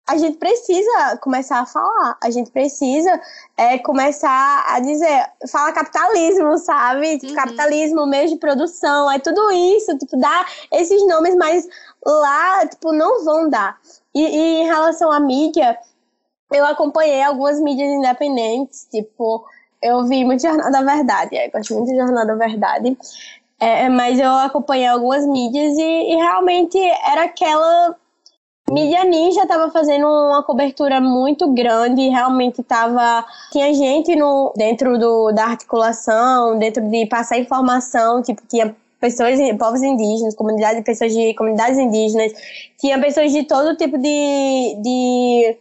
a 0.08 0.18
gente 0.18 0.38
precisa 0.38 1.18
começar 1.22 1.60
a 1.60 1.66
falar, 1.66 2.18
a 2.24 2.30
gente 2.30 2.50
precisa 2.50 3.22
é, 3.58 3.78
começar 3.78 4.64
a 4.66 4.80
dizer, 4.80 5.30
fala 5.52 5.74
capitalismo, 5.74 6.58
sabe? 6.58 7.20
Tipo, 7.20 7.34
uhum. 7.34 7.36
Capitalismo, 7.36 8.08
meio 8.08 8.30
de 8.30 8.38
produção, 8.38 9.12
é 9.12 9.20
tudo 9.20 9.52
isso, 9.52 9.98
tipo, 9.98 10.18
dá 10.18 10.46
esses 10.72 11.06
nomes, 11.08 11.36
mas 11.36 11.68
lá, 12.06 12.66
tipo, 12.66 12.94
não 12.94 13.26
vão 13.26 13.50
dar. 13.50 13.78
E, 14.16 14.22
e 14.22 14.62
em 14.62 14.66
relação 14.66 15.12
à 15.12 15.20
mídia, 15.20 15.78
eu 16.52 16.66
acompanhei 16.66 17.22
algumas 17.22 17.60
mídias 17.60 17.90
independentes, 17.90 18.88
tipo, 18.90 19.46
eu 19.82 20.06
vi 20.06 20.26
muito 20.26 20.42
Jornal 20.42 20.72
da 20.72 20.82
Verdade, 20.82 21.36
eu 21.36 21.52
gosto 21.52 21.74
muito 21.74 21.90
de 21.90 21.98
Jornal 21.98 22.26
da 22.26 22.36
Verdade, 22.36 22.98
é, 23.60 23.90
mas 23.90 24.20
eu 24.20 24.32
acompanhei 24.32 24.88
algumas 24.88 25.26
mídias 25.26 25.78
e, 25.78 26.14
e 26.14 26.16
realmente 26.16 26.78
era 26.78 27.24
aquela 27.24 27.96
Mídia 28.70 29.06
Ninja 29.06 29.44
estava 29.44 29.72
fazendo 29.72 30.06
uma 30.06 30.44
cobertura 30.44 31.00
muito 31.00 31.54
grande, 31.54 32.10
realmente 32.10 32.62
tava 32.62 33.26
tinha 33.50 33.74
gente 33.74 34.14
no 34.14 34.52
dentro 34.58 35.00
do, 35.00 35.32
da 35.32 35.46
articulação, 35.46 36.60
dentro 36.60 36.84
de 36.90 37.06
passar 37.06 37.38
informação, 37.40 38.22
tipo 38.22 38.42
tinha 38.46 38.76
pessoas, 39.00 39.40
povos 39.58 39.82
indígenas, 39.82 40.36
comunidades, 40.36 40.84
pessoas 40.84 41.14
de 41.14 41.34
comunidades 41.36 41.78
indígenas, 41.78 42.34
tinha 42.78 43.00
pessoas 43.00 43.32
de 43.32 43.44
todo 43.44 43.78
tipo 43.78 43.98
de, 43.98 44.76
de 44.82 45.58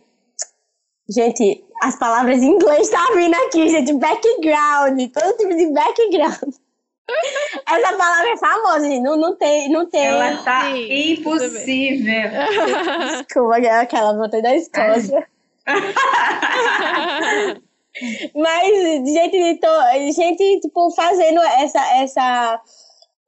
Gente, 1.09 1.65
as 1.83 1.97
palavras 1.97 2.43
em 2.43 2.47
inglês 2.47 2.89
tá 2.89 3.07
vindo 3.15 3.35
aqui, 3.35 3.69
gente. 3.69 3.93
Background, 3.93 5.01
todo 5.13 5.37
tipo 5.37 5.55
de 5.55 5.67
background. 5.73 6.55
Essa 7.69 7.97
palavra 7.97 8.31
é 8.31 8.37
famosa, 8.37 8.89
gente. 8.89 9.03
Não, 9.03 9.17
não 9.17 9.37
tem. 9.37 9.71
Não 9.71 9.89
tem... 9.89 10.07
Ela 10.07 10.43
tá 10.43 10.63
Sim, 10.63 11.13
impossível. 11.13 12.31
Desculpa, 13.23 13.59
é 13.59 13.81
aquela 13.81 14.13
voltei 14.15 14.43
da 14.43 14.57
Escócia. 14.57 15.25
Mas, 18.35 18.69
gente, 19.07 19.59
gente, 20.13 20.61
tipo, 20.61 20.91
fazendo 20.91 21.41
essa, 21.41 21.81
essa, 21.97 22.61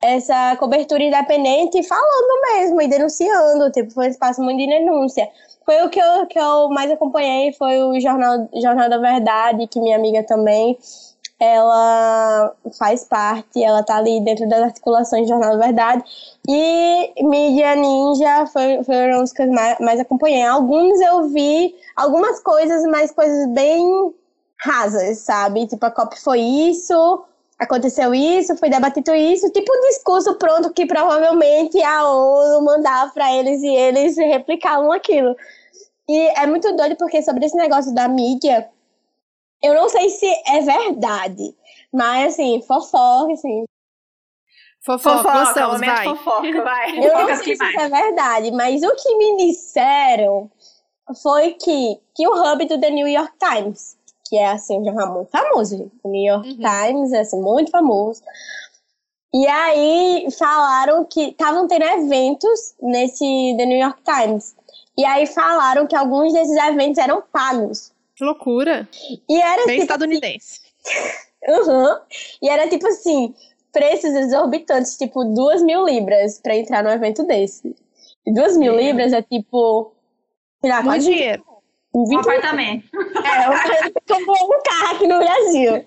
essa 0.02 0.56
cobertura 0.56 1.02
independente 1.02 1.78
e 1.78 1.82
falando 1.82 2.42
mesmo 2.52 2.82
e 2.82 2.88
denunciando. 2.88 3.70
Tipo, 3.70 3.92
foi 3.92 4.08
um 4.08 4.10
espaço 4.10 4.42
muito 4.42 4.58
de 4.58 4.66
denúncia. 4.66 5.26
Foi 5.68 5.82
o 5.82 5.90
que 5.90 6.00
eu, 6.00 6.26
que 6.26 6.38
eu 6.38 6.70
mais 6.70 6.90
acompanhei, 6.90 7.52
foi 7.52 7.82
o 7.82 8.00
Jornal, 8.00 8.48
Jornal 8.54 8.88
da 8.88 8.96
Verdade, 8.96 9.66
que 9.66 9.78
minha 9.78 9.96
amiga 9.96 10.22
também, 10.22 10.78
ela 11.38 12.54
faz 12.78 13.04
parte, 13.04 13.62
ela 13.62 13.82
tá 13.82 13.98
ali 13.98 14.18
dentro 14.24 14.48
das 14.48 14.62
articulações 14.62 15.26
do 15.26 15.28
Jornal 15.28 15.58
da 15.58 15.66
Verdade. 15.66 16.02
E 16.48 17.22
Mídia 17.22 17.74
Ninja 17.74 18.46
foi, 18.46 18.82
foram 18.82 19.22
os 19.22 19.30
que 19.30 19.42
eu 19.42 19.52
mais, 19.52 19.78
mais 19.78 20.00
acompanhei. 20.00 20.42
Alguns 20.42 20.98
eu 21.02 21.28
vi, 21.28 21.74
algumas 21.94 22.40
coisas, 22.40 22.82
mas 22.84 23.10
coisas 23.10 23.46
bem 23.50 24.14
rasas, 24.58 25.18
sabe? 25.18 25.66
Tipo, 25.66 25.84
a 25.84 25.90
COP 25.90 26.18
foi 26.18 26.40
isso, 26.40 27.26
aconteceu 27.58 28.14
isso, 28.14 28.56
foi 28.56 28.70
debatido 28.70 29.14
isso, 29.14 29.50
tipo 29.50 29.70
um 29.70 29.80
discurso 29.88 30.34
pronto 30.36 30.72
que 30.72 30.86
provavelmente 30.86 31.78
a 31.82 32.08
ONU 32.08 32.64
mandava 32.64 33.10
para 33.10 33.34
eles 33.34 33.60
e 33.62 33.68
eles 33.68 34.16
replicavam 34.16 34.92
aquilo. 34.92 35.36
E 36.08 36.28
é 36.40 36.46
muito 36.46 36.74
doido 36.74 36.96
porque 36.96 37.22
sobre 37.22 37.44
esse 37.44 37.56
negócio 37.56 37.94
da 37.94 38.08
mídia, 38.08 38.68
eu 39.62 39.74
não 39.74 39.88
sei 39.88 40.08
se 40.08 40.26
é 40.46 40.60
verdade, 40.60 41.54
mas 41.92 42.32
assim, 42.32 42.62
fofoca, 42.62 43.32
assim. 43.32 43.64
Fofoca, 44.80 45.18
fofoca 45.18 45.44
gostamos, 45.44 45.80
vai. 45.80 46.04
Fofoca, 46.04 46.64
vai. 46.64 46.98
Eu 46.98 47.12
não 47.12 47.26
sei 47.36 47.56
se 47.56 47.64
isso 47.64 47.80
é 47.80 47.88
verdade, 47.88 48.50
mas 48.52 48.82
o 48.82 48.94
que 48.94 49.16
me 49.16 49.36
disseram 49.36 50.50
foi 51.22 51.52
que, 51.52 52.00
que 52.14 52.26
o 52.26 52.32
hub 52.32 52.64
do 52.64 52.80
The 52.80 52.90
New 52.90 53.08
York 53.08 53.32
Times, 53.38 53.96
que 54.26 54.38
é 54.38 54.48
assim, 54.50 54.80
um 54.80 54.84
jornal 54.84 55.12
muito 55.14 55.30
famoso, 55.30 55.76
gente. 55.76 55.92
o 56.02 56.08
New 56.08 56.22
York 56.22 56.48
uhum. 56.48 56.56
Times 56.56 57.12
é 57.12 57.20
assim, 57.20 57.40
muito 57.40 57.70
famoso. 57.70 58.22
E 59.34 59.46
aí 59.46 60.26
falaram 60.38 61.04
que 61.04 61.28
estavam 61.28 61.66
tendo 61.66 61.84
eventos 61.84 62.74
nesse 62.80 63.54
The 63.58 63.66
New 63.66 63.78
York 63.78 64.00
Times. 64.02 64.56
E 64.98 65.04
aí 65.04 65.26
falaram 65.26 65.86
que 65.86 65.94
alguns 65.94 66.32
desses 66.32 66.56
eventos 66.56 66.98
eram 66.98 67.22
pagos. 67.32 67.92
Que 68.16 68.24
loucura. 68.24 68.88
E 69.28 69.40
era 69.40 69.64
Bem 69.64 69.76
tipo, 69.76 69.82
estadunidense. 69.82 70.60
uhum. 71.46 72.00
E 72.42 72.48
era 72.48 72.68
tipo 72.68 72.84
assim, 72.88 73.32
preços 73.72 74.10
exorbitantes, 74.10 74.98
tipo 74.98 75.24
duas 75.24 75.62
mil 75.62 75.84
libras 75.86 76.40
para 76.40 76.56
entrar 76.56 76.82
num 76.82 76.90
evento 76.90 77.22
desse. 77.22 77.76
E 78.26 78.34
duas 78.34 78.56
mil 78.56 78.74
libras 78.74 79.12
é 79.12 79.22
tipo. 79.22 79.92
Sei 80.60 80.68
lá, 80.68 80.82
quase 80.82 81.08
dinheiro. 81.08 81.44
Um, 81.94 82.18
apartamento. 82.18 82.84
É, 82.94 83.90
comprou 84.06 84.36
um 84.36 84.62
carro 84.62 84.94
aqui 84.94 85.06
no 85.06 85.18
Brasil. 85.18 85.86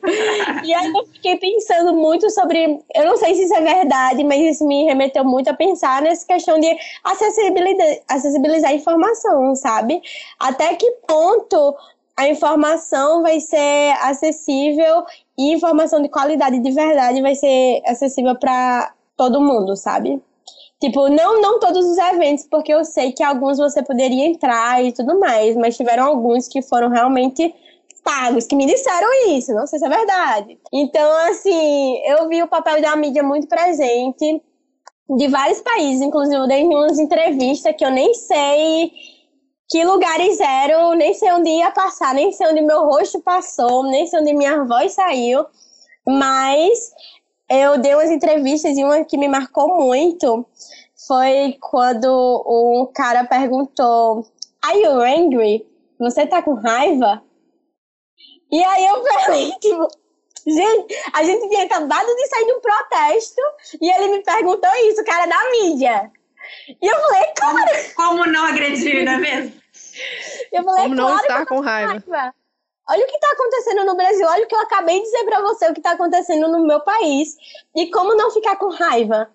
E 0.64 0.74
aí 0.74 0.92
eu 0.92 1.06
fiquei 1.14 1.38
pensando 1.38 1.94
muito 1.94 2.30
sobre. 2.32 2.80
Eu 2.96 3.06
não 3.06 3.18
sei 3.18 3.36
se 3.36 3.44
isso 3.44 3.54
é 3.54 3.62
verdade, 3.62 4.24
mas 4.24 4.42
isso 4.42 4.68
me 4.68 4.84
remeteu 4.86 5.24
muito 5.24 5.50
a 5.50 5.54
pensar 5.54 6.02
nessa 6.02 6.26
questão 6.26 6.60
de 6.60 6.76
acessibilidade, 7.04 8.02
acessibilizar 8.08 8.72
a 8.72 8.76
informação, 8.76 9.56
sabe? 9.56 10.02
Até 10.40 10.74
que 10.76 10.90
ponto 11.08 11.76
a 12.18 12.28
informação 12.28 13.22
vai 13.22 13.40
ser 13.40 13.94
acessível 14.02 15.04
e 15.38 15.54
informação 15.54 16.02
de 16.02 16.10
qualidade 16.10 16.60
de 16.60 16.72
verdade 16.72 17.22
vai 17.22 17.36
ser 17.36 17.82
acessível 17.86 18.36
para 18.36 18.92
todo 19.16 19.40
mundo, 19.40 19.76
sabe? 19.76 20.22
Tipo, 20.82 21.10
não, 21.10 21.40
não 21.40 21.60
todos 21.60 21.86
os 21.86 21.98
eventos, 21.98 22.48
porque 22.50 22.74
eu 22.74 22.84
sei 22.84 23.12
que 23.12 23.24
alguns 23.24 23.60
você 23.60 23.84
poderia 23.84 24.26
entrar 24.26 24.84
e 24.84 24.92
tudo 24.92 25.20
mais, 25.20 25.56
mas 25.56 25.78
tiveram 25.78 26.06
alguns 26.06 26.48
que 26.48 26.62
foram 26.64 26.90
realmente 26.90 27.54
pagos, 28.04 28.48
que 28.48 28.56
me 28.56 28.66
disseram 28.66 29.08
isso, 29.30 29.54
não 29.54 29.68
sei 29.68 29.78
se 29.78 29.86
é 29.86 29.90
verdade. 29.90 30.60
Então, 30.74 31.30
assim, 31.30 32.02
eu 32.06 32.28
vi 32.28 32.42
o 32.42 32.48
papel 32.48 32.82
da 32.82 32.96
mídia 32.96 33.22
muito 33.22 33.48
presente 33.48 34.42
de 35.08 35.28
vários 35.28 35.62
países, 35.62 36.02
inclusive 36.02 36.36
eu 36.36 36.48
dei 36.48 36.64
umas 36.64 36.98
entrevistas 36.98 37.76
que 37.78 37.86
eu 37.86 37.92
nem 37.92 38.14
sei 38.16 38.92
que 39.70 39.84
lugares 39.86 40.40
eram, 40.40 40.96
nem 40.96 41.14
sei 41.14 41.32
onde 41.32 41.50
ia 41.50 41.70
passar, 41.72 42.14
nem 42.16 42.32
sei 42.32 42.48
onde 42.48 42.62
meu 42.62 42.86
rosto 42.86 43.22
passou, 43.22 43.84
nem 43.84 44.08
sei 44.08 44.20
onde 44.20 44.34
minha 44.34 44.64
voz 44.66 44.94
saiu, 44.94 45.46
mas 46.08 46.92
eu 47.52 47.78
dei 47.78 47.94
umas 47.94 48.10
entrevistas 48.10 48.78
e 48.78 48.84
uma 48.84 49.04
que 49.04 49.18
me 49.18 49.28
marcou 49.28 49.76
muito 49.84 50.46
foi 51.06 51.58
quando 51.60 52.08
um 52.48 52.90
cara 52.94 53.26
perguntou: 53.26 54.26
Are 54.64 54.80
you 54.80 55.02
angry? 55.02 55.68
Você 56.00 56.26
tá 56.26 56.42
com 56.42 56.54
raiva? 56.54 57.22
E 58.50 58.64
aí 58.64 58.86
eu 58.86 59.04
falei, 59.04 59.52
tipo, 59.60 59.86
gente, 60.48 60.96
a 61.14 61.24
gente 61.24 61.50
tinha 61.50 61.66
acabado 61.66 62.08
de 62.08 62.28
sair 62.28 62.46
de 62.46 62.54
um 62.54 62.62
protesto 62.62 63.42
e 63.82 63.92
ele 63.92 64.08
me 64.14 64.24
perguntou 64.24 64.70
isso, 64.90 65.04
cara 65.04 65.26
da 65.26 65.52
mídia. 65.52 66.12
E 66.82 66.88
eu 66.88 67.00
falei. 67.02 67.34
Como, 67.38 67.60
como 67.96 68.32
não 68.32 68.46
agredir, 68.46 69.04
não 69.04 69.12
é 69.12 69.18
mesmo? 69.18 69.62
Eu 70.54 70.64
falei, 70.64 70.84
como 70.84 70.96
não 70.96 71.18
estar 71.18 71.46
com 71.46 71.60
raiva. 71.60 72.04
raiva. 72.08 72.34
Olha 72.90 73.04
o 73.04 73.08
que 73.08 73.16
está 73.16 73.32
acontecendo 73.32 73.86
no 73.86 73.96
Brasil, 73.96 74.28
olha 74.28 74.44
o 74.44 74.48
que 74.48 74.56
eu 74.56 74.60
acabei 74.60 74.98
de 74.98 75.04
dizer 75.04 75.24
para 75.24 75.42
você, 75.42 75.70
o 75.70 75.74
que 75.74 75.80
está 75.80 75.92
acontecendo 75.92 76.48
no 76.48 76.66
meu 76.66 76.80
país. 76.82 77.36
E 77.76 77.90
como 77.90 78.16
não 78.16 78.32
ficar 78.32 78.56
com 78.58 78.70
raiva 78.70 79.30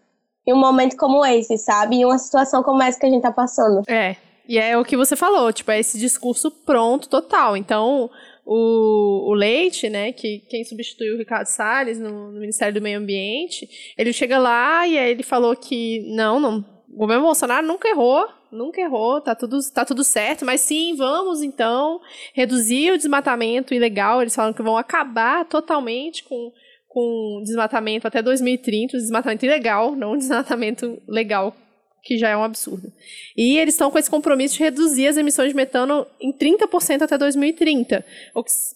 em 0.47 0.53
um 0.53 0.59
momento 0.59 0.97
como 0.97 1.25
esse, 1.25 1.57
sabe? 1.59 1.97
Em 1.97 2.05
uma 2.05 2.19
situação 2.19 2.63
como 2.63 2.83
essa 2.83 2.99
que 2.99 3.07
a 3.07 3.09
gente 3.09 3.19
está 3.19 3.33
passando. 3.33 3.83
É, 3.89 4.17
e 4.49 4.59
é 4.59 4.79
o 4.79 4.85
que 4.85 4.97
você 4.97 5.17
falou, 5.17 5.53
tipo, 5.53 5.71
é 5.71 5.81
esse 5.81 5.99
discurso 5.99 6.51
pronto 6.51 7.09
total. 7.09 7.57
Então, 7.57 8.09
o, 8.45 9.31
o 9.31 9.35
Leite, 9.35 9.91
né, 9.91 10.13
que 10.13 10.39
quem 10.49 10.65
substituiu 10.65 11.15
o 11.15 11.19
Ricardo 11.19 11.47
Salles 11.47 11.99
no, 11.99 12.31
no 12.31 12.41
Ministério 12.41 12.75
do 12.75 12.81
Meio 12.81 12.99
Ambiente, 12.99 13.69
ele 13.99 14.13
chega 14.13 14.39
lá 14.39 14.87
e 14.87 14.97
aí 14.97 15.11
ele 15.11 15.25
falou 15.25 15.57
que 15.57 16.05
não, 16.15 16.39
não, 16.39 16.65
o 16.97 17.01
governo 17.01 17.25
Bolsonaro 17.25 17.67
nunca 17.67 17.87
errou, 17.87 18.27
nunca 18.51 18.81
errou, 18.81 19.21
tá 19.21 19.35
tudo, 19.35 19.59
tá 19.71 19.85
tudo 19.85 20.03
certo, 20.03 20.47
mas 20.47 20.63
sim, 20.63 20.97
vamos 20.97 21.43
então 21.43 22.01
reduzir 22.33 22.91
o 22.91 22.97
desmatamento 22.97 23.75
ilegal. 23.75 24.23
Eles 24.23 24.35
falam 24.35 24.55
que 24.55 24.63
vão 24.63 24.79
acabar 24.79 25.45
totalmente 25.45 26.25
com, 26.25 26.51
com 26.89 27.43
desmatamento 27.45 28.09
até 28.09 28.23
2030, 28.23 28.97
o 28.97 29.01
desmatamento 29.01 29.45
ilegal, 29.45 29.95
não 29.95 30.13
o 30.13 30.17
desmatamento 30.17 30.99
legal, 31.07 31.55
que 32.03 32.17
já 32.17 32.31
é 32.31 32.37
um 32.37 32.45
absurdo. 32.45 32.91
E 33.37 33.59
eles 33.59 33.75
estão 33.75 33.91
com 33.91 33.99
esse 33.99 34.09
compromisso 34.09 34.55
de 34.55 34.63
reduzir 34.63 35.09
as 35.09 35.19
emissões 35.19 35.51
de 35.51 35.55
metano 35.55 36.07
em 36.19 36.33
30% 36.33 37.03
até 37.03 37.19
2030. 37.19 38.03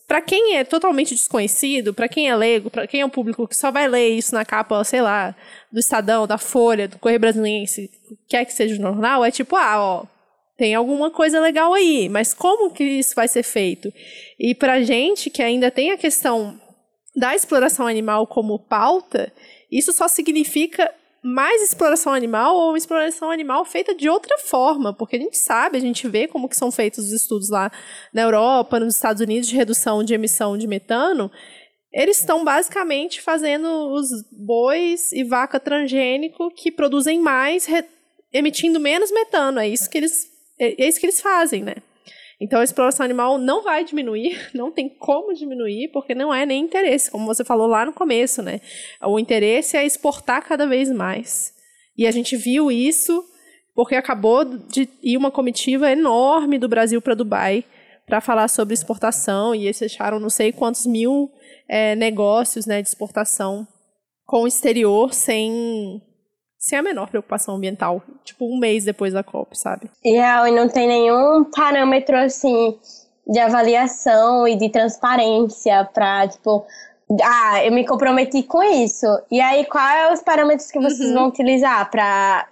Para 0.06 0.20
quem 0.20 0.56
é 0.56 0.64
totalmente 0.64 1.14
desconhecido, 1.14 1.94
para 1.94 2.08
quem 2.08 2.28
é 2.28 2.36
leigo, 2.36 2.68
para 2.68 2.86
quem 2.86 3.00
é 3.00 3.06
um 3.06 3.10
público 3.10 3.48
que 3.48 3.56
só 3.56 3.70
vai 3.70 3.88
ler 3.88 4.10
isso 4.10 4.34
na 4.34 4.44
capa, 4.44 4.84
sei 4.84 5.00
lá, 5.00 5.34
do 5.72 5.78
Estadão, 5.78 6.26
da 6.26 6.38
Folha, 6.38 6.88
do 6.88 6.98
Correio 6.98 7.20
Brasiliense, 7.20 7.90
quer 8.28 8.44
que 8.44 8.52
seja 8.52 8.74
o 8.74 8.78
jornal, 8.78 9.24
é 9.24 9.30
tipo, 9.30 9.56
ah, 9.56 9.78
ó, 9.78 10.04
tem 10.56 10.74
alguma 10.74 11.10
coisa 11.10 11.40
legal 11.40 11.72
aí, 11.72 12.08
mas 12.08 12.34
como 12.34 12.70
que 12.70 12.84
isso 12.84 13.14
vai 13.14 13.26
ser 13.26 13.42
feito? 13.42 13.92
E 14.38 14.54
pra 14.54 14.82
gente 14.82 15.30
que 15.30 15.42
ainda 15.42 15.70
tem 15.70 15.90
a 15.90 15.96
questão 15.96 16.60
da 17.16 17.34
exploração 17.34 17.86
animal 17.86 18.26
como 18.26 18.58
pauta, 18.58 19.32
isso 19.70 19.92
só 19.92 20.06
significa 20.06 20.92
mais 21.22 21.62
exploração 21.62 22.14
animal 22.14 22.56
ou 22.56 22.76
exploração 22.76 23.30
animal 23.30 23.64
feita 23.64 23.94
de 23.94 24.08
outra 24.08 24.38
forma, 24.38 24.92
porque 24.92 25.16
a 25.16 25.18
gente 25.18 25.36
sabe, 25.36 25.76
a 25.76 25.80
gente 25.80 26.08
vê 26.08 26.26
como 26.26 26.48
que 26.48 26.56
são 26.56 26.70
feitos 26.70 27.06
os 27.06 27.12
estudos 27.12 27.50
lá 27.50 27.70
na 28.12 28.22
Europa, 28.22 28.80
nos 28.80 28.94
Estados 28.94 29.20
Unidos 29.20 29.48
de 29.48 29.56
redução 29.56 30.02
de 30.02 30.14
emissão 30.14 30.56
de 30.56 30.66
metano, 30.66 31.30
eles 31.92 32.20
estão 32.20 32.44
basicamente 32.44 33.20
fazendo 33.20 33.92
os 33.92 34.08
bois 34.30 35.12
e 35.12 35.24
vaca 35.24 35.58
transgênico 35.58 36.50
que 36.50 36.70
produzem 36.70 37.20
mais, 37.20 37.66
emitindo 38.32 38.78
menos 38.78 39.10
metano, 39.10 39.58
é 39.58 39.68
isso 39.68 39.90
que 39.90 39.98
eles 39.98 40.30
é, 40.58 40.84
é 40.84 40.88
isso 40.88 41.00
que 41.00 41.06
eles 41.06 41.20
fazem, 41.20 41.62
né? 41.62 41.76
Então 42.40 42.60
a 42.60 42.64
exploração 42.64 43.04
animal 43.04 43.38
não 43.38 43.62
vai 43.62 43.84
diminuir, 43.84 44.50
não 44.54 44.70
tem 44.70 44.88
como 44.88 45.34
diminuir, 45.34 45.88
porque 45.88 46.14
não 46.14 46.32
é 46.32 46.44
nem 46.46 46.62
interesse, 46.62 47.10
como 47.10 47.26
você 47.26 47.44
falou 47.44 47.66
lá 47.66 47.84
no 47.84 47.92
começo, 47.92 48.42
né? 48.42 48.60
O 49.02 49.18
interesse 49.18 49.76
é 49.76 49.84
exportar 49.84 50.46
cada 50.46 50.66
vez 50.66 50.90
mais. 50.90 51.54
E 51.96 52.06
a 52.06 52.10
gente 52.10 52.36
viu 52.36 52.70
isso 52.70 53.24
porque 53.74 53.94
acabou 53.94 54.44
de 54.44 54.88
ir 55.02 55.16
uma 55.16 55.30
comitiva 55.30 55.90
enorme 55.90 56.58
do 56.58 56.68
Brasil 56.68 57.00
para 57.00 57.14
Dubai 57.14 57.64
para 58.06 58.20
falar 58.20 58.48
sobre 58.48 58.74
exportação 58.74 59.54
e 59.54 59.64
eles 59.64 59.78
fecharam 59.78 60.18
não 60.18 60.30
sei 60.30 60.50
quantos 60.50 60.86
mil 60.86 61.30
é, 61.70 61.94
negócios 61.94 62.66
né, 62.66 62.82
de 62.82 62.88
exportação 62.88 63.64
com 64.26 64.42
o 64.42 64.48
exterior 64.48 65.14
sem 65.14 66.02
sem 66.58 66.78
a 66.78 66.82
menor 66.82 67.08
preocupação 67.08 67.54
ambiental, 67.54 68.02
tipo 68.22 68.44
um 68.44 68.58
mês 68.58 68.84
depois 68.84 69.14
da 69.14 69.22
COP, 69.22 69.56
sabe? 69.56 69.90
E 70.04 70.12
real, 70.12 70.46
e 70.46 70.50
não 70.50 70.68
tem 70.68 70.86
nenhum 70.86 71.44
parâmetro 71.44 72.14
assim 72.18 72.78
de 73.26 73.38
avaliação 73.38 74.46
e 74.46 74.56
de 74.56 74.68
transparência 74.68 75.88
para 75.94 76.28
tipo, 76.28 76.66
ah, 77.22 77.64
eu 77.64 77.72
me 77.72 77.86
comprometi 77.86 78.42
com 78.42 78.62
isso. 78.62 79.06
E 79.30 79.40
aí, 79.40 79.64
quais 79.64 80.02
são 80.02 80.12
os 80.12 80.22
parâmetros 80.22 80.70
que 80.70 80.78
vocês 80.78 81.08
uhum. 81.08 81.14
vão 81.14 81.28
utilizar 81.28 81.90
para 81.90 82.46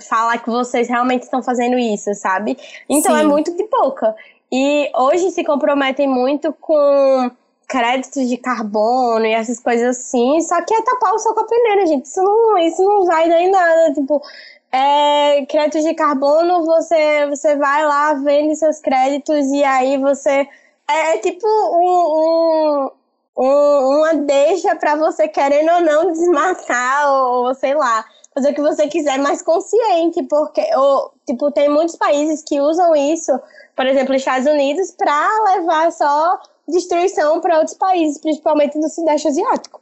falar 0.00 0.38
que 0.38 0.50
vocês 0.50 0.88
realmente 0.88 1.22
estão 1.22 1.40
fazendo 1.40 1.78
isso, 1.78 2.12
sabe? 2.14 2.56
Então 2.88 3.14
é 3.14 3.20
Sim. 3.20 3.26
é 3.26 3.28
muito 3.28 3.56
de 3.56 3.62
pouca. 3.64 4.12
E 4.50 4.90
hoje 4.96 5.30
se 5.30 5.44
comprometem 5.44 6.08
muito 6.08 6.52
com 6.54 7.30
créditos 7.68 8.28
de 8.28 8.36
carbono 8.36 9.24
e 9.24 9.32
essas 9.32 9.58
coisas 9.60 9.96
assim, 9.96 10.40
só 10.42 10.62
que 10.62 10.74
é 10.74 10.82
tapar 10.82 11.14
o 11.14 11.18
sol 11.18 11.34
com 11.34 11.40
a 11.40 11.46
peneira, 11.46 11.86
gente. 11.86 12.06
Isso 12.06 12.22
não, 12.22 12.58
isso 12.58 12.82
não 12.82 13.04
vai 13.04 13.28
dar 13.28 13.40
em 13.40 13.50
nada. 13.50 13.92
Tipo, 13.94 14.22
é, 14.70 15.44
créditos 15.46 15.84
de 15.84 15.94
carbono, 15.94 16.64
você, 16.64 17.26
você 17.28 17.56
vai 17.56 17.84
lá, 17.84 18.14
vende 18.14 18.56
seus 18.56 18.80
créditos 18.80 19.46
e 19.50 19.62
aí 19.64 19.98
você. 19.98 20.48
É, 20.88 21.14
é 21.14 21.18
tipo 21.18 21.46
um, 21.46 22.90
um, 23.38 23.44
um, 23.44 23.98
uma 23.98 24.14
deixa 24.14 24.76
para 24.76 24.96
você, 24.96 25.28
querendo 25.28 25.72
ou 25.72 25.80
não, 25.80 26.12
desmatar, 26.12 27.08
ou, 27.12 27.46
ou 27.46 27.54
sei 27.54 27.74
lá 27.74 28.04
fazer 28.34 28.50
o 28.50 28.54
que 28.54 28.62
você 28.62 28.88
quiser 28.88 29.18
mais 29.18 29.42
consciente, 29.42 30.22
porque 30.24 30.62
ou, 30.74 31.12
tipo, 31.26 31.50
tem 31.50 31.68
muitos 31.68 31.96
países 31.96 32.42
que 32.42 32.60
usam 32.60 32.94
isso, 32.96 33.38
por 33.76 33.86
exemplo, 33.86 34.14
Estados 34.14 34.46
Unidos, 34.46 34.92
para 34.92 35.28
levar 35.54 35.92
só 35.92 36.40
destruição 36.68 37.40
para 37.40 37.58
outros 37.58 37.76
países, 37.76 38.20
principalmente 38.20 38.78
do 38.78 38.88
Sudeste 38.88 39.28
Asiático. 39.28 39.80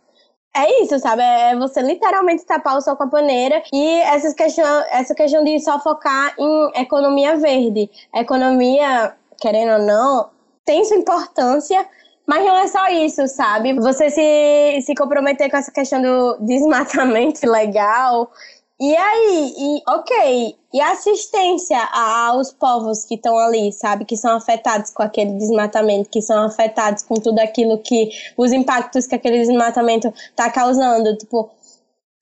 É 0.55 0.83
isso, 0.83 0.99
sabe? 0.99 1.23
É 1.23 1.57
você 1.57 1.81
literalmente 1.81 2.45
tapar 2.45 2.77
o 2.77 2.81
sol 2.81 2.97
com 2.97 3.05
a 3.05 3.09
paneira 3.09 3.63
e 3.73 4.01
essa 4.01 4.35
questão, 4.35 4.85
essa 4.91 5.15
questão 5.15 5.45
de 5.45 5.61
só 5.61 5.79
focar 5.79 6.35
em 6.37 6.81
economia 6.81 7.37
verde. 7.37 7.89
Economia, 8.13 9.15
querendo 9.41 9.81
ou 9.81 9.87
não, 9.87 10.31
tem 10.65 10.85
sua 10.85 10.97
importância, 10.97 11.87
mas 12.27 12.45
não 12.45 12.57
é 12.57 12.67
só 12.67 12.89
isso, 12.89 13.29
sabe? 13.29 13.75
Você 13.75 14.11
se, 14.11 14.83
se 14.83 14.95
comprometer 14.95 15.49
com 15.51 15.57
essa 15.57 15.71
questão 15.71 16.03
do 16.03 16.39
desmatamento 16.41 17.41
legal 17.49 18.31
e 18.81 18.97
aí, 18.97 19.55
e, 19.59 19.83
ok, 19.87 20.57
e 20.73 20.81
assistência 20.81 21.79
aos 21.93 22.51
povos 22.51 23.05
que 23.05 23.15
estão 23.15 23.39
ali, 23.39 23.71
sabe? 23.73 24.07
Que 24.07 24.17
são 24.17 24.37
afetados 24.37 24.91
com 24.91 25.03
aquele 25.03 25.35
desmatamento, 25.35 26.09
que 26.09 26.23
são 26.23 26.45
afetados 26.45 27.03
com 27.03 27.15
tudo 27.17 27.41
aquilo 27.41 27.77
que. 27.79 28.11
os 28.39 28.53
impactos 28.53 29.07
que 29.07 29.15
aquele 29.15 29.39
desmatamento 29.39 30.09
está 30.31 30.51
causando. 30.51 31.15
Tipo, 31.19 31.51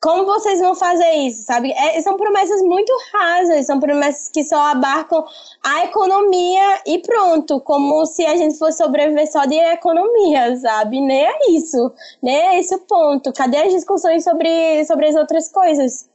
como 0.00 0.24
vocês 0.24 0.58
vão 0.58 0.74
fazer 0.74 1.12
isso, 1.28 1.44
sabe? 1.44 1.70
É, 1.72 2.00
são 2.02 2.16
promessas 2.16 2.60
muito 2.62 2.92
rasas, 3.12 3.66
são 3.66 3.78
promessas 3.78 4.28
que 4.28 4.42
só 4.42 4.56
abarcam 4.56 5.24
a 5.64 5.84
economia 5.84 6.82
e 6.86 6.98
pronto, 6.98 7.60
como 7.60 8.04
se 8.06 8.26
a 8.26 8.36
gente 8.36 8.58
fosse 8.58 8.78
sobreviver 8.78 9.30
só 9.30 9.44
de 9.44 9.54
economia, 9.54 10.56
sabe? 10.56 11.00
Nem 11.00 11.24
é 11.24 11.50
isso, 11.50 11.92
nem 12.20 12.34
é 12.36 12.58
esse 12.58 12.74
o 12.74 12.80
ponto. 12.80 13.32
Cadê 13.32 13.58
as 13.58 13.72
discussões 13.72 14.24
sobre, 14.24 14.84
sobre 14.86 15.06
as 15.06 15.14
outras 15.14 15.48
coisas? 15.48 16.08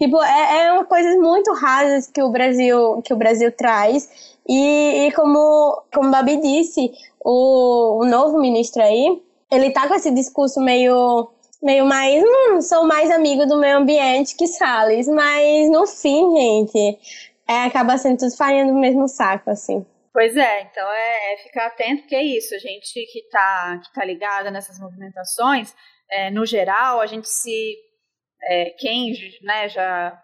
Tipo, 0.00 0.22
é, 0.22 0.66
é 0.66 0.72
uma 0.72 0.84
coisas 0.84 1.16
muito 1.16 1.52
rasas 1.54 2.06
que 2.06 2.22
o 2.22 2.30
Brasil 2.30 3.02
que 3.02 3.12
o 3.12 3.16
Brasil 3.16 3.50
traz 3.50 4.08
E, 4.48 5.06
e 5.08 5.12
como, 5.12 5.82
como 5.92 6.10
Babi 6.10 6.40
disse, 6.40 6.92
o, 7.20 8.00
o 8.02 8.04
novo 8.06 8.38
ministro 8.38 8.82
aí, 8.82 9.20
ele 9.50 9.70
tá 9.70 9.88
com 9.88 9.94
esse 9.94 10.10
discurso 10.10 10.60
meio 10.60 11.28
meio 11.60 11.84
mais, 11.84 12.22
hum, 12.22 12.60
sou 12.60 12.84
mais 12.84 13.10
amigo 13.10 13.44
do 13.44 13.58
meio 13.58 13.78
ambiente 13.78 14.36
que 14.36 14.46
Salles, 14.46 15.08
mas 15.08 15.68
no 15.70 15.86
fim, 15.86 16.36
gente, 16.36 16.98
é, 17.48 17.64
acaba 17.64 17.98
sendo 17.98 18.18
tudo 18.18 18.36
farinha 18.36 18.66
do 18.66 18.74
mesmo 18.74 19.08
saco, 19.08 19.50
assim. 19.50 19.84
Pois 20.12 20.36
é, 20.36 20.62
então 20.62 20.88
é, 20.90 21.32
é, 21.32 21.36
ficar 21.38 21.66
atento, 21.66 22.06
que 22.06 22.14
é 22.14 22.22
isso, 22.22 22.54
a 22.54 22.58
gente 22.58 22.92
que 22.92 23.18
está 23.20 23.80
que 23.84 23.92
tá 23.92 24.04
ligada 24.04 24.50
nessas 24.50 24.78
movimentações, 24.78 25.74
é, 26.10 26.30
no 26.30 26.46
geral, 26.46 27.00
a 27.00 27.06
gente 27.06 27.28
se, 27.28 27.76
é, 28.42 28.70
quem 28.78 29.12
né, 29.42 29.68
já, 29.68 30.20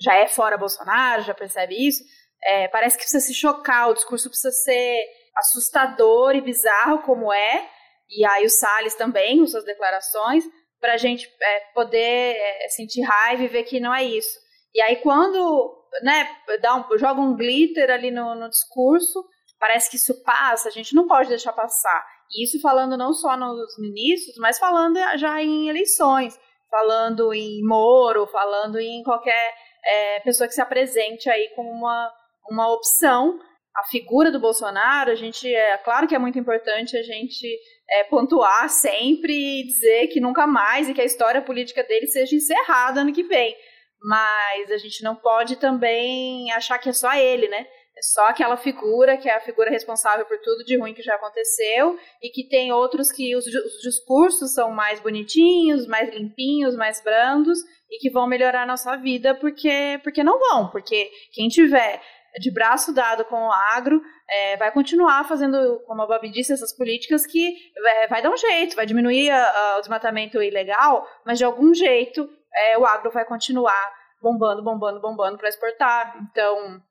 já 0.00 0.14
é 0.14 0.26
fora 0.26 0.58
Bolsonaro, 0.58 1.22
já 1.22 1.34
percebe 1.34 1.74
isso, 1.74 2.02
é, 2.42 2.68
parece 2.68 2.96
que 2.96 3.04
precisa 3.04 3.24
se 3.24 3.34
chocar, 3.34 3.88
o 3.88 3.94
discurso 3.94 4.28
precisa 4.28 4.52
ser 4.52 4.98
assustador 5.36 6.34
e 6.34 6.40
bizarro 6.40 7.02
como 7.02 7.32
é, 7.32 7.68
e 8.08 8.24
aí 8.24 8.44
o 8.44 8.50
Salles 8.50 8.94
também, 8.94 9.38
com 9.38 9.46
suas 9.46 9.64
declarações, 9.64 10.44
para 10.80 10.94
a 10.94 10.98
gente 10.98 11.28
é, 11.40 11.60
poder 11.72 12.36
é, 12.36 12.68
sentir 12.68 13.00
raiva 13.02 13.42
e 13.42 13.48
ver 13.48 13.64
que 13.64 13.80
não 13.80 13.94
é 13.94 14.04
isso. 14.04 14.38
E 14.74 14.82
aí 14.82 14.96
quando 14.96 15.74
né, 16.02 16.28
dá 16.60 16.76
um, 16.76 16.98
joga 16.98 17.20
um 17.20 17.36
glitter 17.36 17.90
ali 17.90 18.10
no, 18.10 18.34
no 18.34 18.48
discurso, 18.48 19.24
parece 19.58 19.88
que 19.88 19.96
isso 19.96 20.22
passa, 20.22 20.68
a 20.68 20.72
gente 20.72 20.94
não 20.94 21.06
pode 21.06 21.28
deixar 21.28 21.52
passar. 21.52 22.04
E 22.30 22.44
isso 22.44 22.60
falando 22.60 22.96
não 22.96 23.12
só 23.12 23.36
nos 23.36 23.78
ministros, 23.78 24.36
mas 24.38 24.58
falando 24.58 24.98
já 25.16 25.40
em 25.42 25.68
eleições, 25.68 26.38
falando 26.74 27.32
em 27.32 27.62
Moro, 27.62 28.26
falando 28.26 28.80
em 28.80 29.00
qualquer 29.04 29.54
é, 29.84 30.18
pessoa 30.20 30.48
que 30.48 30.54
se 30.54 30.60
apresente 30.60 31.30
aí 31.30 31.52
como 31.54 31.70
uma, 31.70 32.12
uma 32.50 32.72
opção. 32.72 33.38
A 33.76 33.84
figura 33.84 34.32
do 34.32 34.40
Bolsonaro, 34.40 35.12
a 35.12 35.14
gente 35.14 35.52
é 35.54 35.78
claro 35.78 36.08
que 36.08 36.16
é 36.16 36.18
muito 36.18 36.36
importante 36.36 36.96
a 36.96 37.02
gente 37.02 37.46
é, 37.88 38.02
pontuar 38.02 38.68
sempre 38.68 39.32
e 39.32 39.66
dizer 39.66 40.08
que 40.08 40.20
nunca 40.20 40.48
mais 40.48 40.88
e 40.88 40.94
que 40.94 41.00
a 41.00 41.04
história 41.04 41.40
política 41.40 41.84
dele 41.84 42.08
seja 42.08 42.34
encerrada 42.34 43.02
ano 43.02 43.12
que 43.12 43.22
vem. 43.22 43.56
Mas 44.02 44.72
a 44.72 44.76
gente 44.76 45.02
não 45.04 45.14
pode 45.14 45.56
também 45.56 46.50
achar 46.52 46.78
que 46.78 46.88
é 46.88 46.92
só 46.92 47.14
ele, 47.14 47.48
né? 47.48 47.66
É 47.96 48.02
só 48.02 48.26
aquela 48.26 48.56
figura 48.56 49.16
que 49.16 49.28
é 49.28 49.36
a 49.36 49.40
figura 49.40 49.70
responsável 49.70 50.26
por 50.26 50.38
tudo 50.38 50.64
de 50.64 50.76
ruim 50.76 50.94
que 50.94 51.02
já 51.02 51.14
aconteceu 51.14 51.96
e 52.20 52.28
que 52.28 52.48
tem 52.48 52.72
outros 52.72 53.12
que 53.12 53.36
os, 53.36 53.46
os 53.46 53.80
discursos 53.82 54.52
são 54.52 54.70
mais 54.72 55.00
bonitinhos, 55.00 55.86
mais 55.86 56.12
limpinhos, 56.12 56.74
mais 56.74 57.00
brandos 57.02 57.58
e 57.90 57.98
que 57.98 58.10
vão 58.10 58.26
melhorar 58.26 58.62
a 58.62 58.66
nossa 58.66 58.96
vida 58.96 59.34
porque, 59.34 60.00
porque 60.02 60.24
não 60.24 60.38
vão, 60.38 60.68
porque 60.70 61.08
quem 61.32 61.48
tiver 61.48 62.02
de 62.40 62.50
braço 62.50 62.92
dado 62.92 63.24
com 63.26 63.36
o 63.36 63.52
agro 63.52 64.02
é, 64.28 64.56
vai 64.56 64.72
continuar 64.72 65.24
fazendo, 65.24 65.80
como 65.86 66.02
a 66.02 66.06
Bob 66.06 66.28
disse, 66.30 66.52
essas 66.52 66.76
políticas 66.76 67.24
que 67.26 67.56
é, 67.76 68.08
vai 68.08 68.22
dar 68.22 68.30
um 68.30 68.36
jeito, 68.36 68.74
vai 68.74 68.86
diminuir 68.86 69.30
a, 69.30 69.50
a, 69.50 69.76
o 69.76 69.80
desmatamento 69.80 70.42
ilegal, 70.42 71.06
mas 71.24 71.38
de 71.38 71.44
algum 71.44 71.72
jeito 71.72 72.28
é, 72.52 72.78
o 72.78 72.84
agro 72.84 73.10
vai 73.12 73.24
continuar 73.24 73.92
bombando, 74.20 74.62
bombando, 74.62 75.00
bombando 75.00 75.38
para 75.38 75.48
exportar. 75.48 76.16
Então, 76.30 76.82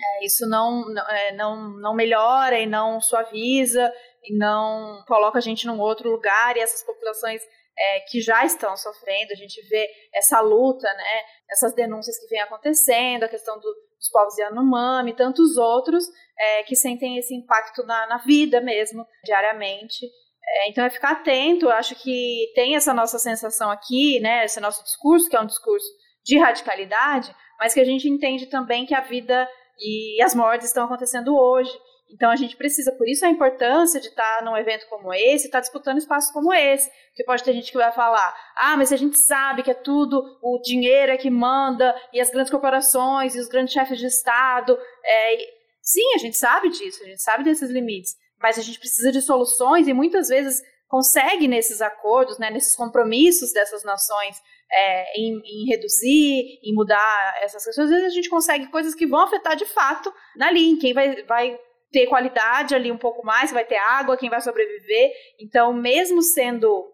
é, 0.00 0.24
isso 0.24 0.48
não, 0.48 0.84
é, 1.08 1.32
não, 1.32 1.68
não 1.78 1.94
melhora 1.94 2.58
e 2.58 2.66
não 2.66 3.00
suaviza 3.00 3.92
e 4.24 4.36
não 4.36 5.04
coloca 5.06 5.38
a 5.38 5.42
gente 5.42 5.66
num 5.66 5.80
outro 5.80 6.10
lugar 6.10 6.56
e 6.56 6.60
essas 6.60 6.82
populações 6.82 7.42
é, 7.78 8.00
que 8.00 8.20
já 8.20 8.44
estão 8.44 8.76
sofrendo, 8.76 9.32
a 9.32 9.36
gente 9.36 9.60
vê 9.68 9.88
essa 10.14 10.40
luta, 10.40 10.86
né, 10.92 11.22
essas 11.50 11.74
denúncias 11.74 12.18
que 12.18 12.28
vem 12.28 12.40
acontecendo, 12.40 13.24
a 13.24 13.28
questão 13.28 13.56
do, 13.56 13.62
dos 13.62 14.08
povos 14.10 14.36
Yanomami 14.38 15.10
e 15.10 15.16
tantos 15.16 15.56
outros 15.56 16.04
é, 16.38 16.62
que 16.64 16.76
sentem 16.76 17.18
esse 17.18 17.34
impacto 17.34 17.84
na, 17.84 18.06
na 18.06 18.18
vida 18.18 18.60
mesmo, 18.60 19.06
diariamente. 19.24 20.06
É, 20.44 20.68
então 20.68 20.84
é 20.84 20.90
ficar 20.90 21.12
atento, 21.12 21.66
eu 21.66 21.70
acho 21.70 21.94
que 21.96 22.50
tem 22.54 22.76
essa 22.76 22.92
nossa 22.92 23.18
sensação 23.18 23.70
aqui, 23.70 24.20
né, 24.20 24.44
esse 24.44 24.60
nosso 24.60 24.82
discurso, 24.84 25.28
que 25.28 25.36
é 25.36 25.40
um 25.40 25.46
discurso 25.46 25.86
de 26.24 26.38
radicalidade, 26.38 27.34
mas 27.58 27.72
que 27.72 27.80
a 27.80 27.84
gente 27.84 28.08
entende 28.08 28.46
também 28.46 28.84
que 28.84 28.94
a 28.94 29.00
vida 29.00 29.48
e 29.82 30.22
as 30.22 30.34
mortes 30.34 30.68
estão 30.68 30.84
acontecendo 30.84 31.36
hoje. 31.36 31.72
Então 32.12 32.30
a 32.30 32.36
gente 32.36 32.56
precisa, 32.56 32.92
por 32.92 33.08
isso 33.08 33.24
a 33.24 33.30
importância 33.30 33.98
de 33.98 34.08
estar 34.08 34.44
num 34.44 34.56
evento 34.56 34.86
como 34.88 35.12
esse, 35.14 35.46
estar 35.46 35.60
disputando 35.60 35.96
espaços 35.96 36.30
como 36.30 36.52
esse. 36.52 36.90
Porque 37.08 37.24
pode 37.24 37.42
ter 37.42 37.54
gente 37.54 37.72
que 37.72 37.78
vai 37.78 37.90
falar: 37.90 38.34
ah, 38.56 38.76
mas 38.76 38.92
a 38.92 38.96
gente 38.96 39.18
sabe 39.18 39.62
que 39.62 39.70
é 39.70 39.74
tudo 39.74 40.22
o 40.42 40.60
dinheiro 40.60 41.10
é 41.10 41.16
que 41.16 41.30
manda, 41.30 41.94
e 42.12 42.20
as 42.20 42.30
grandes 42.30 42.50
corporações, 42.50 43.34
e 43.34 43.40
os 43.40 43.48
grandes 43.48 43.72
chefes 43.72 43.98
de 43.98 44.06
Estado. 44.06 44.78
É... 45.04 45.36
Sim, 45.80 46.14
a 46.14 46.18
gente 46.18 46.36
sabe 46.36 46.68
disso, 46.68 47.02
a 47.02 47.06
gente 47.06 47.22
sabe 47.22 47.42
desses 47.42 47.70
limites. 47.70 48.14
Mas 48.40 48.58
a 48.58 48.62
gente 48.62 48.78
precisa 48.78 49.10
de 49.10 49.20
soluções 49.20 49.88
e 49.88 49.92
muitas 49.92 50.28
vezes 50.28 50.60
consegue 50.86 51.48
nesses 51.48 51.80
acordos, 51.80 52.38
né, 52.38 52.50
nesses 52.50 52.76
compromissos 52.76 53.52
dessas 53.52 53.82
nações 53.82 54.36
é, 54.72 55.20
em, 55.20 55.40
em, 55.44 55.66
reduzir, 55.68 56.58
em 56.62 56.74
mudar 56.74 57.34
essas 57.42 57.64
questões, 57.64 57.84
às 57.84 57.90
vezes 57.90 58.06
a 58.06 58.14
gente 58.14 58.30
consegue 58.30 58.70
coisas 58.70 58.94
que 58.94 59.06
vão 59.06 59.20
afetar 59.20 59.54
de 59.54 59.66
fato 59.66 60.12
ali, 60.40 60.70
em 60.70 60.78
quem 60.78 60.94
vai, 60.94 61.22
vai 61.24 61.58
ter 61.90 62.06
qualidade 62.06 62.74
ali 62.74 62.90
um 62.90 62.98
pouco 62.98 63.24
mais, 63.24 63.52
vai 63.52 63.64
ter 63.64 63.76
água, 63.76 64.16
quem 64.16 64.30
vai 64.30 64.40
sobreviver. 64.40 65.12
Então, 65.38 65.72
mesmo 65.72 66.22
sendo 66.22 66.90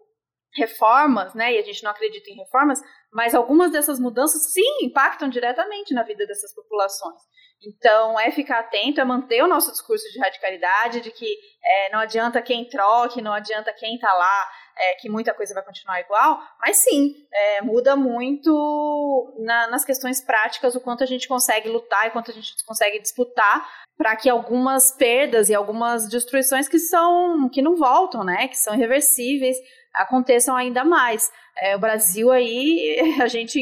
reformas, 0.55 1.33
né, 1.33 1.53
e 1.53 1.57
a 1.57 1.61
gente 1.61 1.83
não 1.83 1.91
acredita 1.91 2.29
em 2.29 2.35
reformas, 2.35 2.81
mas 3.13 3.33
algumas 3.33 3.71
dessas 3.71 3.99
mudanças 3.99 4.51
sim 4.51 4.83
impactam 4.83 5.29
diretamente 5.29 5.93
na 5.93 6.03
vida 6.03 6.25
dessas 6.25 6.53
populações. 6.53 7.21
Então, 7.61 8.19
é 8.19 8.31
ficar 8.31 8.59
atento, 8.59 9.01
é 9.01 9.05
manter 9.05 9.43
o 9.43 9.47
nosso 9.47 9.71
discurso 9.71 10.09
de 10.11 10.19
radicalidade, 10.19 11.01
de 11.01 11.11
que 11.11 11.35
é, 11.63 11.91
não 11.91 11.99
adianta 11.99 12.41
quem 12.41 12.67
troque, 12.69 13.21
não 13.21 13.33
adianta 13.33 13.73
quem 13.73 13.95
está 13.95 14.13
lá, 14.13 14.47
é, 14.79 14.95
que 14.95 15.09
muita 15.09 15.33
coisa 15.33 15.53
vai 15.53 15.63
continuar 15.63 15.99
igual, 15.99 16.41
mas 16.61 16.77
sim, 16.77 17.13
é, 17.31 17.61
muda 17.61 17.95
muito 17.95 19.35
na, 19.39 19.67
nas 19.67 19.83
questões 19.83 20.21
práticas 20.21 20.73
o 20.75 20.79
quanto 20.79 21.03
a 21.03 21.07
gente 21.07 21.27
consegue 21.27 21.67
lutar 21.67 22.07
e 22.07 22.11
quanto 22.11 22.31
a 22.31 22.33
gente 22.33 22.53
consegue 22.65 22.99
disputar 22.99 23.67
para 23.97 24.15
que 24.15 24.29
algumas 24.29 24.91
perdas 24.95 25.49
e 25.49 25.55
algumas 25.55 26.07
destruições 26.07 26.69
que 26.69 26.79
são 26.79 27.49
que 27.49 27.61
não 27.61 27.75
voltam, 27.75 28.23
né, 28.23 28.47
que 28.47 28.57
são 28.57 28.73
irreversíveis, 28.73 29.57
aconteçam 29.93 30.55
ainda 30.55 30.85
mais. 30.85 31.29
É, 31.57 31.75
o 31.75 31.79
Brasil 31.79 32.31
aí, 32.31 32.97
a 33.21 33.27
gente 33.27 33.59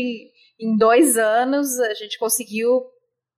em 0.59 0.77
dois 0.77 1.17
anos 1.17 1.79
a 1.79 1.93
gente 1.93 2.17
conseguiu 2.17 2.83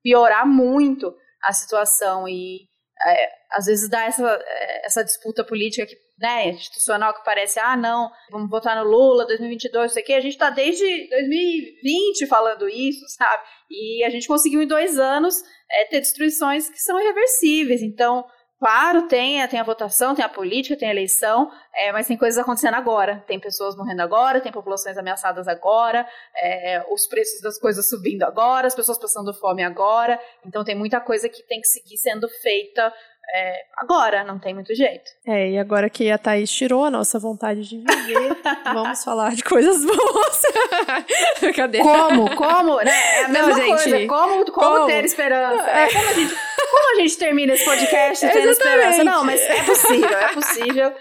piorar 0.03 0.45
muito 0.47 1.13
a 1.43 1.53
situação 1.53 2.27
e 2.27 2.68
é, 3.05 3.29
às 3.51 3.65
vezes 3.65 3.89
dá 3.89 4.05
essa, 4.05 4.27
é, 4.27 4.85
essa 4.85 5.03
disputa 5.03 5.43
política 5.43 5.85
que, 5.85 5.95
né, 6.17 6.49
institucional 6.49 7.13
que 7.13 7.23
parece, 7.23 7.59
ah, 7.59 7.77
não, 7.77 8.11
vamos 8.29 8.49
votar 8.49 8.75
no 8.75 8.89
Lula, 8.89 9.25
2022, 9.25 9.83
não 9.83 9.93
sei 9.93 10.03
o 10.03 10.05
quê. 10.05 10.13
A 10.13 10.19
gente 10.19 10.33
está 10.33 10.49
desde 10.49 11.07
2020 11.09 12.27
falando 12.27 12.67
isso, 12.67 13.05
sabe? 13.09 13.43
E 13.69 14.03
a 14.03 14.09
gente 14.09 14.27
conseguiu 14.27 14.61
em 14.61 14.67
dois 14.67 14.99
anos 14.99 15.41
é, 15.71 15.85
ter 15.85 15.99
destruições 16.01 16.69
que 16.69 16.79
são 16.79 16.99
irreversíveis. 16.99 17.81
Então, 17.81 18.25
Claro, 18.59 19.03
tem, 19.07 19.47
tem 19.47 19.57
a 19.57 19.63
votação, 19.63 20.13
tem 20.13 20.23
a 20.23 20.27
política, 20.27 20.77
tem 20.77 20.89
a 20.89 20.91
eleição, 20.91 21.49
é, 21.73 21.93
mas 21.93 22.07
tem 22.07 22.17
coisas 22.17 22.37
acontecendo 22.37 22.73
agora. 22.73 23.23
Tem 23.25 23.39
pessoas 23.39 23.73
morrendo 23.75 24.01
agora, 24.01 24.41
tem 24.41 24.51
populações 24.51 24.97
ameaçadas 24.97 25.47
agora, 25.47 26.05
é, 26.35 26.83
os 26.91 27.07
preços 27.07 27.41
das 27.41 27.57
coisas 27.57 27.87
subindo 27.87 28.23
agora, 28.23 28.67
as 28.67 28.75
pessoas 28.75 28.99
passando 28.99 29.33
fome 29.33 29.63
agora. 29.63 30.19
Então 30.45 30.65
tem 30.65 30.75
muita 30.75 30.99
coisa 30.99 31.29
que 31.29 31.41
tem 31.43 31.61
que 31.61 31.67
seguir 31.67 31.97
sendo 31.97 32.27
feita 32.27 32.93
é, 33.31 33.61
agora, 33.77 34.23
não 34.23 34.39
tem 34.39 34.55
muito 34.55 34.73
jeito. 34.73 35.11
É, 35.25 35.51
e 35.51 35.57
agora 35.59 35.89
que 35.89 36.09
a 36.09 36.17
Thaís 36.17 36.51
tirou 36.51 36.85
a 36.85 36.89
nossa 36.89 37.19
vontade 37.19 37.61
de 37.61 37.77
viver, 37.77 38.35
vamos 38.73 39.03
falar 39.03 39.35
de 39.35 39.43
coisas 39.43 39.85
boas. 39.85 40.41
Cadê? 41.55 41.79
Como? 41.79 42.35
Como? 42.35 42.77
Né? 42.77 42.91
É 42.91 43.25
a 43.25 43.29
mesma 43.29 43.49
não, 43.49 43.55
gente, 43.55 43.67
coisa. 43.67 44.07
Como, 44.07 44.45
como, 44.45 44.51
como, 44.51 44.87
ter 44.87 45.05
esperança? 45.05 45.69
É. 45.69 45.83
é. 45.83 45.93
Como, 45.93 46.09
a 46.09 46.13
gente, 46.13 46.35
como 46.69 46.95
a 46.97 47.01
gente 47.01 47.17
termina 47.17 47.53
esse 47.53 47.65
podcast 47.65 48.27
tendo 48.27 48.49
esperança? 48.49 49.03
Não, 49.03 49.23
mas 49.23 49.41
é 49.41 49.63
possível, 49.63 50.17
é 50.17 50.33
possível. 50.33 50.95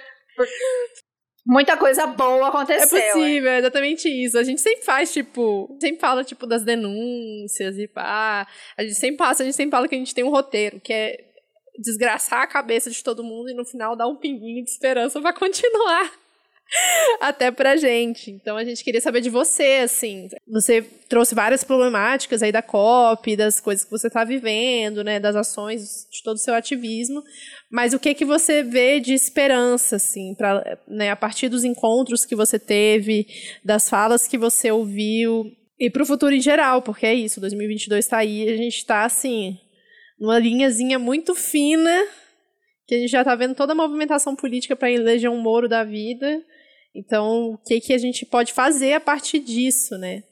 Muita 1.46 1.76
coisa 1.76 2.06
boa 2.06 2.48
aconteceu. 2.48 2.98
É 2.98 3.12
possível, 3.12 3.50
é 3.50 3.58
exatamente 3.58 4.08
isso. 4.08 4.38
A 4.38 4.44
gente 4.44 4.60
sempre 4.60 4.84
faz, 4.84 5.12
tipo, 5.12 5.76
sempre 5.80 5.98
fala, 5.98 6.22
tipo, 6.22 6.46
das 6.46 6.62
denúncias 6.62 7.78
e 7.78 7.88
pá. 7.88 8.46
A 8.76 8.82
gente 8.82 8.96
sempre 8.96 9.16
passa, 9.16 9.42
a 9.42 9.46
gente 9.46 9.56
sempre 9.56 9.70
fala 9.70 9.88
que 9.88 9.94
a 9.94 9.98
gente 9.98 10.14
tem 10.14 10.24
um 10.24 10.30
roteiro, 10.30 10.78
que 10.80 10.92
é 10.92 11.16
desgraçar 11.78 12.42
a 12.42 12.46
cabeça 12.46 12.90
de 12.90 13.02
todo 13.02 13.24
mundo 13.24 13.48
e 13.50 13.54
no 13.54 13.64
final 13.64 13.96
dar 13.96 14.08
um 14.08 14.16
pinguinho 14.16 14.64
de 14.64 14.70
esperança 14.70 15.20
para 15.20 15.32
continuar 15.32 16.12
até 17.20 17.50
pra 17.50 17.76
gente. 17.76 18.30
Então 18.30 18.56
a 18.56 18.64
gente 18.64 18.84
queria 18.84 19.00
saber 19.00 19.20
de 19.20 19.30
você, 19.30 19.80
assim. 19.82 20.28
Você 20.46 20.82
trouxe 21.08 21.34
várias 21.34 21.64
problemáticas 21.64 22.42
aí 22.42 22.52
da 22.52 22.62
COP, 22.62 23.36
das 23.36 23.60
coisas 23.60 23.84
que 23.84 23.90
você 23.90 24.10
tá 24.10 24.24
vivendo, 24.24 25.02
né, 25.02 25.18
das 25.18 25.36
ações, 25.36 26.06
de 26.10 26.22
todo 26.22 26.36
o 26.36 26.40
seu 26.40 26.54
ativismo. 26.54 27.22
Mas 27.70 27.94
o 27.94 27.98
que 27.98 28.14
que 28.14 28.24
você 28.24 28.62
vê 28.62 29.00
de 29.00 29.14
esperança, 29.14 29.96
assim, 29.96 30.34
pra, 30.34 30.78
né, 30.86 31.10
a 31.10 31.16
partir 31.16 31.48
dos 31.48 31.64
encontros 31.64 32.24
que 32.24 32.36
você 32.36 32.58
teve, 32.58 33.26
das 33.64 33.88
falas 33.88 34.26
que 34.26 34.38
você 34.38 34.70
ouviu 34.70 35.50
e 35.78 35.88
pro 35.88 36.04
futuro 36.04 36.34
em 36.34 36.40
geral, 36.40 36.82
porque 36.82 37.06
é 37.06 37.14
isso, 37.14 37.40
2022 37.40 38.06
tá 38.06 38.18
aí, 38.18 38.48
a 38.48 38.56
gente 38.56 38.84
tá 38.84 39.04
assim, 39.04 39.56
numa 40.18 40.38
linhazinha 40.38 40.98
muito 40.98 41.36
fina, 41.36 42.04
que 42.88 42.94
a 42.94 42.98
gente 42.98 43.10
já 43.10 43.20
está 43.20 43.36
vendo 43.36 43.54
toda 43.54 43.72
a 43.72 43.76
movimentação 43.76 44.34
política 44.34 44.74
para 44.74 44.90
eleger 44.90 45.30
um 45.30 45.40
Moro 45.40 45.68
da 45.68 45.84
vida. 45.84 46.42
Então, 46.94 47.52
o 47.52 47.58
que, 47.58 47.80
que 47.80 47.92
a 47.92 47.98
gente 47.98 48.26
pode 48.26 48.52
fazer 48.52 48.94
a 48.94 49.00
partir 49.00 49.40
disso, 49.40 49.96
né? 49.98 50.22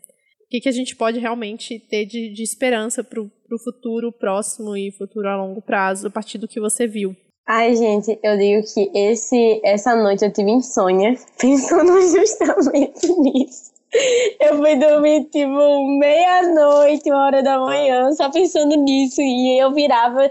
O 0.47 0.49
que, 0.49 0.61
que 0.61 0.69
a 0.69 0.73
gente 0.73 0.95
pode 0.95 1.19
realmente 1.19 1.79
ter 1.79 2.07
de, 2.07 2.33
de 2.33 2.43
esperança 2.43 3.03
para 3.03 3.21
o 3.21 3.59
futuro 3.63 4.13
próximo 4.13 4.77
e 4.77 4.93
futuro 4.93 5.29
a 5.29 5.37
longo 5.37 5.61
prazo, 5.61 6.07
a 6.07 6.11
partir 6.11 6.39
do 6.39 6.49
que 6.49 6.61
você 6.61 6.87
viu? 6.87 7.17
Ai, 7.49 7.77
gente, 7.77 8.19
eu 8.25 8.37
digo 8.37 8.63
que 8.75 8.91
esse, 8.93 9.61
essa 9.65 9.95
noite 9.95 10.25
eu 10.25 10.33
tive 10.33 10.51
insônia 10.51 11.15
pensando 11.39 12.01
justamente 12.01 13.07
nisso. 13.21 13.77
Eu 14.41 14.57
fui 14.59 14.77
dormir 14.77 15.25
tipo 15.31 15.99
meia-noite, 15.99 17.09
uma 17.09 17.27
hora 17.27 17.43
da 17.43 17.59
manhã, 17.59 18.13
só 18.13 18.31
pensando 18.31 18.77
nisso. 18.77 19.21
E 19.21 19.61
eu 19.61 19.73
virava 19.73 20.29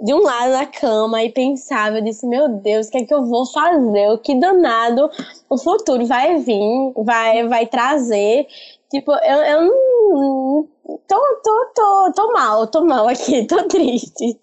de 0.00 0.12
um 0.12 0.22
lado 0.22 0.52
da 0.52 0.66
cama 0.66 1.22
e 1.22 1.30
pensava, 1.30 1.98
eu 1.98 2.04
disse, 2.04 2.26
meu 2.26 2.48
Deus, 2.48 2.88
o 2.88 2.90
que 2.90 2.98
é 2.98 3.04
que 3.04 3.14
eu 3.14 3.24
vou 3.24 3.46
fazer? 3.46 4.18
Que 4.18 4.38
danado 4.38 5.08
o 5.48 5.56
futuro 5.56 6.04
vai 6.06 6.38
vir, 6.38 6.92
vai, 6.96 7.46
vai 7.46 7.66
trazer. 7.66 8.46
Tipo, 8.90 9.12
eu, 9.12 9.38
eu 9.38 9.62
não. 9.62 10.68
Tô, 11.08 11.18
tô, 11.42 11.72
tô, 11.74 12.12
tô 12.14 12.32
mal, 12.32 12.66
tô 12.66 12.84
mal 12.84 13.08
aqui, 13.08 13.44
tô 13.48 13.66
triste. 13.66 14.38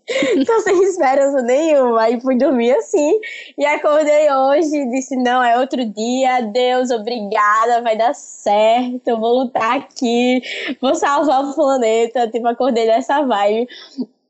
tô 0.45 0.59
sem 0.61 0.83
esperança 0.83 1.41
nenhuma. 1.43 2.01
Aí 2.01 2.19
fui 2.19 2.37
dormir 2.37 2.73
assim. 2.73 3.19
E 3.57 3.65
acordei 3.65 4.29
hoje 4.29 4.75
e 4.75 4.89
disse: 4.89 5.15
não, 5.15 5.41
é 5.41 5.57
outro 5.57 5.85
dia. 5.85 6.41
Deus, 6.41 6.89
obrigada, 6.91 7.81
vai 7.81 7.95
dar 7.95 8.13
certo. 8.13 9.07
Eu 9.07 9.19
vou 9.19 9.43
lutar 9.43 9.77
aqui, 9.77 10.41
vou 10.81 10.95
salvar 10.95 11.45
o 11.45 11.53
planeta. 11.53 12.27
Tipo, 12.27 12.47
acordei 12.47 12.87
nessa 12.87 13.21
vibe. 13.21 13.69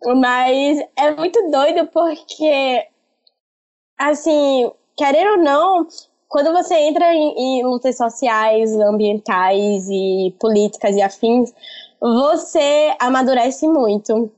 Mas 0.04 0.80
é 0.96 1.12
muito 1.12 1.50
doido 1.52 1.88
porque, 1.88 2.88
assim, 3.98 4.72
querendo 4.98 5.32
ou 5.32 5.38
não, 5.38 5.88
quando 6.28 6.52
você 6.52 6.76
entra 6.76 7.14
em, 7.14 7.34
em 7.38 7.64
lutas 7.64 7.98
sociais, 7.98 8.74
ambientais 8.74 9.88
e 9.90 10.36
políticas 10.40 10.96
e 10.96 11.02
afins, 11.02 11.54
você 12.00 12.96
amadurece 13.00 13.68
muito. 13.68 14.32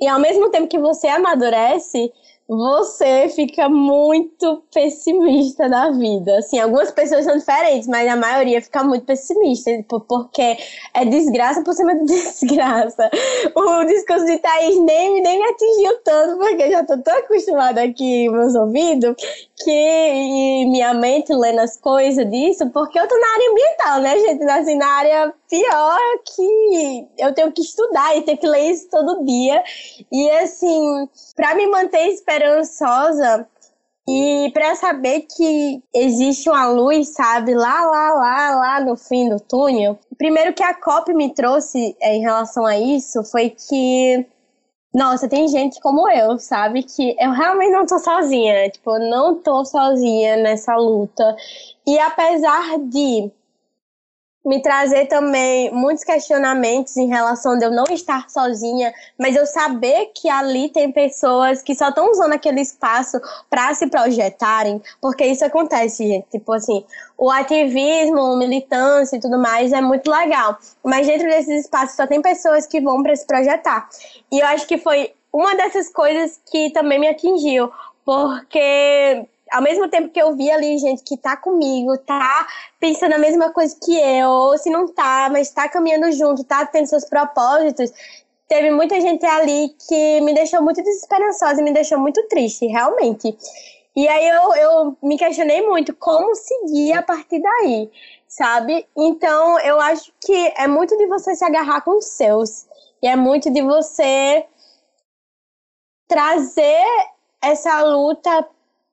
E 0.00 0.06
ao 0.06 0.20
mesmo 0.20 0.50
tempo 0.50 0.68
que 0.68 0.78
você 0.78 1.08
amadurece, 1.08 2.12
você 2.48 3.28
fica 3.28 3.68
muito 3.68 4.62
pessimista 4.72 5.68
da 5.68 5.90
vida. 5.90 6.38
Assim, 6.38 6.58
algumas 6.60 6.92
pessoas 6.92 7.24
são 7.24 7.36
diferentes, 7.36 7.88
mas 7.88 8.08
a 8.08 8.16
maioria 8.16 8.62
fica 8.62 8.84
muito 8.84 9.04
pessimista, 9.04 9.76
tipo, 9.76 10.00
porque 10.00 10.56
é 10.94 11.04
desgraça 11.04 11.62
por 11.62 11.74
cima 11.74 11.94
de 11.96 12.04
desgraça. 12.06 13.10
O 13.54 13.84
discurso 13.84 14.26
de 14.26 14.38
Thaís 14.38 14.78
nem, 14.80 15.22
nem 15.22 15.38
me 15.38 15.44
atingiu 15.44 15.98
tanto, 16.04 16.38
porque 16.38 16.62
eu 16.62 16.70
já 16.70 16.84
tô 16.84 16.98
tão 16.98 17.18
acostumada 17.18 17.82
aqui 17.82 18.28
meus 18.28 18.54
ouvidos, 18.54 19.16
que 19.56 20.66
minha 20.66 20.94
mente 20.94 21.32
lendo 21.32 21.60
as 21.60 21.76
coisas 21.76 22.28
disso, 22.30 22.70
porque 22.70 22.98
eu 22.98 23.08
tô 23.08 23.18
na 23.18 23.26
área 23.26 23.50
ambiental, 23.50 24.00
né, 24.00 24.18
gente? 24.20 24.44
Assim, 24.44 24.76
na 24.76 24.86
área 24.86 25.34
pior 25.48 25.98
que 26.24 27.08
eu 27.18 27.32
tenho 27.32 27.52
que 27.52 27.62
estudar 27.62 28.16
e 28.16 28.22
ter 28.22 28.36
que 28.36 28.46
ler 28.46 28.70
isso 28.70 28.88
todo 28.90 29.24
dia. 29.24 29.62
E 30.10 30.30
assim, 30.30 31.08
para 31.34 31.54
me 31.54 31.66
manter 31.66 32.08
esperançosa 32.36 33.46
e 34.08 34.50
para 34.52 34.76
saber 34.76 35.22
que 35.22 35.82
existe 35.92 36.48
uma 36.48 36.68
luz, 36.68 37.08
sabe, 37.08 37.54
lá, 37.54 37.84
lá, 37.86 38.14
lá, 38.14 38.54
lá 38.54 38.80
no 38.80 38.96
fim 38.96 39.28
do 39.28 39.40
túnel. 39.40 39.98
Primeiro 40.16 40.52
que 40.52 40.62
a 40.62 40.74
COP 40.74 41.12
me 41.12 41.34
trouxe 41.34 41.96
é, 42.00 42.14
em 42.14 42.20
relação 42.20 42.64
a 42.64 42.78
isso 42.78 43.24
foi 43.24 43.50
que 43.50 44.26
nossa, 44.94 45.28
tem 45.28 45.46
gente 45.46 45.78
como 45.80 46.08
eu, 46.08 46.38
sabe? 46.38 46.82
Que 46.82 47.14
eu 47.20 47.30
realmente 47.30 47.70
não 47.70 47.84
tô 47.84 47.98
sozinha. 47.98 48.70
Tipo, 48.70 48.92
eu 48.92 49.10
não 49.10 49.34
tô 49.34 49.62
sozinha 49.62 50.36
nessa 50.36 50.74
luta. 50.76 51.36
E 51.86 51.98
apesar 51.98 52.78
de 52.78 53.30
me 54.46 54.62
trazer 54.62 55.06
também 55.06 55.72
muitos 55.72 56.04
questionamentos 56.04 56.96
em 56.96 57.08
relação 57.08 57.58
de 57.58 57.64
eu 57.64 57.70
não 57.72 57.84
estar 57.90 58.30
sozinha, 58.30 58.94
mas 59.18 59.34
eu 59.34 59.44
saber 59.44 60.12
que 60.14 60.28
ali 60.28 60.68
tem 60.68 60.92
pessoas 60.92 61.62
que 61.62 61.74
só 61.74 61.88
estão 61.88 62.12
usando 62.12 62.32
aquele 62.32 62.60
espaço 62.60 63.20
para 63.50 63.74
se 63.74 63.88
projetarem, 63.88 64.80
porque 65.00 65.26
isso 65.26 65.44
acontece, 65.44 66.06
gente. 66.06 66.28
Tipo 66.30 66.52
assim, 66.52 66.84
o 67.18 67.28
ativismo, 67.28 68.36
militância 68.36 69.16
e 69.16 69.20
tudo 69.20 69.36
mais 69.36 69.72
é 69.72 69.80
muito 69.80 70.08
legal, 70.08 70.56
mas 70.84 71.08
dentro 71.08 71.26
desses 71.26 71.64
espaços 71.64 71.96
só 71.96 72.06
tem 72.06 72.22
pessoas 72.22 72.68
que 72.68 72.80
vão 72.80 73.02
para 73.02 73.16
se 73.16 73.26
projetar. 73.26 73.88
E 74.30 74.38
eu 74.38 74.46
acho 74.46 74.64
que 74.68 74.78
foi 74.78 75.12
uma 75.32 75.56
dessas 75.56 75.88
coisas 75.88 76.40
que 76.50 76.70
também 76.70 77.00
me 77.00 77.08
atingiu, 77.08 77.68
porque 78.04 79.26
ao 79.50 79.62
mesmo 79.62 79.88
tempo 79.88 80.08
que 80.08 80.20
eu 80.20 80.34
vi 80.34 80.50
ali 80.50 80.78
gente 80.78 81.02
que 81.02 81.16
tá 81.16 81.36
comigo, 81.36 81.96
tá 81.98 82.46
pensando 82.80 83.14
a 83.14 83.18
mesma 83.18 83.50
coisa 83.52 83.76
que 83.82 83.96
eu, 83.98 84.28
ou 84.28 84.58
se 84.58 84.70
não 84.70 84.88
tá, 84.88 85.28
mas 85.30 85.50
tá 85.50 85.68
caminhando 85.68 86.10
junto, 86.12 86.44
tá 86.44 86.66
tendo 86.66 86.86
seus 86.86 87.04
propósitos, 87.04 87.92
teve 88.48 88.70
muita 88.70 89.00
gente 89.00 89.24
ali 89.24 89.74
que 89.88 90.20
me 90.20 90.34
deixou 90.34 90.62
muito 90.62 90.82
desesperançosa 90.82 91.60
e 91.60 91.64
me 91.64 91.72
deixou 91.72 91.98
muito 91.98 92.22
triste, 92.28 92.66
realmente. 92.66 93.36
E 93.94 94.06
aí 94.06 94.28
eu, 94.28 94.54
eu 94.56 94.96
me 95.02 95.16
questionei 95.16 95.66
muito 95.66 95.94
como 95.94 96.34
seguir 96.34 96.92
a 96.92 97.02
partir 97.02 97.40
daí, 97.40 97.90
sabe? 98.28 98.86
Então 98.96 99.58
eu 99.60 99.80
acho 99.80 100.12
que 100.20 100.52
é 100.56 100.66
muito 100.66 100.96
de 100.98 101.06
você 101.06 101.34
se 101.34 101.44
agarrar 101.44 101.80
com 101.80 101.96
os 101.96 102.04
seus. 102.04 102.66
E 103.02 103.06
é 103.06 103.16
muito 103.16 103.50
de 103.50 103.62
você 103.62 104.44
trazer 106.08 106.84
essa 107.42 107.82
luta 107.84 108.46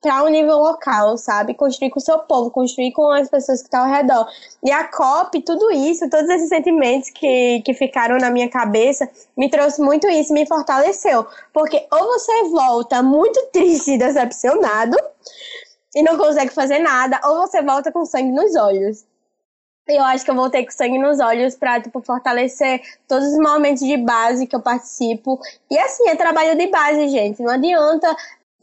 para 0.04 0.22
o 0.22 0.26
um 0.26 0.28
nível 0.28 0.58
local, 0.58 1.16
sabe? 1.16 1.54
Construir 1.54 1.88
com 1.88 1.98
o 1.98 2.02
seu 2.02 2.18
povo, 2.18 2.50
construir 2.50 2.92
com 2.92 3.10
as 3.10 3.26
pessoas 3.26 3.60
que 3.60 3.68
estão 3.68 3.84
ao 3.84 3.90
redor. 3.90 4.28
E 4.62 4.70
a 4.70 4.84
COP, 4.84 5.40
tudo 5.40 5.70
isso, 5.70 6.10
todos 6.10 6.28
esses 6.28 6.50
sentimentos 6.50 7.08
que, 7.08 7.62
que 7.62 7.72
ficaram 7.72 8.18
na 8.18 8.28
minha 8.30 8.50
cabeça, 8.50 9.08
me 9.34 9.48
trouxe 9.48 9.80
muito 9.80 10.06
isso, 10.06 10.34
me 10.34 10.46
fortaleceu. 10.46 11.26
Porque 11.54 11.86
ou 11.90 12.00
você 12.00 12.50
volta 12.50 13.02
muito 13.02 13.40
triste 13.50 13.92
e 13.92 13.98
decepcionado 13.98 14.94
e 15.94 16.02
não 16.02 16.18
consegue 16.18 16.52
fazer 16.52 16.80
nada, 16.80 17.18
ou 17.24 17.38
você 17.38 17.62
volta 17.62 17.90
com 17.90 18.04
sangue 18.04 18.30
nos 18.30 18.54
olhos. 18.56 19.06
Eu 19.88 20.02
acho 20.02 20.22
que 20.24 20.30
eu 20.30 20.34
voltei 20.34 20.64
com 20.66 20.70
sangue 20.70 20.98
nos 20.98 21.18
olhos 21.18 21.56
pra, 21.56 21.80
tipo, 21.80 22.02
fortalecer 22.02 22.82
todos 23.08 23.28
os 23.28 23.38
momentos 23.38 23.82
de 23.82 23.96
base 23.96 24.46
que 24.46 24.56
eu 24.56 24.60
participo. 24.60 25.40
E 25.70 25.78
assim, 25.78 26.08
é 26.08 26.16
trabalho 26.16 26.56
de 26.58 26.66
base, 26.66 27.08
gente. 27.08 27.42
Não 27.42 27.52
adianta 27.52 28.14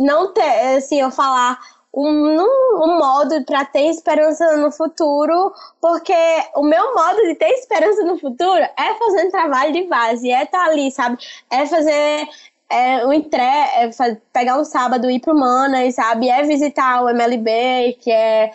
não 0.01 0.33
ter, 0.33 0.75
assim, 0.77 0.99
eu 1.01 1.11
falar 1.11 1.57
um, 1.93 2.39
um 2.39 2.97
modo 2.97 3.43
para 3.45 3.65
ter 3.65 3.87
esperança 3.89 4.57
no 4.57 4.71
futuro, 4.71 5.53
porque 5.81 6.13
o 6.55 6.63
meu 6.63 6.95
modo 6.95 7.17
de 7.23 7.35
ter 7.35 7.49
esperança 7.49 8.03
no 8.03 8.17
futuro 8.17 8.61
é 8.61 8.93
fazer 8.97 9.27
um 9.27 9.31
trabalho 9.31 9.73
de 9.73 9.83
base, 9.83 10.31
é 10.31 10.43
estar 10.43 10.65
tá 10.65 10.65
ali, 10.65 10.89
sabe? 10.91 11.17
É 11.49 11.65
fazer 11.65 12.27
é, 12.69 13.03
entre, 13.13 13.41
é 13.41 13.89
pegar 14.31 14.57
um 14.57 14.63
sábado 14.63 15.09
e 15.09 15.15
ir 15.15 15.19
pro 15.19 15.37
Manas, 15.37 15.95
sabe? 15.95 16.29
É 16.29 16.41
visitar 16.43 17.03
o 17.03 17.09
MLB, 17.09 17.97
que 17.99 18.11
é 18.11 18.51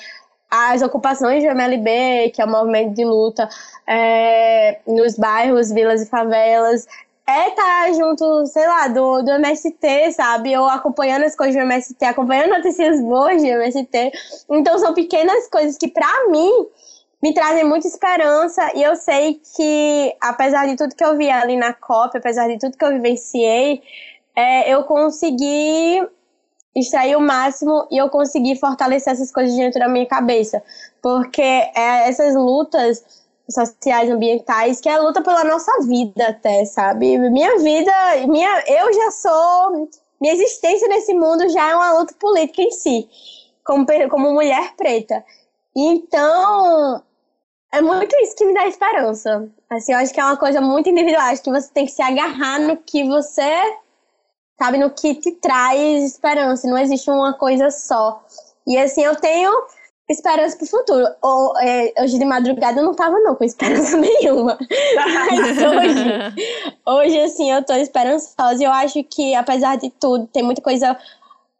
as 0.50 0.80
ocupações 0.80 1.42
do 1.42 1.50
MLB, 1.50 2.30
que 2.30 2.40
é 2.40 2.44
o 2.44 2.48
movimento 2.48 2.94
de 2.94 3.04
luta 3.04 3.48
é, 3.86 4.78
nos 4.86 5.18
bairros, 5.18 5.70
vilas 5.70 6.02
e 6.02 6.06
favelas, 6.06 6.86
é 7.28 7.48
estar 7.48 7.86
tá 7.86 7.92
junto, 7.92 8.46
sei 8.46 8.66
lá, 8.66 8.86
do, 8.88 9.22
do 9.22 9.32
MST, 9.32 10.12
sabe? 10.12 10.56
Ou 10.56 10.66
acompanhando 10.66 11.24
as 11.24 11.34
coisas 11.34 11.56
do 11.56 11.60
MST, 11.62 12.04
acompanhando 12.04 12.50
notícias 12.50 13.00
boas 13.02 13.42
do 13.42 13.48
MST. 13.48 14.12
Então 14.50 14.78
são 14.78 14.94
pequenas 14.94 15.48
coisas 15.48 15.76
que, 15.76 15.88
para 15.88 16.28
mim, 16.28 16.66
me 17.20 17.34
trazem 17.34 17.64
muita 17.64 17.88
esperança. 17.88 18.70
E 18.76 18.82
eu 18.82 18.94
sei 18.94 19.40
que, 19.56 20.14
apesar 20.20 20.66
de 20.66 20.76
tudo 20.76 20.94
que 20.94 21.04
eu 21.04 21.16
vi 21.16 21.28
ali 21.28 21.56
na 21.56 21.72
COP, 21.72 22.16
apesar 22.16 22.46
de 22.46 22.58
tudo 22.58 22.78
que 22.78 22.84
eu 22.84 22.92
vivenciei, 22.92 23.82
é, 24.36 24.72
eu 24.72 24.84
consegui 24.84 26.06
extrair 26.76 27.16
o 27.16 27.20
máximo 27.20 27.88
e 27.90 27.96
eu 27.96 28.08
consegui 28.08 28.54
fortalecer 28.54 29.12
essas 29.12 29.32
coisas 29.32 29.56
dentro 29.56 29.80
da 29.80 29.88
minha 29.88 30.06
cabeça. 30.06 30.62
Porque 31.02 31.42
é, 31.42 32.08
essas 32.08 32.36
lutas 32.36 33.25
sociais, 33.48 34.10
ambientais, 34.10 34.80
que 34.80 34.88
é 34.88 34.94
a 34.94 35.00
luta 35.00 35.22
pela 35.22 35.44
nossa 35.44 35.72
vida 35.82 36.28
até, 36.28 36.64
sabe? 36.64 37.18
Minha 37.18 37.58
vida, 37.58 37.92
minha, 38.26 38.64
eu 38.66 38.92
já 38.92 39.10
sou, 39.10 39.88
minha 40.20 40.34
existência 40.34 40.88
nesse 40.88 41.14
mundo 41.14 41.48
já 41.48 41.70
é 41.70 41.74
uma 41.74 41.98
luta 41.98 42.14
política 42.18 42.62
em 42.62 42.70
si, 42.70 43.08
como, 43.64 43.86
como 44.10 44.32
mulher 44.32 44.74
preta. 44.76 45.24
Então, 45.74 47.02
é 47.72 47.80
muito 47.80 48.16
isso 48.16 48.34
que 48.34 48.44
me 48.44 48.54
dá 48.54 48.66
esperança. 48.66 49.48
Assim, 49.70 49.92
eu 49.92 49.98
acho 49.98 50.12
que 50.12 50.20
é 50.20 50.24
uma 50.24 50.36
coisa 50.36 50.60
muito 50.60 50.88
individual, 50.88 51.26
acho 51.26 51.42
que 51.42 51.50
você 51.50 51.70
tem 51.72 51.86
que 51.86 51.92
se 51.92 52.02
agarrar 52.02 52.58
no 52.60 52.76
que 52.78 53.04
você, 53.04 53.76
sabe, 54.58 54.78
no 54.78 54.90
que 54.90 55.14
te 55.14 55.32
traz 55.32 56.04
esperança, 56.04 56.68
não 56.68 56.78
existe 56.78 57.10
uma 57.10 57.34
coisa 57.34 57.70
só. 57.70 58.24
E 58.66 58.76
assim, 58.76 59.04
eu 59.04 59.14
tenho 59.14 59.52
esperança 60.08 60.56
pro 60.56 60.66
futuro. 60.66 61.04
Ou, 61.22 61.58
é, 61.58 61.92
hoje 62.00 62.18
de 62.18 62.24
madrugada 62.24 62.80
eu 62.80 62.84
não 62.84 62.94
tava 62.94 63.18
não 63.20 63.34
com 63.34 63.44
esperança 63.44 63.96
nenhuma. 63.98 64.58
Mas 64.94 65.58
hoje, 65.58 66.44
hoje, 66.86 67.20
assim, 67.20 67.50
eu 67.50 67.64
tô 67.64 67.74
esperançosa 67.74 68.62
e 68.62 68.64
eu 68.64 68.72
acho 68.72 69.02
que, 69.04 69.34
apesar 69.34 69.76
de 69.76 69.90
tudo, 69.90 70.26
tem 70.28 70.42
muita 70.42 70.62
coisa 70.62 70.96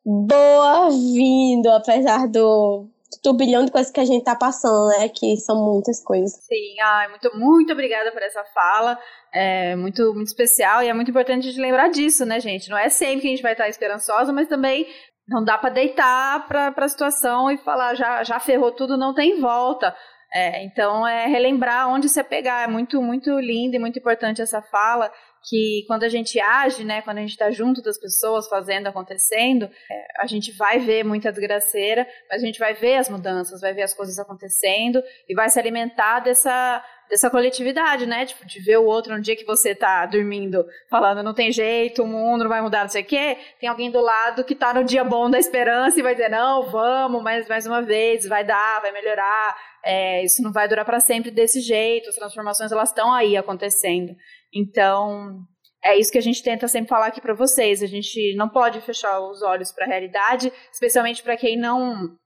boa 0.04 0.90
vindo, 0.90 1.68
apesar 1.68 2.28
do 2.28 2.86
turbilhão 3.22 3.64
de 3.64 3.72
coisas 3.72 3.90
que 3.90 4.00
a 4.00 4.04
gente 4.04 4.24
tá 4.24 4.36
passando, 4.36 4.88
né? 4.88 5.08
Que 5.08 5.36
são 5.36 5.64
muitas 5.64 6.02
coisas. 6.02 6.32
Sim, 6.32 6.80
ai, 6.80 7.08
muito, 7.08 7.36
muito 7.36 7.72
obrigada 7.72 8.12
por 8.12 8.22
essa 8.22 8.44
fala. 8.54 8.98
É 9.34 9.74
muito, 9.74 10.14
muito 10.14 10.28
especial 10.28 10.82
e 10.82 10.88
é 10.88 10.94
muito 10.94 11.10
importante 11.10 11.46
a 11.46 11.50
gente 11.50 11.60
lembrar 11.60 11.88
disso, 11.88 12.24
né, 12.24 12.38
gente? 12.40 12.70
Não 12.70 12.78
é 12.78 12.88
sempre 12.88 13.22
que 13.22 13.26
a 13.26 13.30
gente 13.30 13.42
vai 13.42 13.52
estar 13.52 13.68
esperançosa, 13.68 14.32
mas 14.32 14.48
também 14.48 14.86
não 15.28 15.42
dá 15.42 15.58
para 15.58 15.70
deitar 15.70 16.46
para 16.46 16.72
a 16.76 16.88
situação 16.88 17.50
e 17.50 17.56
falar 17.58 17.94
já, 17.94 18.22
já 18.22 18.38
ferrou 18.38 18.72
tudo, 18.72 18.96
não 18.96 19.14
tem 19.14 19.40
volta. 19.40 19.94
É, 20.32 20.64
então 20.64 21.06
é 21.06 21.26
relembrar 21.26 21.88
onde 21.88 22.08
se 22.08 22.22
pegar. 22.22 22.64
É 22.64 22.66
muito, 22.66 23.00
muito 23.00 23.38
lindo 23.38 23.76
e 23.76 23.78
muito 23.78 23.98
importante 23.98 24.42
essa 24.42 24.60
fala 24.62 25.10
que 25.46 25.84
quando 25.86 26.02
a 26.02 26.08
gente 26.08 26.40
age, 26.40 26.82
né, 26.84 27.00
quando 27.02 27.18
a 27.18 27.20
gente 27.20 27.30
está 27.30 27.50
junto 27.50 27.80
das 27.80 27.98
pessoas, 27.98 28.48
fazendo, 28.48 28.88
acontecendo, 28.88 29.70
é, 29.90 30.06
a 30.18 30.26
gente 30.26 30.50
vai 30.52 30.80
ver 30.80 31.04
muita 31.04 31.30
desgraceira, 31.30 32.06
mas 32.28 32.42
a 32.42 32.46
gente 32.46 32.58
vai 32.58 32.74
ver 32.74 32.96
as 32.96 33.08
mudanças, 33.08 33.60
vai 33.60 33.72
ver 33.72 33.82
as 33.82 33.94
coisas 33.94 34.18
acontecendo 34.18 35.00
e 35.28 35.34
vai 35.34 35.48
se 35.48 35.58
alimentar 35.58 36.20
dessa 36.20 36.84
dessa 37.08 37.30
coletividade, 37.30 38.06
né? 38.06 38.26
Tipo, 38.26 38.44
de 38.44 38.60
ver 38.60 38.78
o 38.78 38.84
outro 38.84 39.14
no 39.14 39.22
dia 39.22 39.36
que 39.36 39.44
você 39.44 39.74
tá 39.74 40.04
dormindo, 40.06 40.66
falando 40.90 41.22
não 41.22 41.34
tem 41.34 41.52
jeito, 41.52 42.02
o 42.02 42.06
mundo 42.06 42.42
não 42.42 42.48
vai 42.48 42.60
mudar, 42.60 42.82
não 42.82 42.88
sei 42.88 43.02
o 43.02 43.06
quê. 43.06 43.38
Tem 43.60 43.68
alguém 43.68 43.90
do 43.90 44.00
lado 44.00 44.44
que 44.44 44.54
tá 44.54 44.74
no 44.74 44.84
dia 44.84 45.04
bom 45.04 45.30
da 45.30 45.38
esperança 45.38 45.98
e 45.98 46.02
vai 46.02 46.14
dizer, 46.14 46.28
não, 46.28 46.64
vamos, 46.70 47.22
mais, 47.22 47.48
mais 47.48 47.66
uma 47.66 47.80
vez, 47.80 48.26
vai 48.26 48.44
dar, 48.44 48.80
vai 48.80 48.92
melhorar. 48.92 49.56
É, 49.84 50.24
isso 50.24 50.42
não 50.42 50.52
vai 50.52 50.66
durar 50.66 50.84
para 50.84 50.98
sempre 50.98 51.30
desse 51.30 51.60
jeito, 51.60 52.08
as 52.08 52.16
transformações 52.16 52.72
elas 52.72 52.88
estão 52.88 53.12
aí 53.12 53.36
acontecendo. 53.36 54.16
Então, 54.54 55.40
é 55.84 55.96
isso 55.96 56.10
que 56.10 56.18
a 56.18 56.22
gente 56.22 56.42
tenta 56.42 56.66
sempre 56.66 56.88
falar 56.88 57.06
aqui 57.06 57.20
para 57.20 57.34
vocês. 57.34 57.82
A 57.82 57.86
gente 57.86 58.34
não 58.36 58.48
pode 58.48 58.80
fechar 58.80 59.20
os 59.20 59.42
olhos 59.42 59.70
para 59.72 59.84
a 59.84 59.88
realidade, 59.88 60.52
especialmente 60.72 61.22
para 61.22 61.36
quem 61.36 61.56
não. 61.56 62.16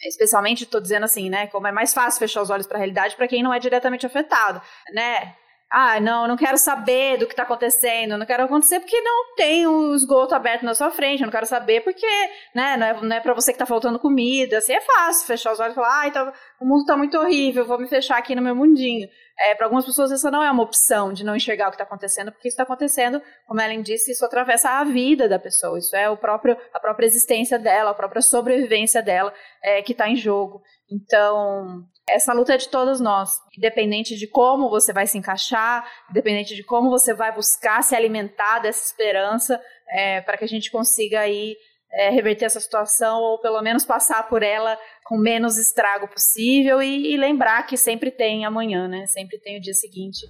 Especialmente, 0.00 0.64
estou 0.64 0.80
dizendo 0.80 1.04
assim, 1.04 1.28
né? 1.28 1.48
Como 1.48 1.66
é 1.66 1.72
mais 1.72 1.92
fácil 1.92 2.20
fechar 2.20 2.42
os 2.42 2.50
olhos 2.50 2.66
para 2.66 2.76
a 2.76 2.78
realidade 2.78 3.16
para 3.16 3.26
quem 3.26 3.42
não 3.42 3.52
é 3.52 3.58
diretamente 3.58 4.06
afetado, 4.06 4.62
né? 4.92 5.34
Ah, 5.70 6.00
não, 6.00 6.26
não 6.26 6.36
quero 6.36 6.56
saber 6.56 7.18
do 7.18 7.26
que 7.26 7.34
está 7.34 7.42
acontecendo, 7.42 8.16
não 8.16 8.24
quero 8.24 8.44
acontecer 8.44 8.80
porque 8.80 8.98
não 9.02 9.34
tem 9.34 9.66
o 9.66 9.94
esgoto 9.94 10.34
aberto 10.34 10.64
na 10.64 10.74
sua 10.74 10.90
frente, 10.90 11.22
não 11.22 11.30
quero 11.30 11.44
saber 11.44 11.82
porque, 11.82 12.06
né, 12.54 12.74
não 12.78 13.12
é, 13.14 13.18
é 13.18 13.20
para 13.20 13.34
você 13.34 13.52
que 13.52 13.56
está 13.56 13.66
faltando 13.66 13.98
comida, 13.98 14.58
assim, 14.58 14.72
é 14.72 14.80
fácil 14.80 15.26
fechar 15.26 15.52
os 15.52 15.60
olhos 15.60 15.72
e 15.72 15.74
falar, 15.74 16.00
ah, 16.00 16.08
então, 16.08 16.32
o 16.58 16.64
mundo 16.64 16.80
está 16.80 16.96
muito 16.96 17.18
horrível, 17.18 17.66
vou 17.66 17.78
me 17.78 17.86
fechar 17.86 18.16
aqui 18.16 18.34
no 18.34 18.40
meu 18.40 18.54
mundinho. 18.56 19.06
É, 19.40 19.54
para 19.54 19.66
algumas 19.66 19.84
pessoas 19.84 20.10
essa 20.10 20.30
não 20.30 20.42
é 20.42 20.50
uma 20.50 20.62
opção 20.62 21.12
de 21.12 21.24
não 21.24 21.36
enxergar 21.36 21.68
o 21.68 21.70
que 21.70 21.76
está 21.76 21.84
acontecendo, 21.84 22.32
porque 22.32 22.48
isso 22.48 22.54
está 22.54 22.64
acontecendo, 22.64 23.22
como 23.46 23.60
Ellen 23.60 23.82
disse, 23.82 24.10
isso 24.10 24.24
atravessa 24.24 24.70
a 24.70 24.84
vida 24.84 25.28
da 25.28 25.38
pessoa, 25.38 25.78
isso 25.78 25.94
é 25.94 26.10
o 26.10 26.16
próprio, 26.16 26.56
a 26.74 26.80
própria 26.80 27.06
existência 27.06 27.58
dela, 27.58 27.90
a 27.90 27.94
própria 27.94 28.20
sobrevivência 28.20 29.00
dela 29.00 29.32
é, 29.62 29.80
que 29.80 29.92
está 29.92 30.08
em 30.08 30.16
jogo. 30.16 30.60
Então, 30.90 31.84
essa 32.08 32.32
luta 32.32 32.54
é 32.54 32.56
de 32.56 32.68
todos 32.68 32.98
nós, 32.98 33.30
independente 33.56 34.16
de 34.16 34.26
como 34.26 34.68
você 34.70 34.92
vai 34.92 35.06
se 35.06 35.18
encaixar, 35.18 35.86
independente 36.10 36.56
de 36.56 36.64
como 36.64 36.90
você 36.90 37.14
vai 37.14 37.32
buscar 37.32 37.82
se 37.82 37.94
alimentar 37.94 38.58
dessa 38.58 38.84
esperança, 38.84 39.60
é, 39.90 40.20
para 40.20 40.36
que 40.36 40.44
a 40.44 40.48
gente 40.48 40.70
consiga 40.70 41.20
aí 41.20 41.56
é, 41.92 42.10
reverter 42.10 42.44
essa 42.44 42.60
situação 42.60 43.20
ou 43.20 43.38
pelo 43.38 43.60
menos 43.62 43.84
passar 43.84 44.28
por 44.28 44.42
ela 44.42 44.78
com 45.04 45.16
menos 45.16 45.56
estrago 45.56 46.08
possível 46.08 46.82
e, 46.82 47.14
e, 47.14 47.16
lembrar 47.16 47.66
que 47.66 47.76
sempre 47.76 48.10
tem 48.10 48.44
amanhã, 48.44 48.86
né? 48.86 49.06
Sempre 49.06 49.38
tem 49.38 49.56
o 49.56 49.60
dia 49.60 49.74
seguinte. 49.74 50.26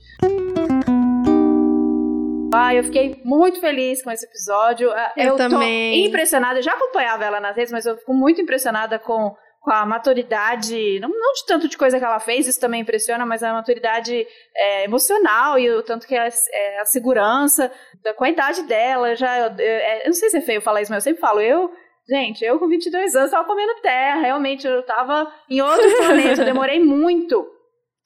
Ah, 2.54 2.74
eu 2.74 2.84
fiquei 2.84 3.20
muito 3.24 3.60
feliz 3.60 4.02
com 4.02 4.10
esse 4.10 4.24
episódio. 4.24 4.90
Ah, 4.92 5.12
eu, 5.16 5.24
eu 5.24 5.36
também. 5.36 6.02
tô 6.02 6.08
impressionada, 6.08 6.58
eu 6.58 6.62
já 6.62 6.72
acompanhava 6.72 7.24
ela 7.24 7.40
nas 7.40 7.56
redes, 7.56 7.72
mas 7.72 7.84
eu 7.86 7.96
fico 7.96 8.14
muito 8.14 8.40
impressionada 8.40 8.98
com 8.98 9.36
com 9.60 9.70
a 9.70 9.84
maturidade, 9.84 10.98
não, 11.00 11.08
não 11.08 11.32
de 11.32 11.46
tanto 11.46 11.68
de 11.68 11.76
coisa 11.76 11.98
que 11.98 12.04
ela 12.04 12.20
fez, 12.20 12.46
isso 12.46 12.60
também 12.60 12.80
impressiona, 12.80 13.26
mas 13.26 13.42
a 13.42 13.52
maturidade 13.52 14.26
é, 14.56 14.84
emocional 14.84 15.58
e 15.58 15.70
o 15.70 15.82
tanto 15.82 16.06
que 16.06 16.14
é, 16.14 16.28
é, 16.52 16.80
a 16.80 16.84
segurança, 16.84 17.70
da, 18.02 18.14
com 18.14 18.24
a 18.24 18.30
idade 18.30 18.62
dela, 18.62 19.14
já, 19.14 19.38
eu, 19.38 19.54
é, 19.58 20.02
eu, 20.02 20.06
não 20.06 20.14
sei 20.14 20.30
se 20.30 20.38
é 20.38 20.40
feio 20.40 20.60
falar 20.60 20.82
isso, 20.82 20.92
mas 20.92 21.04
eu 21.04 21.10
sempre 21.10 21.20
falo, 21.20 21.40
eu, 21.40 21.70
gente, 22.08 22.44
eu 22.44 22.58
com 22.58 22.68
22 22.68 23.14
anos 23.14 23.30
tava 23.30 23.46
comendo 23.46 23.80
terra, 23.82 24.20
realmente, 24.20 24.66
eu 24.66 24.82
tava 24.84 25.32
em 25.50 25.60
outro 25.60 25.96
planeta, 25.98 26.42
eu 26.42 26.46
demorei 26.46 26.78
muito, 26.78 27.46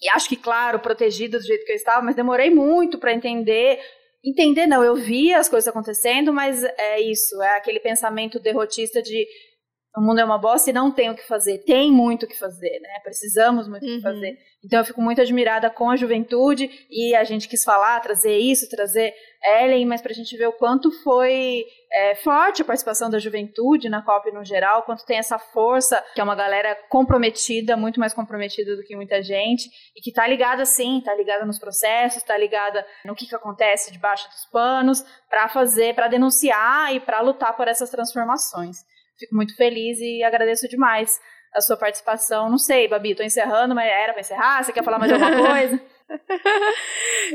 e 0.02 0.08
acho 0.10 0.28
que, 0.28 0.36
claro, 0.36 0.80
protegida 0.80 1.38
do 1.38 1.44
jeito 1.44 1.64
que 1.64 1.70
eu 1.70 1.76
estava, 1.76 2.02
mas 2.02 2.16
demorei 2.16 2.50
muito 2.50 2.98
para 2.98 3.14
entender. 3.14 3.78
Entender 4.24 4.66
não, 4.66 4.84
eu 4.84 4.96
vi 4.96 5.32
as 5.32 5.48
coisas 5.48 5.68
acontecendo, 5.68 6.32
mas 6.32 6.62
é 6.62 7.00
isso, 7.00 7.40
é 7.42 7.56
aquele 7.56 7.80
pensamento 7.80 8.40
derrotista 8.40 9.00
de 9.00 9.26
o 9.96 10.00
mundo 10.00 10.20
é 10.20 10.24
uma 10.24 10.38
bosta 10.38 10.70
e 10.70 10.72
não 10.72 10.90
tem 10.90 11.10
o 11.10 11.14
que 11.14 11.26
fazer. 11.26 11.58
Tem 11.58 11.92
muito 11.92 12.24
o 12.24 12.28
que 12.28 12.38
fazer, 12.38 12.80
né? 12.80 13.00
Precisamos 13.02 13.68
muito 13.68 13.84
o 13.84 13.88
uhum. 13.88 13.96
que 13.96 14.02
fazer. 14.02 14.38
Então 14.64 14.78
eu 14.78 14.84
fico 14.84 15.02
muito 15.02 15.20
admirada 15.20 15.68
com 15.68 15.90
a 15.90 15.96
juventude 15.96 16.70
e 16.90 17.14
a 17.14 17.24
gente 17.24 17.48
quis 17.48 17.62
falar, 17.62 18.00
trazer 18.00 18.38
isso, 18.38 18.70
trazer 18.70 19.12
Ellen, 19.44 19.86
mas 19.86 20.00
para 20.00 20.12
a 20.12 20.14
gente 20.14 20.36
ver 20.36 20.46
o 20.46 20.52
quanto 20.52 20.90
foi 21.02 21.64
é, 21.92 22.14
forte 22.14 22.62
a 22.62 22.64
participação 22.64 23.10
da 23.10 23.18
juventude 23.18 23.88
na 23.88 24.00
COP 24.02 24.30
no 24.30 24.44
geral, 24.44 24.84
quanto 24.84 25.04
tem 25.04 25.18
essa 25.18 25.38
força, 25.38 26.02
que 26.14 26.20
é 26.20 26.24
uma 26.24 26.36
galera 26.36 26.74
comprometida, 26.88 27.76
muito 27.76 27.98
mais 27.98 28.14
comprometida 28.14 28.76
do 28.76 28.84
que 28.84 28.94
muita 28.94 29.20
gente, 29.20 29.68
e 29.96 30.00
que 30.00 30.10
está 30.10 30.26
ligada 30.26 30.64
sim, 30.64 30.98
está 30.98 31.14
ligada 31.14 31.44
nos 31.44 31.58
processos, 31.58 32.18
está 32.18 32.38
ligada 32.38 32.86
no 33.04 33.16
que, 33.16 33.26
que 33.26 33.34
acontece 33.34 33.92
debaixo 33.92 34.28
dos 34.30 34.46
panos, 34.46 35.04
para 35.28 35.48
fazer, 35.48 35.94
para 35.94 36.06
denunciar 36.08 36.94
e 36.94 37.00
para 37.00 37.20
lutar 37.20 37.56
por 37.56 37.66
essas 37.66 37.90
transformações. 37.90 38.78
Fico 39.22 39.36
muito 39.36 39.54
feliz 39.54 39.98
e 40.00 40.20
agradeço 40.24 40.68
demais 40.68 41.20
a 41.54 41.60
sua 41.60 41.76
participação. 41.76 42.50
Não 42.50 42.58
sei, 42.58 42.88
Babi, 42.88 43.14
tô 43.14 43.22
encerrando, 43.22 43.72
mas 43.72 43.86
era 43.88 44.12
para 44.12 44.20
encerrar? 44.20 44.64
Você 44.64 44.72
quer 44.72 44.82
falar 44.82 44.98
mais 44.98 45.12
alguma 45.12 45.30
coisa? 45.46 45.80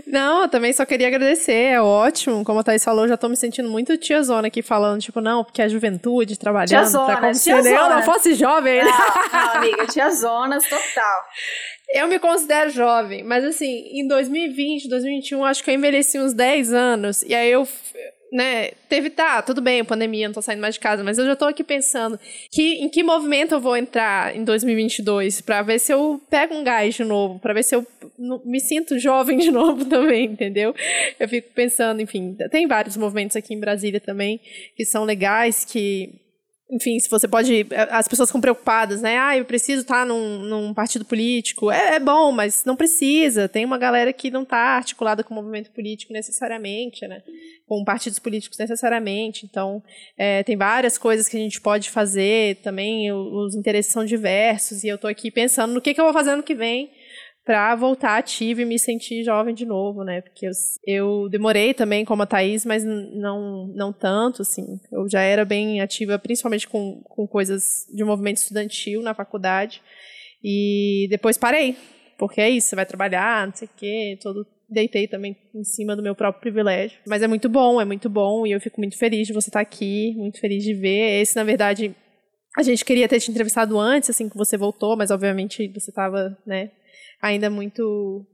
não, 0.06 0.42
eu 0.42 0.50
também 0.50 0.74
só 0.74 0.86
queria 0.86 1.08
agradecer, 1.08 1.54
é 1.54 1.82
ótimo. 1.82 2.44
Como 2.44 2.60
a 2.60 2.64
Thaís 2.64 2.84
falou, 2.84 3.08
já 3.08 3.16
tô 3.16 3.30
me 3.30 3.38
sentindo 3.38 3.70
muito 3.70 3.98
tiazona 3.98 4.50
aqui 4.50 4.62
falando, 4.62 5.02
tipo, 5.02 5.22
não, 5.22 5.46
porque 5.46 5.62
a 5.62 5.68
juventude 5.70 6.38
trabalhando 6.38 6.70
tiazona, 6.70 7.06
pra 7.06 7.22
como 7.22 7.34
se 7.36 7.50
eu 7.50 7.64
não 7.64 8.04
fosse 8.04 8.34
jovem. 8.34 8.84
Não, 8.84 8.92
não 8.92 9.56
amiga, 9.56 9.88
tiazonas 9.88 10.68
total. 10.68 11.22
Eu 11.94 12.08
me 12.08 12.20
considero 12.20 12.70
jovem, 12.70 13.24
mas 13.24 13.46
assim, 13.46 13.88
em 13.94 14.06
2020, 14.06 14.90
2021, 14.90 15.46
acho 15.46 15.64
que 15.64 15.72
eu 15.72 15.76
envelheci 15.76 16.20
uns 16.20 16.34
10 16.34 16.74
anos, 16.74 17.22
e 17.24 17.34
aí 17.34 17.50
eu 17.50 17.66
né, 18.32 18.72
teve, 18.90 19.10
tá, 19.10 19.42
tudo 19.42 19.62
bem, 19.62 19.84
pandemia, 19.84 20.28
não 20.28 20.34
tô 20.34 20.42
saindo 20.42 20.62
mais 20.62 20.76
de 20.76 20.80
casa, 20.80 21.04
mas 21.04 21.18
eu 21.18 21.26
já 21.26 21.36
tô 21.36 21.46
aqui 21.46 21.64
pensando 21.64 22.20
que 22.52 22.76
em 22.76 22.90
que 22.90 23.04
movimento 23.04 23.54
eu 23.54 23.60
vou 23.60 23.76
entrar 23.78 24.36
em 24.36 24.44
2022 24.44 25.42
para 25.42 25.62
ver 25.62 25.80
se 25.80 25.94
eu 25.94 26.22
pego 26.30 26.54
um 26.54 26.64
gás 26.64 26.96
de 26.96 27.04
novo, 27.04 27.40
para 27.40 27.54
ver 27.54 27.64
se 27.64 27.76
eu 27.76 27.86
me 28.46 28.60
sinto 28.60 29.00
jovem 29.00 29.38
de 29.40 29.52
novo 29.52 29.86
também, 29.86 30.26
entendeu? 30.26 30.74
Eu 31.20 31.30
fico 31.30 31.50
pensando, 31.54 32.02
enfim, 32.02 32.36
tem 32.52 32.68
vários 32.68 32.98
movimentos 32.98 33.38
aqui 33.38 33.54
em 33.54 33.60
Brasília 33.60 34.00
também 34.00 34.40
que 34.76 34.86
são 34.86 35.04
legais, 35.04 35.64
que 35.64 36.14
enfim, 36.70 37.00
se 37.00 37.10
você 37.10 37.28
pode. 37.28 37.66
As 37.90 38.08
pessoas 38.10 38.28
ficam 38.30 38.42
preocupadas, 38.42 39.02
né? 39.02 39.18
Ah, 39.18 39.38
eu 39.38 39.46
preciso 39.46 39.84
estar 39.84 40.06
num, 40.06 40.40
num 40.40 40.74
partido 40.74 41.06
político. 41.06 41.72
É, 41.72 41.96
é, 41.96 42.00
bom, 42.00 42.32
mas 42.32 42.66
não 42.66 42.76
precisa. 42.76 43.48
Tem 43.48 43.64
uma 43.64 43.78
galera 43.78 44.12
que 44.12 44.30
não 44.30 44.44
está 44.44 44.58
articulada 44.58 45.24
com 45.24 45.34
o 45.34 45.38
movimento 45.38 45.72
político 45.72 46.12
necessariamente, 46.12 47.08
né? 47.08 47.24
Com 47.66 47.86
partidos 47.86 48.20
políticos 48.20 48.58
necessariamente. 48.58 49.46
Então, 49.46 49.82
é, 50.18 50.44
tem 50.44 50.58
várias 50.58 50.98
coisas 50.98 51.30
que 51.30 51.38
a 51.38 51.40
gente 51.40 51.62
pode 51.62 51.90
fazer 51.90 52.58
também. 52.58 53.14
Os 53.14 53.56
interesses 53.56 53.94
são 53.94 54.04
diversos. 54.04 54.84
E 54.84 54.90
eu 54.90 54.96
estou 54.96 55.10
aqui 55.10 55.32
pensando 55.32 55.74
no 55.74 55.82
que, 55.82 55.94
que 55.94 56.02
eu 56.02 56.06
vou 56.06 56.14
fazer 56.14 56.32
ano 56.32 56.44
que 56.44 56.56
vem 56.56 56.92
para 57.48 57.74
voltar 57.76 58.18
ativa 58.18 58.62
e 58.62 58.66
me 58.66 58.78
sentir 58.78 59.24
jovem 59.24 59.56
de 59.56 59.66
novo, 59.66 60.04
né? 60.04 60.20
Porque 60.20 60.46
eu, 60.46 60.52
eu, 60.86 61.30
demorei 61.30 61.74
também 61.74 62.04
como 62.04 62.22
a 62.22 62.26
Thaís, 62.26 62.66
mas 62.66 62.84
não, 62.84 63.68
não 63.74 63.94
tanto, 63.94 64.42
assim. 64.42 64.82
Eu 64.92 65.10
já 65.10 65.22
era 65.22 65.46
bem 65.46 65.80
ativa, 65.80 66.20
principalmente 66.20 66.68
com, 66.68 67.02
com 67.06 67.26
coisas 67.26 67.86
de 67.96 68.04
movimento 68.04 68.40
estudantil 68.40 69.02
na 69.02 69.14
faculdade. 69.14 69.82
E 70.44 71.08
depois 71.10 71.38
parei, 71.38 71.78
porque 72.18 72.42
é 72.42 72.50
isso, 72.50 72.68
você 72.68 72.76
vai 72.76 72.86
trabalhar, 72.86 73.48
não 73.48 73.56
sei 73.56 73.70
o 73.70 73.78
quê, 73.78 74.20
todo 74.22 74.46
deitei 74.70 75.08
também 75.08 75.34
em 75.56 75.64
cima 75.64 75.96
do 75.96 76.04
meu 76.04 76.14
próprio 76.14 76.42
privilégio. 76.42 77.00
Mas 77.08 77.24
é 77.24 77.28
muito 77.30 77.48
bom, 77.48 77.80
é 77.80 77.86
muito 77.86 78.10
bom 78.10 78.46
e 78.46 78.52
eu 78.52 78.60
fico 78.60 78.82
muito 78.82 78.98
feliz 78.98 79.26
de 79.26 79.32
você 79.32 79.50
estar 79.50 79.62
aqui, 79.62 80.14
muito 80.18 80.38
feliz 80.42 80.66
de 80.66 80.74
ver. 80.74 81.22
Esse, 81.22 81.38
na 81.38 81.46
verdade, 81.46 81.96
a 82.58 82.62
gente 82.62 82.84
queria 82.84 83.08
ter 83.08 83.22
te 83.22 83.32
entrevistado 83.32 83.80
antes, 83.80 84.10
assim 84.10 84.28
que 84.28 84.36
você 84.36 84.58
voltou, 84.58 84.98
mas 84.98 85.12
obviamente 85.12 85.66
você 85.70 85.92
estava, 85.92 86.38
né, 86.46 86.72
ainda 87.22 87.50
muito 87.50 88.26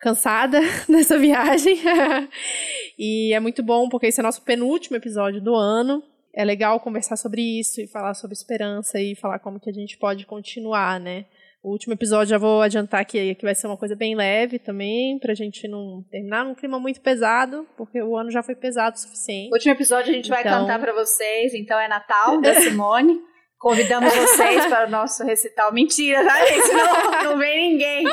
cansada 0.00 0.60
nessa 0.88 1.18
viagem. 1.18 1.76
e 2.98 3.32
é 3.32 3.40
muito 3.40 3.62
bom 3.62 3.88
porque 3.88 4.06
esse 4.06 4.20
é 4.20 4.22
nosso 4.22 4.42
penúltimo 4.42 4.96
episódio 4.96 5.40
do 5.40 5.54
ano. 5.54 6.02
é 6.34 6.44
legal 6.44 6.80
conversar 6.80 7.16
sobre 7.16 7.42
isso 7.60 7.80
e 7.80 7.86
falar 7.86 8.14
sobre 8.14 8.34
esperança 8.34 9.00
e 9.00 9.14
falar 9.14 9.38
como 9.38 9.60
que 9.60 9.70
a 9.70 9.72
gente 9.72 9.96
pode 9.98 10.26
continuar, 10.26 10.98
né? 10.98 11.26
O 11.62 11.70
último 11.70 11.94
episódio 11.94 12.30
já 12.30 12.38
vou 12.38 12.60
adiantar 12.60 13.04
que, 13.04 13.36
que 13.36 13.44
vai 13.44 13.54
ser 13.54 13.68
uma 13.68 13.76
coisa 13.76 13.94
bem 13.94 14.16
leve 14.16 14.58
também, 14.58 15.16
pra 15.20 15.32
gente 15.32 15.68
não 15.68 16.04
terminar 16.10 16.44
num 16.44 16.56
clima 16.56 16.80
muito 16.80 17.00
pesado, 17.00 17.64
porque 17.76 18.02
o 18.02 18.16
ano 18.16 18.32
já 18.32 18.42
foi 18.42 18.56
pesado 18.56 18.96
o 18.96 18.98
suficiente. 18.98 19.50
O 19.50 19.54
último 19.54 19.72
episódio 19.72 20.10
a 20.10 20.14
gente 20.14 20.26
então... 20.26 20.42
vai 20.42 20.42
cantar 20.42 20.80
para 20.80 20.92
vocês, 20.92 21.54
então 21.54 21.78
é 21.78 21.86
Natal, 21.86 22.40
da 22.40 22.54
Simone. 22.54 23.20
Convidamos 23.62 24.12
vocês 24.14 24.66
para 24.66 24.88
o 24.88 24.90
nosso 24.90 25.24
recital. 25.24 25.72
Mentira, 25.72 26.24
tá, 26.26 26.44
gente? 26.44 26.72
Não, 26.72 27.24
não 27.24 27.38
vem 27.38 27.72
ninguém. 27.72 28.04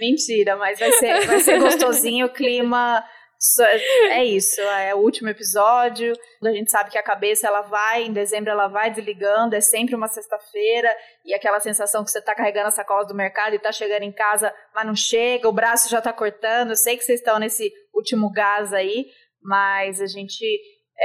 Mentira, 0.00 0.56
mas 0.56 0.78
vai 0.78 0.90
ser, 0.92 1.26
vai 1.26 1.40
ser 1.40 1.60
gostosinho 1.60 2.26
o 2.26 2.32
clima 2.32 3.04
é 4.10 4.24
isso, 4.24 4.60
é 4.60 4.92
o 4.94 4.98
último 4.98 5.28
episódio. 5.28 6.12
A 6.42 6.50
gente 6.50 6.70
sabe 6.70 6.90
que 6.90 6.98
a 6.98 7.02
cabeça 7.02 7.46
ela 7.46 7.62
vai, 7.62 8.02
em 8.02 8.12
dezembro 8.12 8.50
ela 8.50 8.66
vai 8.66 8.90
desligando, 8.90 9.54
é 9.54 9.60
sempre 9.60 9.94
uma 9.94 10.08
sexta-feira, 10.08 10.92
e 11.24 11.32
aquela 11.32 11.60
sensação 11.60 12.02
que 12.02 12.10
você 12.10 12.18
está 12.18 12.34
carregando 12.34 12.66
a 12.66 12.72
sacola 12.72 13.06
do 13.06 13.14
mercado 13.14 13.52
e 13.52 13.56
está 13.56 13.70
chegando 13.70 14.02
em 14.02 14.10
casa, 14.10 14.52
mas 14.74 14.86
não 14.86 14.96
chega, 14.96 15.48
o 15.48 15.52
braço 15.52 15.88
já 15.88 15.98
está 15.98 16.12
cortando. 16.12 16.70
Eu 16.70 16.76
sei 16.76 16.96
que 16.96 17.04
vocês 17.04 17.20
estão 17.20 17.38
nesse 17.38 17.72
último 17.94 18.28
gás 18.32 18.72
aí, 18.72 19.06
mas 19.40 20.00
a 20.00 20.06
gente 20.06 20.42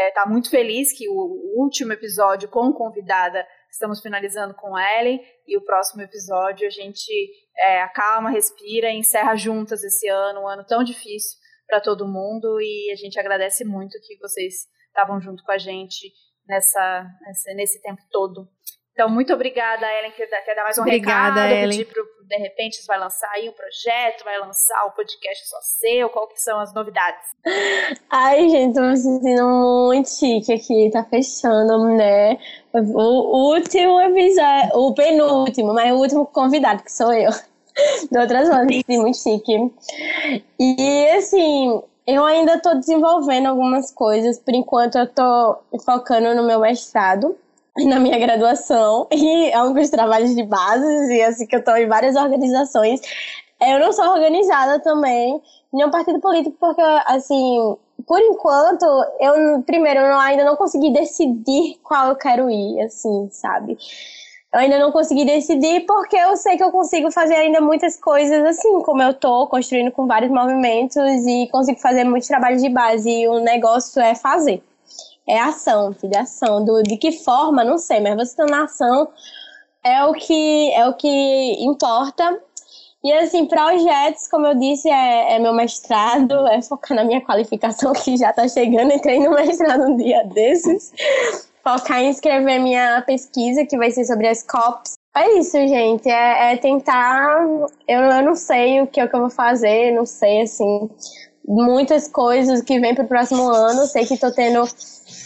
está 0.07 0.23
é, 0.25 0.29
muito 0.29 0.49
feliz 0.49 0.91
que 0.91 1.07
o 1.07 1.53
último 1.55 1.93
episódio 1.93 2.49
com 2.49 2.73
convidada 2.73 3.45
estamos 3.73 4.01
finalizando 4.01 4.53
com 4.53 4.77
Ellen, 4.77 5.19
e 5.47 5.57
o 5.57 5.65
próximo 5.65 6.03
episódio 6.03 6.67
a 6.67 6.69
gente 6.69 7.11
é, 7.57 7.81
acalma, 7.81 8.29
respira 8.29 8.89
e 8.89 8.97
encerra 8.97 9.35
juntas 9.35 9.83
esse 9.83 10.07
ano, 10.07 10.41
um 10.41 10.47
ano 10.47 10.63
tão 10.63 10.83
difícil 10.83 11.39
para 11.67 11.81
todo 11.81 12.07
mundo 12.07 12.61
e 12.61 12.91
a 12.91 12.95
gente 12.95 13.19
agradece 13.19 13.65
muito 13.65 13.99
que 14.01 14.17
vocês 14.19 14.67
estavam 14.87 15.19
junto 15.19 15.43
com 15.43 15.51
a 15.51 15.57
gente 15.57 16.11
nessa, 16.47 17.09
nesse 17.55 17.81
tempo 17.81 18.01
todo. 18.11 18.47
Então, 18.93 19.09
muito 19.09 19.33
obrigada, 19.33 19.87
Ellen, 19.91 20.11
quer 20.11 20.29
dar, 20.29 20.41
quer 20.41 20.55
dar 20.55 20.63
mais 20.63 20.77
um 20.77 20.81
obrigada, 20.81 21.41
recado? 21.41 21.63
Ellen. 21.63 21.85
Pro, 21.85 22.03
de 22.27 22.37
repente, 22.37 22.77
você 22.77 22.85
vai 22.85 22.99
lançar 22.99 23.27
aí 23.31 23.49
um 23.49 23.53
projeto, 23.53 24.23
vai 24.23 24.37
lançar 24.39 24.85
o 24.85 24.91
podcast 24.91 25.49
só 25.49 25.57
seu, 25.61 26.09
qual 26.09 26.27
que 26.27 26.39
são 26.39 26.59
as 26.59 26.71
novidades? 26.75 27.27
Ai, 28.11 28.47
gente, 28.49 28.75
tô 28.75 28.81
me 28.81 28.95
sentindo 28.95 29.47
muito 29.87 30.09
chique 30.09 30.53
aqui, 30.53 30.91
tá 30.91 31.03
fechando, 31.03 31.87
né? 31.95 32.37
O 32.71 33.53
último 33.55 33.99
episódio, 33.99 34.69
o 34.75 34.93
penúltimo, 34.93 35.73
mas 35.73 35.91
o 35.91 35.97
último 35.97 36.25
convidado, 36.27 36.83
que 36.83 36.91
sou 36.91 37.11
eu 37.11 37.31
de 38.11 38.19
outras 38.19 38.49
assim, 38.49 38.83
muito 38.89 39.17
chique. 39.17 39.71
E 40.59 41.07
assim, 41.17 41.81
eu 42.05 42.23
ainda 42.23 42.55
estou 42.55 42.75
desenvolvendo 42.75 43.47
algumas 43.47 43.91
coisas. 43.91 44.39
Por 44.39 44.53
enquanto, 44.53 44.97
eu 44.97 45.05
estou 45.05 45.63
focando 45.83 46.35
no 46.35 46.43
meu 46.43 46.59
mestrado, 46.59 47.35
na 47.85 47.99
minha 47.99 48.19
graduação 48.19 49.07
e 49.11 49.51
alguns 49.53 49.89
trabalhos 49.89 50.35
de 50.35 50.43
base, 50.43 51.13
e 51.13 51.21
assim 51.21 51.47
que 51.47 51.55
eu 51.55 51.59
estou 51.59 51.75
em 51.75 51.87
várias 51.87 52.15
organizações. 52.15 53.01
Eu 53.61 53.79
não 53.79 53.93
sou 53.93 54.05
organizada 54.05 54.79
também 54.79 55.41
nenhum 55.71 55.89
partido 55.89 56.19
político, 56.19 56.55
porque, 56.59 56.81
assim, 57.07 57.75
por 58.05 58.19
enquanto, 58.19 58.85
eu, 59.19 59.63
primeiro, 59.63 59.99
eu 60.01 60.19
ainda 60.19 60.43
não 60.43 60.55
consegui 60.55 60.91
decidir 60.91 61.79
qual 61.83 62.09
eu 62.09 62.15
quero 62.15 62.49
ir, 62.49 62.81
assim, 62.81 63.29
sabe? 63.31 63.77
Eu 64.53 64.59
ainda 64.59 64.77
não 64.77 64.91
consegui 64.91 65.25
decidir 65.25 65.85
porque 65.87 66.15
eu 66.15 66.37
sei 66.37 66.57
que 66.57 66.63
eu 66.63 66.71
consigo 66.71 67.09
fazer 67.11 67.33
ainda 67.33 67.59
muitas 67.59 67.99
coisas 67.99 68.45
assim, 68.45 68.81
como 68.83 69.01
eu 69.01 69.13
tô 69.15 69.47
construindo 69.47 69.91
com 69.91 70.05
vários 70.05 70.31
movimentos 70.31 71.25
e 71.25 71.47
consigo 71.51 71.79
fazer 71.79 72.03
muitos 72.03 72.27
trabalhos 72.27 72.61
de 72.61 72.69
base. 72.69 73.09
E 73.09 73.27
o 73.27 73.39
negócio 73.39 73.99
é 73.99 74.13
fazer. 74.13 74.61
É 75.27 75.39
ação, 75.39 75.93
filho, 75.93 76.15
é 76.15 76.19
ação. 76.19 76.63
Do, 76.63 76.83
de 76.83 76.97
que 76.97 77.11
forma, 77.11 77.63
não 77.63 77.77
sei, 77.77 77.99
mas 77.99 78.15
você 78.15 78.31
estando 78.31 78.49
na 78.49 78.63
ação 78.63 79.09
é 79.83 80.03
o 80.05 80.13
que 80.13 80.71
é 80.73 80.87
o 80.87 80.93
que 80.93 81.63
importa. 81.63 82.41
E 83.03 83.11
assim, 83.11 83.45
projetos, 83.45 84.29
como 84.29 84.47
eu 84.47 84.55
disse, 84.55 84.89
é, 84.89 85.35
é 85.35 85.39
meu 85.39 85.53
mestrado, 85.53 86.47
é 86.47 86.61
focar 86.61 86.95
na 86.95 87.03
minha 87.03 87.21
qualificação 87.21 87.91
que 88.03 88.15
já 88.15 88.31
tá 88.31 88.47
chegando. 88.47 88.93
Entrei 88.93 89.19
no 89.19 89.31
mestrado 89.31 89.83
um 89.83 89.97
dia 89.97 90.23
desses 90.25 90.93
focar 91.63 92.01
em 92.01 92.09
escrever 92.09 92.59
minha 92.59 93.01
pesquisa, 93.01 93.65
que 93.65 93.77
vai 93.77 93.89
ser 93.89 94.05
sobre 94.05 94.27
as 94.27 94.43
COPs. 94.43 94.93
É 95.15 95.39
isso, 95.39 95.57
gente. 95.67 96.09
É, 96.09 96.53
é 96.53 96.57
tentar. 96.57 97.41
Eu, 97.87 98.01
eu 98.01 98.23
não 98.23 98.35
sei 98.35 98.81
o 98.81 98.87
que, 98.87 98.99
é 98.99 99.07
que 99.07 99.15
eu 99.15 99.21
vou 99.21 99.29
fazer, 99.29 99.91
não 99.91 100.05
sei, 100.05 100.41
assim. 100.41 100.89
Muitas 101.47 102.07
coisas 102.07 102.61
que 102.61 102.79
vem 102.79 102.93
para 102.93 103.05
o 103.05 103.07
próximo 103.07 103.49
ano. 103.49 103.85
Sei 103.85 104.05
que 104.05 104.15
estou 104.15 104.31
tendo 104.31 104.63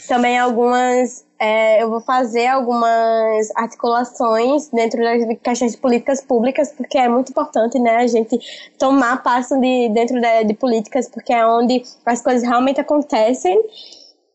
também 0.07 0.37
algumas. 0.37 1.25
É, 1.39 1.83
eu 1.83 1.89
vou 1.89 2.01
fazer 2.01 2.47
algumas 2.47 3.51
articulações 3.55 4.69
dentro 4.69 4.99
das 5.03 5.37
questões 5.39 5.73
de 5.73 5.77
políticas 5.77 6.23
públicas, 6.23 6.71
porque 6.71 6.97
é 6.97 7.07
muito 7.07 7.29
importante, 7.29 7.77
né, 7.77 7.97
a 7.97 8.07
gente 8.07 8.39
tomar 8.79 9.21
passo 9.21 9.59
de, 9.59 9.89
dentro 9.89 10.19
de, 10.19 10.45
de 10.45 10.53
políticas, 10.55 11.07
porque 11.07 11.31
é 11.31 11.45
onde 11.45 11.83
as 12.05 12.21
coisas 12.23 12.41
realmente 12.41 12.81
acontecem. 12.81 13.61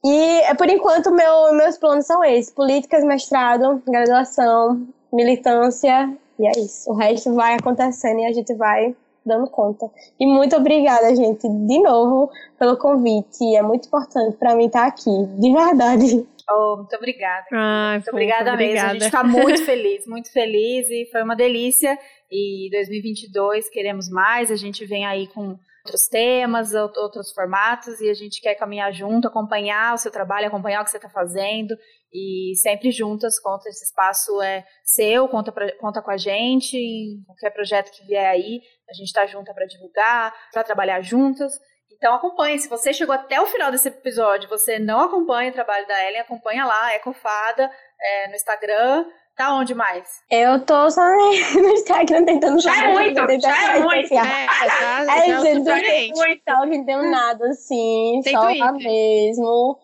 E, 0.05 0.41
é, 0.43 0.55
por 0.55 0.69
enquanto, 0.69 1.11
meu, 1.13 1.53
meus 1.55 1.77
planos 1.79 2.07
são 2.07 2.23
esses: 2.25 2.53
políticas, 2.53 3.03
mestrado, 3.05 3.83
graduação, 3.87 4.87
militância, 5.13 6.17
e 6.39 6.47
é 6.47 6.53
isso. 6.59 6.91
O 6.91 6.95
resto 6.95 7.35
vai 7.35 7.55
acontecendo 7.55 8.21
e 8.21 8.27
a 8.27 8.33
gente 8.33 8.55
vai 8.55 8.95
dando 9.25 9.49
conta. 9.51 9.91
E 10.19 10.27
muito 10.27 10.57
obrigada, 10.57 11.15
gente, 11.15 11.49
de 11.49 11.81
novo, 11.81 12.31
pelo 12.59 12.77
convite. 12.77 13.57
É 13.57 13.63
muito 13.63 13.87
importante 13.87 14.37
para 14.37 14.55
mim 14.55 14.67
estar 14.67 14.87
aqui, 14.87 15.11
de 15.39 15.53
verdade. 15.53 16.27
Oh, 16.51 16.77
muito 16.79 16.97
obrigada. 16.97 17.47
Ai, 17.53 17.97
muito 17.97 18.11
obrigada 18.11 18.57
mesmo. 18.57 18.65
Obrigada. 18.65 18.91
A 18.91 18.93
gente 18.95 19.05
está 19.05 19.25
muito 19.25 19.63
feliz, 19.65 20.07
muito 20.07 20.33
feliz 20.33 20.89
e 20.91 21.09
foi 21.11 21.23
uma 21.23 21.37
delícia. 21.37 21.99
E 22.31 22.69
2022 22.71 23.69
queremos 23.71 24.09
mais. 24.09 24.51
A 24.51 24.57
gente 24.57 24.85
vem 24.85 25.07
aí 25.07 25.27
com 25.29 25.57
outros 25.85 26.07
temas, 26.07 26.73
outros 26.75 27.33
formatos, 27.33 28.01
e 28.01 28.09
a 28.09 28.15
gente 28.15 28.41
quer 28.41 28.55
caminhar 28.55 28.93
junto, 28.93 29.27
acompanhar 29.29 29.95
o 29.95 29.99
seu 29.99 30.11
trabalho, 30.11 30.47
acompanhar 30.47 30.81
o 30.81 30.85
que 30.85 30.91
você 30.91 30.97
está 30.97 31.09
fazendo, 31.09 31.77
e 32.13 32.53
sempre 32.57 32.91
juntas, 32.91 33.41
conta 33.41 33.69
esse 33.69 33.85
espaço 33.85 34.41
é 34.43 34.65
seu, 34.85 35.29
conta, 35.29 35.51
pra, 35.51 35.75
conta 35.79 36.01
com 36.01 36.11
a 36.11 36.17
gente, 36.17 36.77
em 36.77 37.23
qualquer 37.25 37.51
projeto 37.51 37.91
que 37.91 38.07
vier 38.07 38.29
aí, 38.29 38.61
a 38.89 38.95
gente 38.95 39.09
está 39.09 39.27
junto 39.27 39.53
para 39.53 39.67
divulgar, 39.67 40.33
para 40.53 40.63
trabalhar 40.63 41.01
juntas. 41.01 41.53
Então 41.91 42.15
acompanhe, 42.15 42.59
se 42.59 42.69
você 42.69 42.93
chegou 42.93 43.15
até 43.15 43.41
o 43.41 43.47
final 43.47 43.71
desse 43.71 43.89
episódio, 43.89 44.49
você 44.49 44.79
não 44.79 45.01
acompanha 45.01 45.51
o 45.51 45.55
trabalho 45.55 45.87
da 45.87 46.05
Ellen, 46.05 46.21
acompanha 46.21 46.65
lá, 46.65 46.95
Ecofada, 46.95 47.71
é, 48.01 48.29
no 48.29 48.35
Instagram, 48.35 49.07
Tá 49.37 49.55
onde 49.55 49.75
mais? 49.75 50.07
Eu 50.31 50.61
tô 50.65 50.91
só 50.91 51.03
no 51.03 51.33
Instagram 51.73 52.25
tentando 52.25 52.61
Já 52.61 52.85
é 52.85 52.93
muito, 52.93 53.41
já 53.41 53.77
é 53.77 53.81
muito. 53.81 54.13
É, 54.13 54.47
tá, 54.47 55.07
é, 55.09 55.31
é 55.31 55.41
gente, 55.41 55.65
não 55.65 55.77
muito. 56.15 56.85
Tem 56.85 57.11
nada 57.11 57.47
assim, 57.49 58.21
tem 58.23 58.33
só 58.35 58.43
Twitter. 58.43 58.65
lá 58.65 58.73
mesmo. 58.73 59.79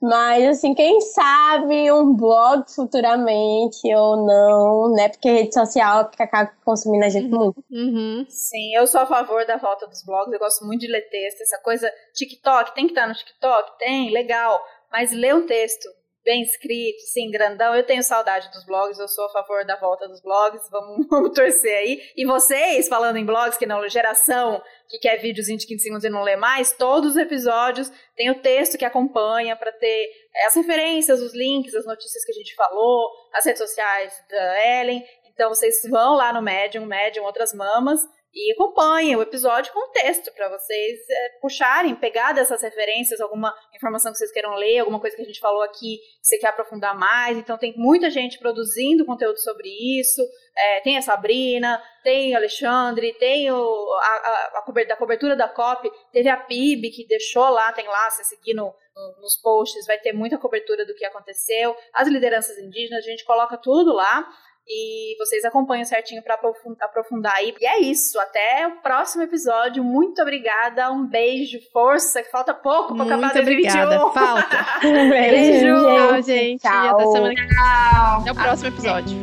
Mas, 0.00 0.44
assim, 0.44 0.74
quem 0.74 1.00
sabe 1.00 1.90
um 1.90 2.14
blog 2.14 2.64
futuramente 2.70 3.80
ou 3.94 4.26
não, 4.26 4.92
né? 4.92 5.08
Porque 5.08 5.30
rede 5.30 5.54
social 5.54 6.10
acaba 6.18 6.52
consumindo 6.62 7.06
a 7.06 7.08
gente 7.08 7.32
uhum. 7.32 7.44
muito. 7.44 7.64
Uhum. 7.70 8.26
Sim, 8.28 8.74
eu 8.74 8.86
sou 8.86 9.00
a 9.00 9.06
favor 9.06 9.46
da 9.46 9.56
volta 9.56 9.86
dos 9.86 10.04
blogs. 10.04 10.30
Eu 10.30 10.38
gosto 10.38 10.66
muito 10.66 10.80
de 10.80 10.88
ler 10.88 11.08
texto. 11.08 11.40
Essa 11.40 11.58
coisa, 11.62 11.90
TikTok, 12.14 12.74
tem 12.74 12.86
que 12.86 12.92
estar 12.92 13.06
no 13.06 13.14
TikTok? 13.14 13.78
Tem, 13.78 14.10
legal. 14.10 14.60
Mas 14.92 15.10
ler 15.10 15.34
um 15.34 15.46
texto 15.46 15.88
bem 16.24 16.42
escrito, 16.42 17.00
sim, 17.12 17.30
grandão. 17.30 17.74
Eu 17.74 17.84
tenho 17.84 18.02
saudade 18.02 18.50
dos 18.50 18.64
blogs, 18.64 18.98
eu 18.98 19.06
sou 19.06 19.26
a 19.26 19.28
favor 19.30 19.64
da 19.64 19.76
volta 19.76 20.08
dos 20.08 20.20
blogs, 20.22 20.62
vamos, 20.70 21.06
vamos 21.10 21.34
torcer 21.34 21.76
aí. 21.76 22.02
E 22.16 22.24
vocês, 22.24 22.88
falando 22.88 23.16
em 23.16 23.24
blogs, 23.24 23.58
que 23.58 23.66
não, 23.66 23.86
geração 23.88 24.62
que 24.88 24.98
quer 24.98 25.18
vídeos 25.18 25.46
de 25.46 25.66
15 25.66 25.78
segundos 25.82 26.04
e 26.04 26.10
não 26.10 26.22
lê 26.22 26.36
mais, 26.36 26.72
todos 26.72 27.12
os 27.12 27.16
episódios 27.16 27.92
tem 28.16 28.30
o 28.30 28.40
texto 28.40 28.78
que 28.78 28.84
acompanha 28.84 29.56
para 29.56 29.72
ter 29.72 30.08
as 30.46 30.54
referências, 30.54 31.20
os 31.20 31.34
links, 31.34 31.74
as 31.74 31.86
notícias 31.86 32.24
que 32.24 32.32
a 32.32 32.34
gente 32.34 32.54
falou, 32.54 33.10
as 33.32 33.44
redes 33.44 33.60
sociais 33.60 34.12
da 34.28 34.80
Ellen. 34.80 35.04
Então 35.32 35.48
vocês 35.48 35.80
vão 35.90 36.14
lá 36.14 36.32
no 36.32 36.42
Medium, 36.42 36.86
Medium 36.86 37.24
Outras 37.24 37.52
Mamas, 37.52 38.00
e 38.34 38.52
acompanhem 38.52 39.14
o 39.14 39.22
episódio 39.22 39.72
com 39.72 39.92
texto 39.92 40.32
para 40.34 40.48
vocês 40.48 40.98
é, 41.08 41.28
puxarem, 41.40 41.94
pegar 41.94 42.32
dessas 42.32 42.62
referências 42.62 43.20
alguma 43.20 43.54
informação 43.74 44.10
que 44.10 44.18
vocês 44.18 44.32
queiram 44.32 44.54
ler, 44.56 44.80
alguma 44.80 44.98
coisa 44.98 45.14
que 45.14 45.22
a 45.22 45.24
gente 45.24 45.38
falou 45.38 45.62
aqui 45.62 45.98
que 45.98 46.26
você 46.26 46.38
quer 46.38 46.48
aprofundar 46.48 46.98
mais. 46.98 47.38
Então 47.38 47.56
tem 47.56 47.74
muita 47.76 48.10
gente 48.10 48.38
produzindo 48.38 49.06
conteúdo 49.06 49.38
sobre 49.38 49.68
isso. 50.00 50.20
É, 50.56 50.80
tem 50.80 50.96
a 50.96 51.02
Sabrina, 51.02 51.80
tem 52.02 52.34
o 52.34 52.36
Alexandre, 52.36 53.14
tem 53.14 53.50
o, 53.52 53.92
a, 54.00 54.06
a, 54.06 54.58
a 54.58 54.96
cobertura, 54.96 55.36
da 55.36 55.48
COP, 55.48 55.90
teve 56.12 56.28
a 56.28 56.36
PIB 56.36 56.90
que 56.90 57.06
deixou 57.06 57.48
lá, 57.50 57.72
tem 57.72 57.86
lá, 57.86 58.10
se 58.10 58.24
seguir 58.24 58.54
no, 58.54 58.74
no, 58.96 59.20
nos 59.20 59.36
posts, 59.36 59.86
vai 59.86 59.98
ter 59.98 60.12
muita 60.12 60.38
cobertura 60.38 60.84
do 60.84 60.94
que 60.94 61.04
aconteceu. 61.04 61.76
As 61.92 62.08
lideranças 62.08 62.58
indígenas, 62.58 63.04
a 63.04 63.08
gente 63.08 63.24
coloca 63.24 63.56
tudo 63.56 63.92
lá. 63.92 64.28
E 64.66 65.14
vocês 65.18 65.44
acompanham 65.44 65.84
certinho 65.84 66.22
para 66.22 66.38
aprofundar 66.80 67.34
aí. 67.36 67.54
E 67.60 67.66
é 67.66 67.80
isso. 67.80 68.18
Até 68.18 68.66
o 68.66 68.80
próximo 68.80 69.22
episódio. 69.22 69.84
Muito 69.84 70.22
obrigada. 70.22 70.90
Um 70.90 71.06
beijo, 71.06 71.58
força, 71.72 72.22
que 72.22 72.30
falta 72.30 72.54
pouco 72.54 72.94
para 72.96 73.04
acabar 73.04 73.36
obrigada. 73.38 73.98
Falta. 74.10 74.66
Um 74.84 75.08
beijo, 75.10 75.84
beijo. 75.84 76.22
gente. 76.22 76.22
Tchau, 76.22 76.22
gente. 76.22 76.62
Tchau. 76.62 76.94
Até 76.94 77.06
semana 77.10 77.34
que 77.34 77.46
vem. 77.46 77.58
Até 77.58 78.32
o 78.32 78.34
próximo 78.34 78.68
episódio. 78.68 79.16